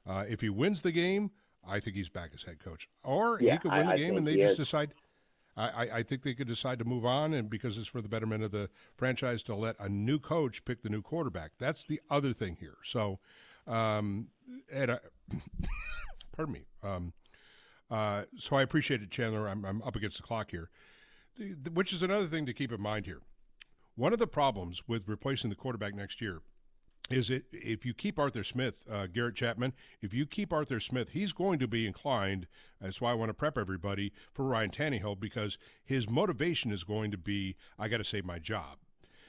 uh, 0.08 0.26
if 0.30 0.42
he 0.42 0.50
wins 0.50 0.82
the 0.82 0.92
game 0.92 1.32
i 1.68 1.80
think 1.80 1.96
he's 1.96 2.10
back 2.10 2.32
as 2.36 2.44
head 2.44 2.60
coach 2.64 2.88
or 3.04 3.40
Yeah, 3.42 3.54
he 3.54 3.58
could 3.60 3.72
I- 3.72 3.78
win 3.80 3.88
the 3.90 3.98
game 3.98 4.18
and 4.18 4.28
they 4.28 4.36
just 4.36 4.52
is. 4.54 4.58
decide 4.58 4.94
I, 5.58 5.70
I- 5.70 5.98
I 5.98 6.04
think 6.04 6.22
they 6.24 6.34
could 6.34 6.48
decide 6.48 6.80
to 6.80 6.86
move 6.86 7.06
on, 7.06 7.32
and 7.32 7.48
because 7.48 7.78
it's 7.78 7.88
for 7.88 8.02
the 8.02 8.08
betterment 8.10 8.44
of 8.44 8.50
the 8.52 8.72
franchise 8.98 9.44
to 9.44 9.54
let 9.56 9.76
a 9.80 9.88
new 9.88 10.18
coach 10.18 10.66
pick 10.66 10.82
the 10.82 10.90
new 10.90 11.04
quarterback. 11.04 11.52
That's 11.60 11.86
the 11.86 12.02
other 12.10 12.34
thing 12.34 12.58
here. 12.60 12.78
So, 12.84 13.20
um, 13.68 14.30
and 14.72 14.94
I, 14.94 14.98
pardon 16.36 16.54
me. 16.54 16.62
Um, 16.84 17.14
uh, 17.90 18.24
so 18.38 18.56
I 18.56 18.62
appreciate 18.62 19.02
it, 19.02 19.12
Chandler. 19.12 19.48
I'm, 19.48 19.64
I'm 19.66 19.82
up 19.84 19.96
against 19.96 20.18
the 20.18 20.24
clock 20.24 20.52
here, 20.52 20.70
The- 21.38 21.54
the- 21.54 21.72
which 21.72 21.94
is 21.94 22.02
another 22.04 22.28
thing 22.28 22.46
to 22.46 22.54
keep 22.54 22.72
in 22.72 22.82
mind 22.82 23.06
here. 23.06 23.22
One 23.96 24.12
of 24.14 24.20
the 24.20 24.28
problems 24.28 24.84
with 24.88 25.08
replacing 25.08 25.50
the 25.52 25.56
quarterback 25.56 25.94
next 25.94 26.20
year 26.20 26.42
is 27.10 27.30
it 27.30 27.46
if 27.52 27.86
you 27.86 27.94
keep 27.94 28.18
Arthur 28.18 28.44
Smith, 28.44 28.76
uh, 28.90 29.06
Garrett 29.08 29.36
Chapman, 29.36 29.74
if 30.02 30.14
you 30.14 30.26
keep 30.26 30.52
Arthur 30.52 30.80
Smith, 30.80 31.10
he's 31.10 31.34
going 31.34 31.60
to 31.60 31.68
be 31.68 31.86
inclined. 31.86 32.48
That's 32.82 33.00
why 33.02 33.12
I 33.12 33.14
want 33.14 33.30
to 33.30 33.34
prep 33.34 33.58
everybody 33.58 34.12
for 34.32 34.46
Ryan 34.46 34.72
Tannehill 34.72 35.20
because 35.20 35.58
his 35.86 36.10
motivation 36.10 36.72
is 36.72 36.84
going 36.84 37.12
to 37.12 37.18
be, 37.18 37.56
I 37.78 37.88
got 37.90 37.98
to 37.98 38.04
save 38.06 38.26
my 38.26 38.40
job. 38.40 38.78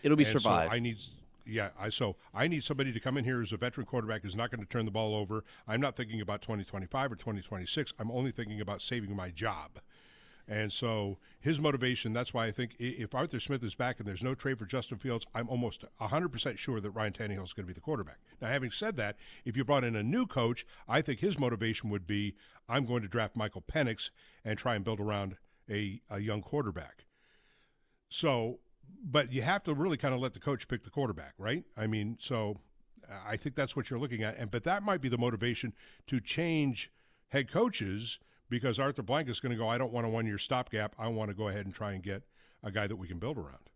It'll 0.03 0.17
be 0.17 0.25
And 0.25 0.33
so 0.33 0.39
survive. 0.39 0.73
I 0.73 0.79
need, 0.79 0.99
yeah. 1.47 1.71
I 1.79 1.89
so 1.89 2.17
I 2.33 2.49
need 2.49 2.65
somebody 2.65 2.93
to 2.93 3.01
come 3.01 3.17
in 3.17 3.25
here 3.25 3.41
as 3.41 3.53
a 3.53 3.57
veteran 3.57 3.87
quarterback 3.87 4.23
who's 4.23 4.37
not 4.37 4.51
going 4.51 4.61
to 4.61 4.69
turn 4.69 4.85
the 4.85 4.91
ball 4.91 5.15
over. 5.15 5.45
I'm 5.67 5.81
not 5.81 5.97
thinking 5.97 6.21
about 6.21 6.43
2025 6.43 7.13
or 7.13 7.17
2026. 7.17 7.93
I'm 7.99 8.11
only 8.11 8.33
thinking 8.33 8.61
about 8.61 8.83
saving 8.83 9.15
my 9.15 9.31
job. 9.31 9.81
And 10.47 10.73
so 10.73 11.19
his 11.41 11.59
motivation, 11.59 12.13
that's 12.13 12.35
why 12.35 12.47
I 12.47 12.51
think 12.51 12.77
if 12.79 13.15
Arthur 13.15 13.41
Smith 13.41 13.63
is 13.65 13.75
back 13.75 13.99
and 13.99 14.07
there's 14.07 14.23
no 14.23 14.35
trade 14.35 14.59
for 14.59 14.67
Justin 14.67 14.99
Fields, 14.99 15.27
I'm 15.35 15.49
almost 15.49 15.85
100% 16.01 16.59
sure 16.59 16.81
that 16.81 16.91
Ryan 16.91 17.13
Tannehill 17.15 17.45
is 17.45 17.55
going 17.55 17.65
to 17.65 17.69
be 17.69 17.73
the 17.73 17.81
quarterback. 17.81 18.19
Now, 18.43 18.49
having 18.49 18.71
said 18.71 18.97
that, 18.97 19.17
if 19.47 19.57
you 19.57 19.65
brought 19.65 19.85
in 19.85 19.97
a 19.97 20.03
new 20.03 20.27
coach, 20.27 20.67
I 20.87 21.01
think 21.01 21.21
his 21.21 21.39
motivation 21.39 21.89
would 21.91 22.07
be 22.07 22.35
I'm 22.69 22.85
going 22.85 23.03
to 23.03 23.09
draft 23.09 23.37
Michael 23.37 23.63
Penix 23.63 24.11
and 24.45 24.59
try 24.59 24.75
and 24.75 24.85
build 24.85 25.01
around 25.01 25.37
a, 25.71 26.03
a 26.11 26.19
young 26.19 26.43
quarterback. 26.43 27.07
So, 28.11 28.61
but 29.03 29.33
you 29.33 29.43
have 29.43 29.63
to 29.65 29.75
really 29.75 29.97
kind 29.97 30.15
of 30.15 30.21
let 30.21 30.35
the 30.35 30.41
coach 30.41 30.67
pick 30.69 30.85
the 30.85 30.91
quarterback, 30.91 31.35
right? 31.39 31.65
I 31.77 31.87
mean, 31.87 32.17
so 32.21 32.59
I 33.27 33.37
think 33.37 33.55
that's 33.55 33.77
what 33.77 33.91
you're 33.91 33.99
looking 33.99 34.23
at, 34.23 34.37
and 34.39 34.51
but 34.51 34.65
that 34.65 34.83
might 34.83 35.01
be 35.01 35.09
the 35.09 35.19
motivation 35.19 35.73
to 36.07 36.21
change 36.21 36.91
head 37.29 37.51
coaches 37.51 38.19
because 38.49 38.79
Arthur 38.79 39.03
Blank 39.03 39.29
is 39.29 39.41
going 39.41 39.53
to 39.53 39.59
go. 39.59 39.69
I 39.69 39.79
don't 39.79 39.93
want 39.93 40.07
a 40.07 40.11
one-year 40.11 40.39
stopgap. 40.39 40.95
I 40.99 41.09
want 41.09 41.31
to 41.31 41.35
go 41.35 41.49
ahead 41.49 41.67
and 41.67 41.75
try 41.75 41.93
and 41.93 42.03
get 42.03 42.23
a 42.63 42.71
guy 42.71 42.87
that 42.87 42.97
we 42.97 43.09
can 43.09 43.19
build 43.19 43.37
around. 43.37 43.71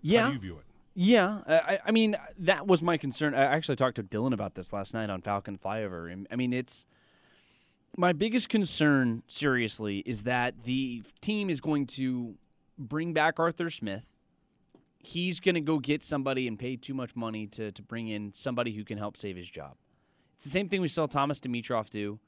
Yeah. 0.00 0.22
How 0.22 0.28
do 0.28 0.34
you 0.34 0.40
view 0.40 0.58
it? 0.58 0.64
Yeah, 0.94 1.42
I, 1.46 1.78
I 1.86 1.90
mean 1.92 2.16
that 2.38 2.66
was 2.66 2.82
my 2.82 2.96
concern. 2.96 3.34
I 3.34 3.44
actually 3.44 3.76
talked 3.76 3.96
to 3.96 4.02
Dylan 4.02 4.32
about 4.32 4.54
this 4.56 4.72
last 4.72 4.94
night 4.94 5.10
on 5.10 5.22
Falcon 5.22 5.56
Flyover. 5.56 6.26
I 6.28 6.34
mean, 6.34 6.52
it's 6.52 6.86
my 7.96 8.12
biggest 8.12 8.48
concern. 8.48 9.22
Seriously, 9.28 9.98
is 10.06 10.22
that 10.22 10.64
the 10.64 11.02
team 11.20 11.50
is 11.50 11.60
going 11.60 11.86
to 11.86 12.34
bring 12.78 13.12
back 13.12 13.38
Arthur 13.38 13.70
Smith. 13.70 14.14
He's 14.98 15.40
going 15.40 15.54
to 15.54 15.60
go 15.60 15.78
get 15.78 16.02
somebody 16.02 16.48
and 16.48 16.58
pay 16.58 16.76
too 16.76 16.94
much 16.94 17.14
money 17.14 17.46
to 17.48 17.70
to 17.70 17.82
bring 17.82 18.08
in 18.08 18.32
somebody 18.32 18.72
who 18.72 18.84
can 18.84 18.98
help 18.98 19.16
save 19.16 19.36
his 19.36 19.50
job. 19.50 19.76
It's 20.34 20.44
the 20.44 20.50
same 20.50 20.68
thing 20.68 20.80
we 20.80 20.88
saw 20.88 21.06
Thomas 21.06 21.40
Dimitroff 21.40 21.90
do. 21.90 22.18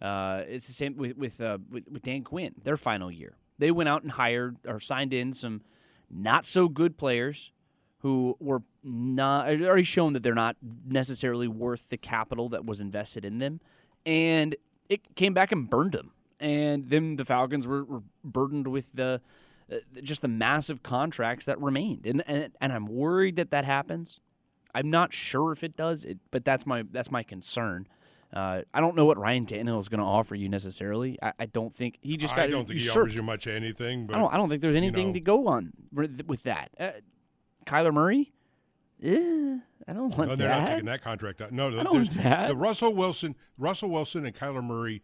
Uh, 0.00 0.42
it's 0.46 0.66
the 0.66 0.72
same 0.72 0.96
with 0.96 1.16
with, 1.16 1.40
uh, 1.40 1.58
with 1.70 1.84
with 1.90 2.02
Dan 2.02 2.22
Quinn. 2.22 2.54
Their 2.62 2.76
final 2.76 3.10
year, 3.10 3.36
they 3.58 3.70
went 3.70 3.88
out 3.88 4.02
and 4.02 4.12
hired 4.12 4.56
or 4.66 4.80
signed 4.80 5.12
in 5.12 5.32
some 5.32 5.62
not 6.10 6.44
so 6.44 6.68
good 6.68 6.96
players 6.96 7.52
who 8.00 8.36
were 8.38 8.62
not 8.84 9.48
already 9.48 9.82
shown 9.82 10.12
that 10.12 10.22
they're 10.22 10.34
not 10.34 10.56
necessarily 10.86 11.48
worth 11.48 11.88
the 11.88 11.96
capital 11.96 12.48
that 12.50 12.64
was 12.64 12.80
invested 12.80 13.24
in 13.24 13.38
them, 13.38 13.60
and 14.04 14.54
it 14.88 15.14
came 15.16 15.34
back 15.34 15.50
and 15.50 15.70
burned 15.70 15.92
them. 15.92 16.12
And 16.38 16.90
then 16.90 17.16
the 17.16 17.24
Falcons 17.24 17.66
were, 17.66 17.84
were 17.84 18.02
burdened 18.22 18.68
with 18.68 18.92
the 18.92 19.22
just 20.02 20.22
the 20.22 20.28
massive 20.28 20.82
contracts 20.82 21.46
that 21.46 21.60
remained, 21.60 22.06
and, 22.06 22.22
and 22.26 22.52
and 22.60 22.72
I'm 22.72 22.86
worried 22.86 23.36
that 23.36 23.50
that 23.50 23.64
happens. 23.64 24.20
I'm 24.74 24.90
not 24.90 25.12
sure 25.12 25.52
if 25.52 25.64
it 25.64 25.76
does, 25.76 26.04
it, 26.04 26.18
but 26.30 26.44
that's 26.44 26.66
my 26.66 26.84
that's 26.90 27.10
my 27.10 27.22
concern. 27.22 27.86
Uh, 28.32 28.62
I 28.74 28.80
don't 28.80 28.96
know 28.96 29.04
what 29.04 29.18
Ryan 29.18 29.46
Tannehill 29.46 29.78
is 29.78 29.88
going 29.88 30.00
to 30.00 30.06
offer 30.06 30.34
you 30.34 30.48
necessarily. 30.48 31.16
I, 31.22 31.32
I 31.38 31.46
don't 31.46 31.74
think 31.74 31.96
he 32.00 32.16
just 32.16 32.34
got 32.34 32.44
I 32.44 32.48
don't 32.48 32.66
think 32.66 32.80
he 32.80 32.90
offers 32.90 33.14
you 33.14 33.22
much 33.22 33.46
anything. 33.46 34.06
But 34.06 34.16
I 34.16 34.18
don't. 34.18 34.34
I 34.34 34.36
don't 34.36 34.48
think 34.48 34.60
there's 34.62 34.74
you 34.74 34.82
anything 34.82 35.08
know, 35.08 35.12
to 35.14 35.20
go 35.20 35.46
on 35.48 35.72
with 35.92 36.42
that. 36.42 36.70
Uh, 36.78 36.90
Kyler 37.64 37.92
Murray. 37.92 38.32
Eh, 39.02 39.58
I 39.88 39.92
don't 39.92 40.16
want 40.16 40.30
No, 40.30 40.36
they're 40.36 40.48
not 40.48 40.68
taking 40.68 40.86
that 40.86 41.02
contract 41.02 41.40
out. 41.40 41.52
No, 41.52 41.68
I 41.68 41.82
don't 41.82 41.94
there's- 41.94 42.08
want 42.08 42.22
that. 42.22 42.48
The 42.48 42.56
Russell 42.56 42.94
Wilson, 42.94 43.34
Russell 43.58 43.90
Wilson, 43.90 44.24
and 44.24 44.34
Kyler 44.34 44.64
Murray. 44.64 45.02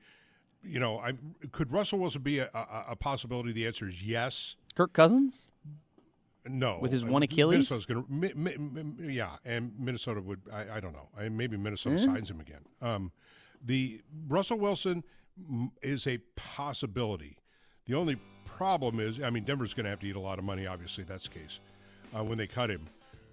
You 0.65 0.79
know, 0.81 0.99
I 0.99 1.13
could 1.51 1.73
Russell 1.73 1.99
Wilson 1.99 2.23
be 2.23 2.39
a, 2.39 2.49
a, 2.55 2.85
a 2.91 2.97
possibility? 2.97 3.53
The 3.53 3.67
answer 3.67 3.89
is 3.89 4.03
yes. 4.03 4.57
Kirk 4.75 4.93
Cousins. 4.93 5.51
No, 6.45 6.79
With 6.81 6.91
his 6.91 7.05
one 7.05 7.23
Achilles? 7.23 7.71
Minnesota's 7.71 7.87
going 7.87 8.03
to, 8.05 8.13
mi, 8.13 8.33
mi, 8.35 8.57
mi, 8.59 9.15
yeah, 9.15 9.37
and 9.45 9.73
Minnesota 9.79 10.21
would. 10.21 10.41
I, 10.53 10.77
I 10.77 10.81
don't 10.81 10.93
know. 10.93 11.09
I, 11.17 11.29
maybe 11.29 11.57
Minnesota 11.57 11.97
Eh? 11.97 12.05
signs 12.05 12.29
him 12.31 12.41
again. 12.41 12.63
Um, 12.81 13.13
the 13.65 14.01
Russell 14.27 14.59
Wilson 14.59 15.05
is 15.83 16.05
a 16.09 16.19
possibility. 16.35 17.39
The 17.87 17.95
only 17.95 18.17
problem 18.45 18.99
is, 18.99 19.21
I 19.21 19.31
mean, 19.31 19.45
Denver's 19.45 19.73
going 19.73 19.85
to 19.85 19.91
have 19.91 20.01
to 20.01 20.07
eat 20.07 20.17
a 20.17 20.21
lot 20.21 20.41
of 20.41 20.45
money. 20.45 20.67
Obviously, 20.67 21.05
that's 21.05 21.29
the 21.29 21.39
case. 21.39 21.61
Uh, 22.17 22.25
when 22.25 22.39
they 22.39 22.49
cut 22.49 22.71
him, 22.71 22.87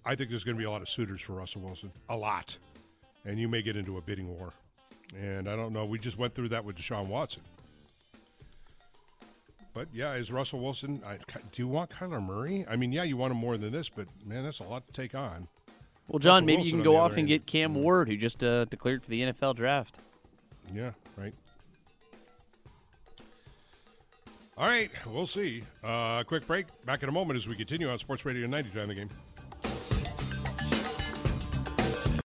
I 0.06 0.16
think 0.16 0.30
there's 0.30 0.44
going 0.44 0.56
to 0.56 0.60
be 0.60 0.66
a 0.66 0.72
lot 0.72 0.82
of 0.84 0.90
suitors 0.90 1.20
for 1.22 1.34
Russell 1.34 1.62
Wilson. 1.62 1.92
A 2.10 2.16
lot, 2.16 2.58
and 3.26 3.40
you 3.40 3.48
may 3.48 3.62
get 3.64 3.76
into 3.76 3.98
a 3.98 4.02
bidding 4.02 4.28
war. 4.28 4.54
And 5.18 5.50
I 5.50 5.56
don't 5.56 5.74
know. 5.74 5.86
We 5.86 6.00
just 6.00 6.18
went 6.18 6.36
through 6.36 6.50
that 6.50 6.64
with 6.64 6.76
Deshaun 6.76 7.08
Watson. 7.08 7.42
But 9.74 9.88
yeah, 9.94 10.14
is 10.14 10.32
Russell 10.32 10.60
Wilson? 10.60 11.02
I, 11.06 11.18
do 11.18 11.62
you 11.62 11.68
want 11.68 11.90
Kyler 11.90 12.24
Murray? 12.24 12.66
I 12.68 12.76
mean, 12.76 12.92
yeah, 12.92 13.04
you 13.04 13.18
want 13.18 13.32
him 13.32 13.38
more 13.38 13.58
than 13.58 13.72
this, 13.72 13.90
but 13.90 14.08
man, 14.26 14.44
that's 14.44 14.60
a 14.60 14.64
lot 14.64 14.86
to 14.86 14.92
take 14.92 15.16
on. 15.16 15.48
Well, 16.08 16.20
John, 16.20 16.32
Russell 16.32 16.46
maybe 16.46 16.58
Wilson 16.58 16.78
you 16.78 16.84
can 16.84 16.84
go 16.84 16.98
off 16.98 17.12
and 17.12 17.20
end. 17.20 17.28
get 17.28 17.46
Cam 17.46 17.76
Ward, 17.76 18.08
who 18.08 18.18
just 18.18 18.44
uh, 18.44 18.66
declared 18.66 19.04
for 19.04 19.10
the 19.10 19.22
NFL 19.22 19.56
draft. 19.56 19.98
Yeah, 20.74 20.92
right. 21.18 21.34
All 24.58 24.68
right, 24.68 24.92
we'll 25.08 25.28
see. 25.28 25.64
Uh, 25.84 26.24
quick 26.24 26.46
break. 26.46 26.66
Back 26.86 27.02
in 27.04 27.08
a 27.08 27.14
moment 27.14 27.38
as 27.38 27.48
we 27.48 27.56
continue 27.56 27.90
on 27.90 27.98
Sports 28.00 28.26
Radio 28.26 28.46
90 28.46 28.72
time 28.72 28.90
the 28.90 28.96
game. 28.96 29.10